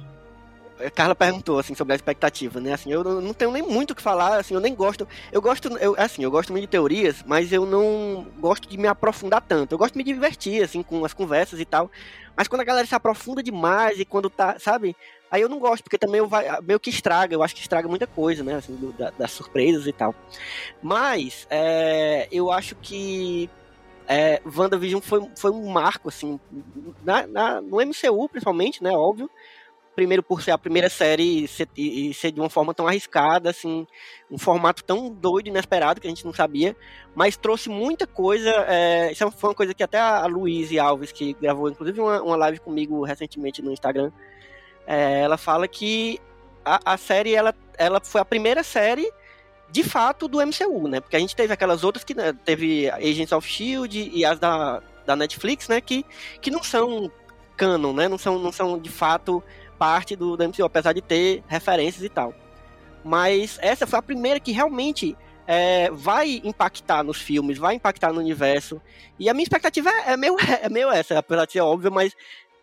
A 0.85 0.91
Carla 0.91 1.15
perguntou 1.15 1.59
assim 1.59 1.75
sobre 1.75 1.93
a 1.93 1.97
expectativa, 1.97 2.61
né? 2.61 2.75
Assim, 2.75 2.93
eu 2.93 3.03
não 3.23 3.33
tenho 3.33 3.53
nem 3.53 3.63
muito 3.63 3.93
o 3.93 3.95
que 3.95 4.03
falar, 4.03 4.39
assim, 4.39 4.55
eu 4.55 4.61
nem 4.61 4.75
gosto. 4.75 5.07
Eu 5.33 5.41
gosto, 5.41 5.69
eu, 5.79 5.95
assim, 5.97 6.23
eu 6.25 6.31
gosto 6.31 6.51
muito 6.53 6.63
de 6.65 6.69
teorias, 6.69 7.23
mas 7.25 7.53
eu 7.53 7.65
não 7.65 8.27
gosto 8.39 8.69
de 8.69 8.77
me 8.77 8.89
aprofundar 8.89 9.41
tanto. 9.41 9.73
Eu 9.73 9.79
gosto 9.79 9.93
de 9.95 9.99
me 9.99 10.05
divertir 10.05 10.63
assim 10.63 10.83
com 10.83 11.05
as 11.05 11.15
conversas 11.15 11.59
e 11.61 11.65
tal. 11.65 11.91
Mas 12.37 12.49
quando 12.49 12.63
a 12.63 12.65
galera 12.65 12.87
se 12.87 12.95
aprofunda 12.95 13.43
demais 13.43 13.99
e 13.99 14.05
quando 14.05 14.29
tá, 14.29 14.59
sabe? 14.59 14.95
Aí 15.31 15.41
eu 15.41 15.49
não 15.49 15.59
gosto, 15.59 15.85
porque 15.85 15.97
também 15.97 16.19
eu 16.19 16.29
vai, 16.29 16.47
meio 16.61 16.79
que 16.81 16.91
estraga, 16.91 17.35
eu 17.35 17.43
acho 17.43 17.55
que 17.55 17.61
estraga 17.63 17.89
muita 17.89 18.07
coisa, 18.07 18.43
né? 18.43 18.57
Assim, 18.57 18.75
do- 18.75 18.93
da- 18.93 19.11
das 19.11 19.31
surpresas 19.31 19.87
e 19.87 19.93
tal. 19.93 20.15
Mas 20.83 21.47
é, 21.49 22.29
eu 22.31 22.51
acho 22.51 22.75
que 22.77 23.49
é, 24.09 24.41
WandaVision 24.45 25.01
foi, 25.01 25.29
foi 25.37 25.51
um 25.51 25.67
marco, 25.71 26.09
assim, 26.09 26.39
na, 27.05 27.27
na- 27.27 27.61
no 27.61 27.81
MCU, 27.81 28.29
principalmente, 28.29 28.83
né? 28.83 28.91
Óbvio 28.93 29.31
primeiro 29.95 30.23
por 30.25 30.43
ser 30.43 30.51
a 30.51 30.59
primeira 30.59 30.89
série 30.91 31.45
e 31.45 31.49
ser, 31.49 31.69
e- 31.77 32.13
ser 32.15 32.33
de 32.33 32.41
uma 32.41 32.51
forma 32.51 32.75
tão 32.75 32.87
arriscada, 32.87 33.51
assim, 33.51 33.87
um 34.31 34.37
formato 34.37 34.83
tão 34.83 35.09
doido, 35.09 35.49
inesperado, 35.49 36.01
que 36.01 36.07
a 36.07 36.11
gente 36.11 36.25
não 36.25 36.33
sabia, 36.35 36.77
mas 37.15 37.37
trouxe 37.37 37.69
muita 37.69 38.07
coisa, 38.07 38.51
é, 38.69 39.13
isso 39.13 39.31
foi 39.31 39.51
uma 39.51 39.55
coisa 39.55 39.73
que 39.73 39.83
até 39.85 39.99
a 40.01 40.27
Luíse 40.27 40.79
Alves, 40.81 41.13
que 41.13 41.35
gravou 41.35 41.69
inclusive 41.71 42.01
uma, 42.01 42.21
uma 42.23 42.37
live 42.37 42.59
comigo 42.59 43.05
recentemente 43.05 43.63
no 43.63 43.71
Instagram, 43.73 44.11
é, 44.87 45.21
ela 45.21 45.37
fala 45.37 45.69
que 45.69 46.21
a, 46.65 46.95
a 46.95 46.97
série, 46.97 47.35
ela, 47.35 47.55
ela 47.79 48.01
foi 48.03 48.21
a 48.21 48.25
primeira 48.25 48.63
série 48.65 49.09
de 49.75 49.83
fato 49.83 50.29
do 50.29 50.39
MCU, 50.39 50.87
né, 50.87 51.01
porque 51.01 51.17
a 51.17 51.19
gente 51.19 51.35
teve 51.35 51.53
aquelas 51.53 51.83
outras 51.83 52.05
que, 52.05 52.15
né, 52.15 52.33
teve 52.45 52.89
Agents 52.91 53.33
of 53.33 53.45
S.H.I.E.L.D. 53.45 54.11
e 54.15 54.25
as 54.25 54.39
da, 54.39 54.81
da 55.05 55.17
Netflix, 55.17 55.67
né, 55.67 55.81
que, 55.81 56.07
que 56.41 56.49
não 56.49 56.63
são 56.63 57.11
canon, 57.57 57.93
né, 57.93 58.07
não 58.07 58.17
são, 58.17 58.39
não 58.39 58.53
são 58.53 58.79
de 58.79 58.89
fato 58.89 59.43
parte 59.77 60.15
do, 60.15 60.37
do 60.37 60.49
MCU, 60.49 60.65
apesar 60.65 60.93
de 60.93 61.03
ter 61.03 61.43
referências 61.49 62.05
e 62.05 62.09
tal. 62.09 62.33
Mas 63.05 63.59
essa 63.61 63.85
foi 63.85 63.99
a 63.99 64.03
primeira 64.03 64.39
que 64.39 64.53
realmente 64.53 65.17
é, 65.45 65.91
vai 65.91 66.41
impactar 66.45 67.03
nos 67.03 67.21
filmes, 67.21 67.59
vai 67.59 67.75
impactar 67.75 68.13
no 68.13 68.21
universo. 68.21 68.81
E 69.19 69.29
a 69.29 69.35
minha 69.35 69.43
expectativa 69.43 69.91
é, 69.91 70.13
é, 70.13 70.17
meio, 70.17 70.37
é 70.63 70.69
meio 70.69 70.89
essa, 70.89 71.19
apesar 71.19 71.47
de 71.47 71.53
ser 71.53 71.63
óbvio, 71.63 71.91
mas 71.91 72.15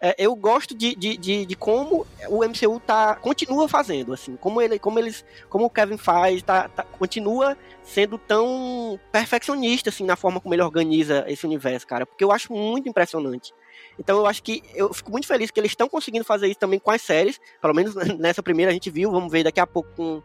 é, 0.02 0.16
eu 0.18 0.36
gosto 0.36 0.74
de, 0.76 0.96
de, 0.96 1.16
de, 1.16 1.46
de 1.46 1.56
como 1.56 2.08
o 2.28 2.44
MCU 2.44 2.80
tá, 2.80 3.16
continua 3.16 3.70
fazendo, 3.70 4.14
assim, 4.14 4.36
como, 4.36 4.60
ele, 4.60 4.80
como 4.80 4.98
eles, 4.98 5.24
como 5.48 5.66
o 5.66 5.70
Kevin 5.70 5.98
faz, 5.98 6.42
tá, 6.42 6.68
tá- 6.68 6.84
continua 6.84 7.56
sendo 7.84 8.18
tão 8.18 9.00
perfeccionista, 9.12 9.90
assim, 9.92 10.04
na 10.04 10.16
forma 10.16 10.42
como 10.42 10.56
ele 10.56 10.64
organiza 10.64 11.24
esse 11.28 11.46
universo, 11.46 11.86
cara, 11.86 12.06
porque 12.06 12.24
eu 12.24 12.32
acho 12.32 12.52
muito 12.52 12.90
impressionante. 12.90 13.54
Então 14.00 14.18
eu 14.18 14.26
acho 14.26 14.42
que 14.42 14.64
eu 14.74 14.92
fico 14.92 15.12
muito 15.12 15.28
feliz 15.28 15.52
que 15.52 15.60
eles 15.60 15.72
estão 15.72 15.88
conseguindo 15.88 16.26
fazer 16.26 16.48
isso 16.48 16.60
também 16.60 16.80
com 16.80 16.90
as 16.90 17.02
séries. 17.02 17.40
Pelo 17.62 17.74
menos 17.76 17.94
nessa 18.18 18.42
primeira 18.42 18.72
a 18.72 18.74
gente 18.74 18.90
viu, 18.90 19.12
vamos 19.12 19.32
ver 19.32 19.44
daqui 19.44 19.60
a 19.60 19.68
pouco 19.68 19.90
com, 19.96 20.24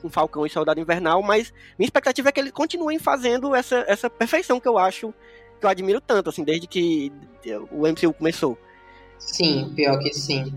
com 0.00 0.08
Falcão 0.08 0.46
e 0.46 0.50
Soldado 0.50 0.80
Invernal, 0.80 1.22
mas 1.22 1.52
minha 1.78 1.86
expectativa 1.86 2.30
é 2.30 2.32
que 2.32 2.40
eles 2.40 2.52
continuem 2.52 2.98
fazendo 2.98 3.54
essa, 3.54 3.84
essa 3.86 4.08
perfeição 4.08 4.58
que 4.58 4.68
eu 4.68 4.78
acho, 4.78 5.12
que 5.60 5.66
eu 5.66 5.70
admiro 5.70 6.00
tanto, 6.00 6.30
assim, 6.30 6.44
desde 6.44 6.66
que 6.66 7.12
o 7.70 7.86
MCU 7.86 8.14
começou. 8.14 8.56
Sim, 9.18 9.72
pior 9.74 9.98
que 9.98 10.12
sim. 10.14 10.52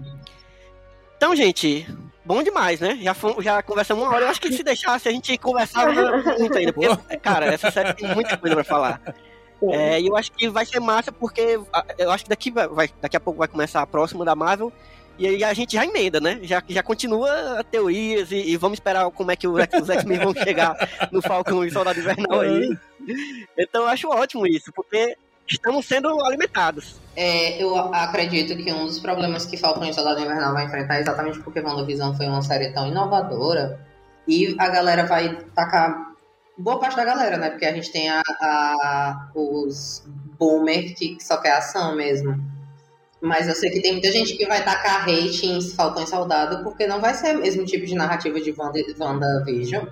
Então, 1.17 1.35
gente, 1.35 1.85
bom 2.25 2.41
demais, 2.41 2.79
né? 2.79 2.97
Já, 3.01 3.13
fomos- 3.13 3.43
já 3.43 3.61
conversamos 3.61 4.03
uma 4.03 4.13
hora. 4.13 4.25
Eu 4.25 4.29
acho 4.29 4.41
que 4.41 4.51
se 4.51 4.63
deixasse, 4.63 5.07
a 5.07 5.11
gente 5.11 5.37
conversava 5.37 5.91
muito 6.39 6.57
ainda. 6.57 6.73
Porque, 6.73 7.17
cara, 7.17 7.45
essa 7.47 7.69
série 7.71 7.93
tem 7.93 8.13
muita 8.13 8.37
coisa 8.37 8.55
pra 8.55 8.63
falar. 8.63 9.01
É, 9.69 10.01
e 10.01 10.07
eu 10.07 10.15
acho 10.17 10.31
que 10.31 10.49
vai 10.49 10.65
ser 10.65 10.79
massa, 10.79 11.11
porque 11.11 11.59
eu 11.99 12.09
acho 12.09 12.23
que 12.23 12.29
daqui, 12.31 12.49
vai, 12.49 12.89
daqui 12.99 13.15
a 13.15 13.19
pouco 13.19 13.37
vai 13.37 13.47
começar 13.47 13.81
a 13.81 13.87
próxima 13.87 14.25
da 14.25 14.35
Marvel. 14.35 14.73
E 15.19 15.27
aí 15.27 15.43
a 15.43 15.53
gente 15.53 15.73
já 15.73 15.85
emenda, 15.85 16.19
né? 16.19 16.39
Já, 16.41 16.63
já 16.67 16.81
continua 16.81 17.59
a 17.59 17.63
teorias 17.63 18.31
e, 18.31 18.37
e 18.37 18.57
vamos 18.57 18.77
esperar 18.77 19.11
como 19.11 19.29
é 19.29 19.35
que 19.35 19.47
os 19.47 19.59
X-Men 19.89 20.17
vão 20.17 20.33
chegar 20.33 20.75
no 21.11 21.21
Falcão 21.21 21.63
e 21.63 21.69
Soldado 21.69 21.99
Invernal 21.99 22.39
aí. 22.39 22.69
Então 23.57 23.81
eu 23.81 23.87
acho 23.87 24.07
ótimo 24.09 24.45
isso, 24.45 24.71
porque 24.73 25.15
estamos 25.53 25.85
sendo 25.85 26.07
alimentados. 26.25 26.99
É, 27.15 27.61
eu 27.61 27.75
acredito 27.93 28.55
que 28.55 28.71
um 28.71 28.85
dos 28.85 28.99
problemas 28.99 29.45
que 29.45 29.57
Falcão 29.57 29.83
e 29.85 29.93
Soldado 29.93 30.19
Invernal 30.21 30.53
vai 30.53 30.65
enfrentar 30.65 30.95
é 30.95 31.01
exatamente 31.01 31.39
porque 31.39 31.59
WandaVision 31.59 32.15
foi 32.15 32.25
uma 32.27 32.41
série 32.41 32.71
tão 32.71 32.87
inovadora 32.87 33.79
e 34.27 34.55
a 34.57 34.69
galera 34.69 35.05
vai 35.05 35.35
tacar 35.53 36.11
boa 36.57 36.79
parte 36.79 36.95
da 36.95 37.03
galera, 37.03 37.37
né? 37.37 37.49
Porque 37.49 37.65
a 37.65 37.73
gente 37.73 37.91
tem 37.91 38.09
a, 38.09 38.21
a- 38.41 39.29
os 39.35 40.03
boomer 40.39 40.93
que 40.95 41.17
só 41.19 41.37
quer 41.37 41.53
ação 41.53 41.95
mesmo. 41.95 42.39
Mas 43.21 43.47
eu 43.47 43.53
sei 43.53 43.69
que 43.69 43.81
tem 43.81 43.91
muita 43.93 44.11
gente 44.11 44.35
que 44.35 44.47
vai 44.47 44.63
tacar 44.63 45.03
hate 45.03 45.45
em 45.45 45.61
Falcão 45.71 46.03
e 46.03 46.07
Soldado 46.07 46.63
porque 46.63 46.87
não 46.87 46.99
vai 46.99 47.13
ser 47.13 47.35
o 47.35 47.41
mesmo 47.41 47.65
tipo 47.65 47.85
de 47.85 47.93
narrativa 47.93 48.39
de 48.41 48.51
Wanda, 48.57 48.79
WandaVision. 48.97 49.85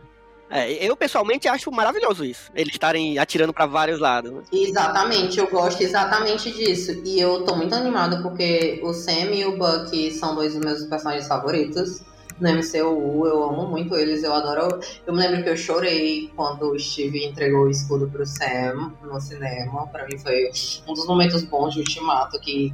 É, 0.49 0.71
eu 0.85 0.97
pessoalmente 0.97 1.47
acho 1.47 1.71
maravilhoso 1.71 2.25
isso. 2.25 2.51
Eles 2.55 2.73
estarem 2.73 3.19
atirando 3.19 3.53
pra 3.53 3.65
vários 3.65 3.99
lados. 3.99 4.31
né? 4.31 4.41
Exatamente, 4.51 5.39
eu 5.39 5.47
gosto 5.49 5.81
exatamente 5.81 6.51
disso. 6.51 7.01
E 7.05 7.19
eu 7.19 7.43
tô 7.45 7.55
muito 7.55 7.75
animada 7.75 8.21
porque 8.21 8.79
o 8.83 8.93
Sam 8.93 9.31
e 9.33 9.45
o 9.45 9.57
Buck 9.57 10.11
são 10.11 10.35
dois 10.35 10.53
dos 10.53 10.63
meus 10.63 10.83
personagens 10.85 11.27
favoritos 11.27 12.01
no 12.39 12.49
MCU. 12.51 13.27
Eu 13.27 13.43
amo 13.43 13.67
muito 13.67 13.95
eles, 13.95 14.23
eu 14.23 14.33
adoro. 14.33 14.79
Eu 15.05 15.13
me 15.13 15.19
lembro 15.19 15.43
que 15.43 15.49
eu 15.49 15.57
chorei 15.57 16.31
quando 16.35 16.71
o 16.71 16.79
Steve 16.79 17.23
entregou 17.25 17.65
o 17.65 17.69
escudo 17.69 18.09
pro 18.09 18.25
Sam 18.25 18.93
no 19.03 19.19
cinema. 19.19 19.87
Pra 19.87 20.05
mim 20.07 20.17
foi 20.17 20.49
um 20.87 20.93
dos 20.93 21.05
momentos 21.05 21.43
bons 21.43 21.73
de 21.73 21.79
Ultimato 21.79 22.39
que 22.39 22.73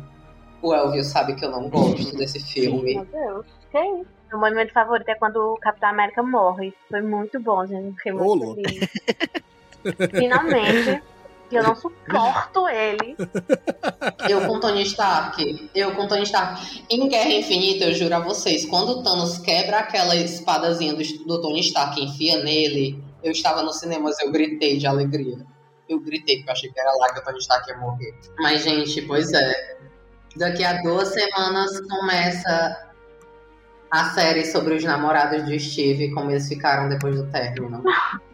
o 0.62 0.74
Elvio 0.74 1.04
sabe 1.04 1.36
que 1.36 1.44
eu 1.46 1.52
não 1.52 1.70
gosto 1.70 2.16
desse 2.16 2.40
filme. 2.40 2.96
Meu 2.96 3.06
Deus, 3.06 3.46
que 3.70 3.78
é 3.78 4.02
isso? 4.02 4.15
Meu 4.36 4.40
momento 4.50 4.74
favorito 4.74 5.08
é 5.08 5.16
quando 5.16 5.38
o 5.38 5.58
Capitão 5.58 5.90
América 5.90 6.22
morre. 6.22 6.74
Foi 6.90 7.02
muito 7.02 7.40
bom, 7.40 7.66
gente. 7.66 7.96
Fiquei 7.96 8.12
muito 8.12 8.44
louco. 8.44 8.62
feliz. 8.62 8.90
Finalmente. 10.12 11.02
Eu 11.50 11.64
não 11.64 11.76
suporto 11.76 12.68
ele. 12.68 13.16
Eu 14.28 14.46
com 14.46 14.60
Tony 14.60 14.82
Stark. 14.82 15.70
Eu 15.74 15.96
com 15.96 16.08
Tony 16.08 16.24
Stark. 16.24 16.84
Em 16.90 17.08
Guerra 17.08 17.32
Infinita, 17.32 17.86
eu 17.86 17.94
juro 17.94 18.16
a 18.16 18.20
vocês, 18.20 18.66
quando 18.66 18.90
o 18.90 19.04
Thanos 19.04 19.38
quebra 19.38 19.80
aquela 19.80 20.16
espadazinha 20.16 20.94
do, 20.94 21.04
do 21.26 21.42
Tony 21.42 21.62
Stark 21.62 21.98
e 21.98 22.06
enfia 22.06 22.44
nele, 22.44 23.02
eu 23.24 23.32
estava 23.32 23.62
no 23.62 23.72
cinema, 23.72 24.06
mas 24.06 24.20
eu 24.20 24.32
gritei 24.32 24.78
de 24.78 24.88
alegria. 24.88 25.38
Eu 25.88 26.00
gritei, 26.00 26.38
porque 26.38 26.50
eu 26.50 26.54
achei 26.54 26.72
que 26.72 26.80
era 26.80 26.92
lá 26.94 27.14
que 27.14 27.20
o 27.20 27.24
Tony 27.24 27.38
Stark 27.38 27.70
ia 27.70 27.78
morrer. 27.78 28.14
Mas, 28.40 28.64
gente, 28.64 29.02
pois 29.04 29.32
é. 29.32 29.78
Daqui 30.36 30.64
a 30.64 30.82
duas 30.82 31.10
semanas 31.10 31.80
começa 31.88 32.86
a 34.02 34.10
série 34.12 34.46
sobre 34.46 34.76
os 34.76 34.84
namorados 34.84 35.46
de 35.46 35.60
Steve, 35.60 36.12
como 36.12 36.32
eles 36.32 36.48
ficaram 36.48 36.90
depois 36.90 37.16
do 37.16 37.26
término. 37.32 37.84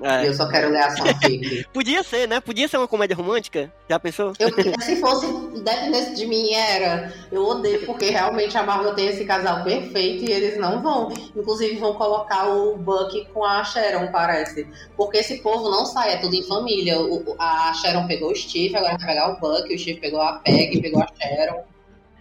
É. 0.01 0.23
E 0.23 0.27
eu 0.27 0.33
só 0.33 0.47
quero 0.49 0.69
ler 0.71 0.79
a 0.81 0.91
fanfic. 0.95 1.65
Podia 1.73 2.01
ser, 2.03 2.27
né? 2.27 2.39
Podia 2.39 2.67
ser 2.67 2.77
uma 2.77 2.87
comédia 2.87 3.15
romântica. 3.15 3.71
Já 3.89 3.99
pensou? 3.99 4.33
Eu, 4.39 4.49
se 4.81 4.95
fosse, 4.97 5.27
dependesse 5.63 6.15
de 6.15 6.25
mim, 6.25 6.51
era. 6.53 7.13
Eu 7.31 7.45
odeio, 7.45 7.85
porque 7.85 8.09
realmente 8.09 8.57
a 8.57 8.63
Marvel 8.63 8.95
tem 8.95 9.07
esse 9.07 9.25
casal 9.25 9.63
perfeito 9.63 10.23
e 10.23 10.31
eles 10.31 10.57
não 10.57 10.81
vão. 10.81 11.09
Inclusive, 11.35 11.77
vão 11.77 11.93
colocar 11.93 12.47
o 12.49 12.77
Buck 12.77 13.25
com 13.33 13.45
a 13.45 13.63
Sharon, 13.63 14.07
parece. 14.11 14.67
Porque 14.97 15.17
esse 15.19 15.39
povo 15.41 15.69
não 15.69 15.85
sai, 15.85 16.13
é 16.13 16.17
tudo 16.17 16.35
em 16.35 16.43
família. 16.43 16.99
O- 16.99 17.35
a 17.37 17.71
Sharon 17.73 18.07
pegou 18.07 18.31
o 18.31 18.35
Steve, 18.35 18.75
agora 18.75 18.97
vai 18.97 19.07
pegar 19.07 19.29
o 19.31 19.39
Buck, 19.39 19.73
o 19.73 19.77
Steve 19.79 19.99
pegou 19.99 20.21
a 20.21 20.33
Peg, 20.39 20.81
pegou 20.81 21.01
a 21.03 21.07
Sharon. 21.21 21.63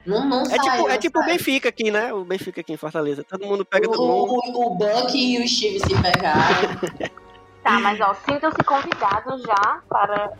Não, 0.06 0.24
não 0.26 0.42
É 0.42 0.46
sai. 0.46 0.58
tipo, 0.58 0.76
não 0.78 0.88
é 0.90 0.98
tipo 0.98 1.20
o. 1.20 1.24
Benfica 1.24 1.68
aqui, 1.68 1.90
né? 1.90 2.12
O 2.12 2.24
Benfica 2.24 2.60
aqui 2.62 2.72
em 2.72 2.76
Fortaleza. 2.76 3.22
Todo 3.24 3.46
mundo 3.46 3.64
pega 3.64 3.88
O, 3.88 3.92
todo 3.92 4.06
mundo. 4.06 4.32
o, 4.32 4.66
o 4.66 4.74
Buck 4.76 5.14
e 5.16 5.38
o 5.42 5.48
Steve 5.48 5.80
se 5.80 6.02
pegaram. 6.02 6.40
Tá, 7.62 7.78
mas 7.78 8.00
ó, 8.00 8.14
sintam-se 8.14 8.56
convidados 8.64 9.42
já 9.42 9.82
para 9.86 10.32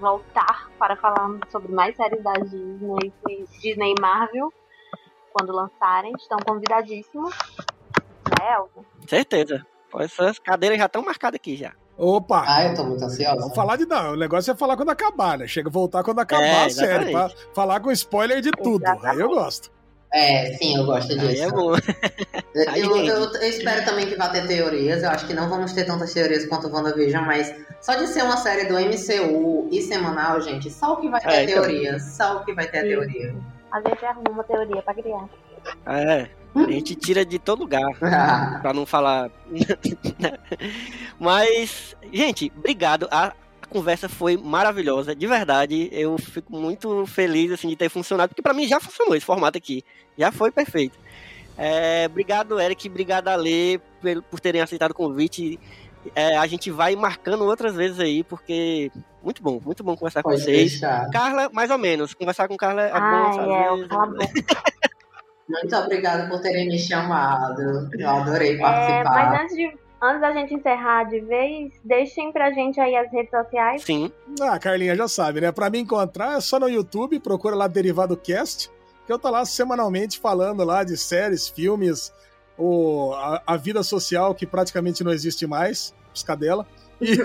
voltar 0.00 0.70
para 0.78 0.96
falar 0.96 1.28
sobre 1.50 1.70
mais 1.70 1.94
séries 1.94 2.22
da 2.24 2.32
Disney, 2.32 3.12
Disney 3.60 3.94
e 3.94 4.00
Marvel 4.00 4.50
quando 5.34 5.52
lançarem. 5.52 6.12
Estão 6.18 6.38
convidadíssimos. 6.38 7.34
Né, 8.40 8.54
Elvio? 8.54 8.86
Certeza. 9.06 9.66
Essas 9.98 10.38
cadeiras 10.38 10.78
já 10.78 10.86
estão 10.86 11.02
marcadas 11.02 11.36
aqui 11.36 11.56
já. 11.56 11.74
Opa! 12.04 12.42
Ai, 12.48 12.70
eu 12.70 12.74
tô 12.74 12.82
muito 12.84 13.04
ansiosa. 13.04 13.40
Vamos 13.40 13.54
falar 13.54 13.76
de 13.76 13.86
não. 13.86 14.14
O 14.14 14.16
negócio 14.16 14.50
é 14.50 14.56
falar 14.56 14.76
quando 14.76 14.88
acabar, 14.90 15.38
né? 15.38 15.46
Chega 15.46 15.68
a 15.68 15.72
voltar 15.72 16.02
quando 16.02 16.18
acabar 16.18 16.42
É, 16.42 16.64
a 16.64 16.70
série. 16.70 17.12
Pra 17.12 17.30
falar 17.54 17.78
com 17.78 17.92
spoiler 17.92 18.40
de 18.40 18.50
tudo. 18.50 18.84
Aí 19.04 19.20
eu 19.20 19.28
gosto. 19.28 19.70
É, 20.12 20.52
sim, 20.54 20.76
eu 20.76 20.84
gosto 20.84 21.08
disso. 21.16 21.26
Aí 21.26 21.40
é 21.40 21.48
bom. 21.50 21.74
Eu, 22.54 22.64
rende. 22.96 23.06
eu- 23.08 23.32
eu 23.34 23.48
espero 23.48 23.84
também 23.84 24.06
que 24.08 24.16
vá 24.16 24.28
ter 24.30 24.46
teorias. 24.48 25.02
Eu 25.02 25.10
acho 25.10 25.26
que 25.28 25.32
não 25.32 25.48
vamos 25.48 25.72
ter 25.72 25.84
tantas 25.84 26.12
teorias 26.12 26.44
quanto 26.46 26.66
o 26.66 26.72
WandaVision, 26.74 27.24
mas 27.24 27.54
só 27.80 27.94
de 27.94 28.08
ser 28.08 28.24
uma 28.24 28.36
série 28.36 28.64
do 28.64 28.74
MCU 28.78 29.68
e 29.70 29.80
semanal, 29.80 30.40
gente, 30.40 30.70
só 30.70 30.94
o 30.94 30.96
que 30.96 31.08
vai 31.08 31.20
ter 31.20 31.28
É, 31.28 31.44
então. 31.44 31.62
teoria. 31.62 32.00
Só 32.00 32.38
o 32.38 32.44
que 32.44 32.52
vai 32.52 32.66
ter 32.66 32.78
a 32.78 32.82
teoria. 32.82 33.34
A 33.70 33.80
gente 33.80 34.04
arruma 34.04 34.28
uma 34.30 34.44
teoria 34.44 34.82
pra 34.82 34.92
criar. 34.92 35.28
É. 35.86 36.28
A 36.54 36.70
gente 36.70 36.94
tira 36.94 37.24
de 37.24 37.38
todo 37.38 37.60
lugar. 37.60 37.82
Pra 38.60 38.72
não 38.74 38.84
falar. 38.84 39.30
Mas, 41.18 41.96
gente, 42.12 42.52
obrigado. 42.56 43.08
A 43.10 43.32
a 43.62 43.66
conversa 43.72 44.08
foi 44.08 44.36
maravilhosa, 44.36 45.14
de 45.14 45.26
verdade. 45.26 45.88
Eu 45.92 46.18
fico 46.18 46.54
muito 46.54 47.06
feliz 47.06 47.52
assim 47.52 47.68
de 47.68 47.76
ter 47.76 47.88
funcionado, 47.88 48.28
porque 48.30 48.42
pra 48.42 48.52
mim 48.52 48.66
já 48.66 48.80
funcionou 48.80 49.14
esse 49.14 49.24
formato 49.24 49.56
aqui. 49.56 49.84
Já 50.18 50.32
foi 50.32 50.50
perfeito. 50.50 50.98
É, 51.56 52.06
obrigado, 52.10 52.60
Eric. 52.60 52.88
Obrigado, 52.88 53.28
Ale, 53.28 53.80
por, 54.00 54.22
por 54.22 54.40
terem 54.40 54.60
aceitado 54.60 54.90
o 54.90 54.94
convite. 54.94 55.58
É, 56.14 56.36
a 56.36 56.46
gente 56.46 56.70
vai 56.70 56.96
marcando 56.96 57.44
outras 57.44 57.74
vezes 57.74 58.00
aí, 58.00 58.24
porque 58.24 58.90
muito 59.22 59.40
bom, 59.42 59.60
muito 59.64 59.84
bom 59.84 59.96
conversar 59.96 60.22
com 60.22 60.30
Pode 60.30 60.42
vocês. 60.42 60.72
deixar. 60.72 61.08
Carla, 61.10 61.48
mais 61.52 61.70
ou 61.70 61.78
menos. 61.78 62.12
Conversar 62.14 62.48
com 62.48 62.56
Carla 62.56 62.82
é 62.82 62.90
bom. 62.90 62.98
Ai, 62.98 63.68
às 63.68 64.28
é, 64.28 64.90
Muito 65.52 65.76
obrigada 65.76 66.28
por 66.28 66.40
terem 66.40 66.68
me 66.68 66.78
chamado. 66.78 67.88
Eu 67.92 68.08
adorei 68.10 68.56
É, 68.56 68.58
participar. 68.58 69.04
mas 69.30 69.40
antes, 69.42 69.56
de, 69.56 69.78
antes 70.02 70.20
da 70.20 70.32
gente 70.32 70.54
encerrar 70.54 71.04
de 71.04 71.20
vez, 71.20 71.72
deixem 71.84 72.32
pra 72.32 72.50
gente 72.52 72.80
aí 72.80 72.96
as 72.96 73.10
redes 73.12 73.30
sociais. 73.30 73.82
Sim, 73.82 74.10
Ah, 74.40 74.54
a 74.54 74.58
Carlinha 74.58 74.96
já 74.96 75.06
sabe, 75.08 75.40
né? 75.40 75.52
Pra 75.52 75.68
me 75.70 75.78
encontrar 75.78 76.38
é 76.38 76.40
só 76.40 76.58
no 76.58 76.68
YouTube, 76.68 77.20
procura 77.20 77.54
lá 77.54 77.66
Derivado 77.66 78.16
Cast, 78.16 78.70
que 79.06 79.12
eu 79.12 79.18
tô 79.18 79.28
lá 79.30 79.44
semanalmente 79.44 80.18
falando 80.18 80.64
lá 80.64 80.82
de 80.84 80.96
séries, 80.96 81.48
filmes, 81.48 82.12
o, 82.58 83.12
a, 83.14 83.42
a 83.46 83.56
vida 83.56 83.82
social 83.82 84.34
que 84.34 84.46
praticamente 84.46 85.02
não 85.04 85.12
existe 85.12 85.46
mais, 85.46 85.94
piscadela. 86.12 86.66
E, 87.00 87.16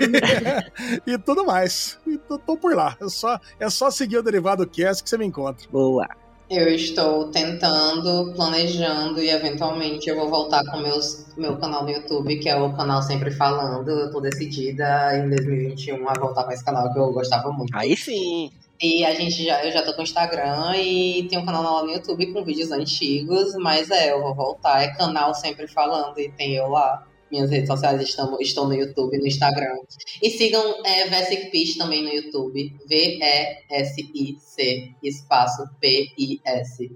e 1.06 1.18
tudo 1.18 1.44
mais. 1.44 1.98
E 2.06 2.18
tô, 2.18 2.36
tô 2.38 2.56
por 2.56 2.74
lá. 2.74 2.96
É 3.00 3.08
só, 3.08 3.38
é 3.60 3.70
só 3.70 3.90
seguir 3.90 4.16
o 4.18 4.22
Derivado 4.22 4.66
Cast 4.66 5.02
que 5.04 5.08
você 5.10 5.16
me 5.16 5.24
encontra. 5.26 5.68
boa. 5.70 6.06
Eu 6.50 6.66
estou 6.68 7.30
tentando, 7.30 8.32
planejando 8.34 9.22
e 9.22 9.28
eventualmente 9.28 10.08
eu 10.08 10.16
vou 10.16 10.30
voltar 10.30 10.64
com 10.64 10.78
meus, 10.78 11.26
meu 11.36 11.58
canal 11.58 11.84
no 11.84 11.90
YouTube, 11.90 12.38
que 12.38 12.48
é 12.48 12.56
o 12.56 12.72
canal 12.74 13.02
Sempre 13.02 13.30
Falando. 13.30 13.90
Eu 13.90 14.10
tô 14.10 14.18
decidida 14.18 15.14
em 15.18 15.28
2021 15.28 16.08
a 16.08 16.14
voltar 16.14 16.44
com 16.44 16.52
esse 16.52 16.64
canal 16.64 16.90
que 16.90 16.98
eu 16.98 17.12
gostava 17.12 17.52
muito. 17.52 17.76
Aí 17.76 17.94
sim. 17.94 18.50
E 18.80 19.04
a 19.04 19.12
gente 19.12 19.44
já, 19.44 19.62
eu 19.62 19.70
já 19.70 19.82
tô 19.82 19.92
com 19.92 20.00
o 20.00 20.04
Instagram 20.04 20.74
e 20.76 21.28
tem 21.28 21.38
um 21.38 21.44
canal 21.44 21.62
lá 21.62 21.82
no 21.82 21.90
YouTube 21.90 22.32
com 22.32 22.42
vídeos 22.42 22.70
antigos, 22.70 23.54
mas 23.56 23.90
é, 23.90 24.12
eu 24.12 24.22
vou 24.22 24.34
voltar. 24.34 24.82
É 24.82 24.88
canal 24.94 25.34
Sempre 25.34 25.68
Falando 25.68 26.18
e 26.18 26.30
tem 26.30 26.54
eu 26.54 26.68
lá. 26.68 27.06
Minhas 27.30 27.50
redes 27.50 27.68
sociais 27.68 28.00
estão, 28.02 28.38
estão 28.40 28.66
no 28.68 28.74
YouTube 28.74 29.16
e 29.16 29.20
no 29.20 29.26
Instagram. 29.26 29.76
E 30.22 30.30
sigam 30.30 30.82
é, 30.84 31.06
Vesic 31.08 31.50
Pitch 31.50 31.76
também 31.76 32.02
no 32.02 32.10
YouTube. 32.10 32.74
V-E-S-I-C 32.86 34.58
espaço 35.02 35.68
P-I-S. 35.80 36.90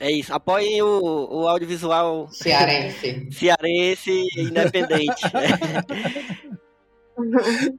É 0.00 0.10
isso. 0.10 0.32
Apoiem 0.32 0.82
o, 0.82 1.28
o 1.30 1.48
audiovisual 1.48 2.28
Cearense. 2.30 3.28
cearense 3.32 4.10
e 4.10 4.40
independente. 4.40 5.22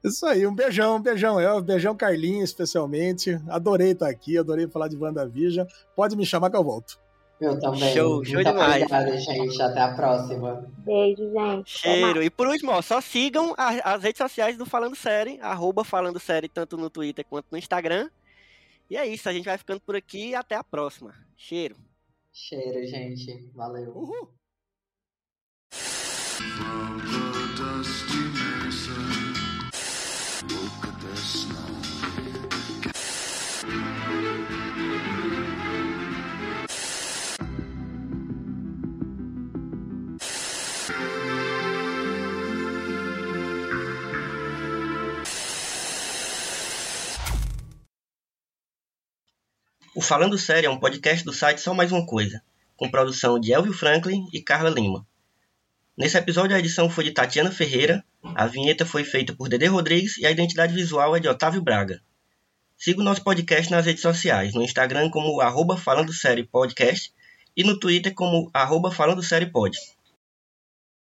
Isso 0.02 0.24
aí, 0.24 0.46
um 0.46 0.54
beijão, 0.54 0.96
um 0.96 1.02
beijão, 1.02 1.38
El, 1.38 1.60
beijão 1.60 1.94
Carlinha, 1.94 2.42
especialmente. 2.42 3.38
Adorei 3.48 3.90
estar 3.90 4.08
aqui, 4.08 4.38
adorei 4.38 4.66
falar 4.66 4.88
de 4.88 4.96
WandaVision. 4.96 5.66
Pode 5.94 6.16
me 6.16 6.24
chamar 6.24 6.50
que 6.50 6.56
eu 6.56 6.64
volto. 6.64 6.98
Eu 7.38 7.58
também. 7.60 7.92
Show, 7.94 8.24
show 8.24 8.34
Muito 8.34 8.48
demais. 8.50 8.74
obrigada, 8.82 9.18
gente. 9.18 9.60
Até 9.62 9.80
a 9.80 9.94
próxima. 9.94 10.66
Beijo, 10.78 11.30
gente. 11.30 11.70
Cheiro. 11.70 12.22
E 12.22 12.30
por 12.30 12.46
último, 12.46 12.72
ó, 12.72 12.80
só 12.80 13.00
sigam 13.00 13.54
a- 13.58 13.92
as 13.94 14.02
redes 14.02 14.18
sociais 14.18 14.56
do 14.56 14.64
Falando 14.64 14.96
Série, 14.96 15.38
arroba 15.42 15.84
Falando 15.84 16.18
Série, 16.18 16.48
tanto 16.48 16.76
no 16.78 16.88
Twitter 16.88 17.24
quanto 17.28 17.46
no 17.52 17.58
Instagram. 17.58 18.08
E 18.88 18.96
é 18.96 19.06
isso, 19.06 19.28
a 19.28 19.32
gente 19.32 19.44
vai 19.44 19.58
ficando 19.58 19.80
por 19.80 19.94
aqui 19.96 20.30
e 20.30 20.34
até 20.34 20.54
a 20.54 20.64
próxima. 20.64 21.14
Cheiro. 21.36 21.76
Cheiro, 22.32 22.86
gente. 22.86 23.50
Valeu. 23.54 23.90
Uhul! 23.90 24.30
O 49.96 50.02
Falando 50.02 50.36
Série 50.36 50.66
é 50.66 50.70
um 50.70 50.78
podcast 50.78 51.24
do 51.24 51.32
site 51.32 51.58
Só 51.58 51.72
Mais 51.72 51.90
Uma 51.90 52.04
Coisa, 52.04 52.42
com 52.76 52.90
produção 52.90 53.40
de 53.40 53.50
Elvio 53.50 53.72
Franklin 53.72 54.28
e 54.30 54.42
Carla 54.42 54.68
Lima. 54.68 55.06
Nesse 55.96 56.18
episódio 56.18 56.54
a 56.54 56.58
edição 56.58 56.90
foi 56.90 57.04
de 57.04 57.12
Tatiana 57.12 57.50
Ferreira, 57.50 58.04
a 58.34 58.46
vinheta 58.46 58.84
foi 58.84 59.04
feita 59.04 59.34
por 59.34 59.48
Dede 59.48 59.64
Rodrigues 59.64 60.18
e 60.18 60.26
a 60.26 60.30
identidade 60.30 60.74
visual 60.74 61.16
é 61.16 61.20
de 61.20 61.26
Otávio 61.26 61.62
Braga. 61.62 62.02
Siga 62.76 63.00
o 63.00 63.02
nosso 63.02 63.24
podcast 63.24 63.70
nas 63.70 63.86
redes 63.86 64.02
sociais, 64.02 64.52
no 64.52 64.62
Instagram 64.62 65.08
como 65.08 65.40
arroba 65.40 65.78
Falando 65.78 66.12
Série 66.12 66.44
Podcast 66.44 67.10
e 67.56 67.64
no 67.64 67.80
Twitter 67.80 68.12
como 68.12 68.50
arroba 68.52 68.90
Falando 68.90 69.22
Série 69.22 69.50
Pod. 69.50 69.78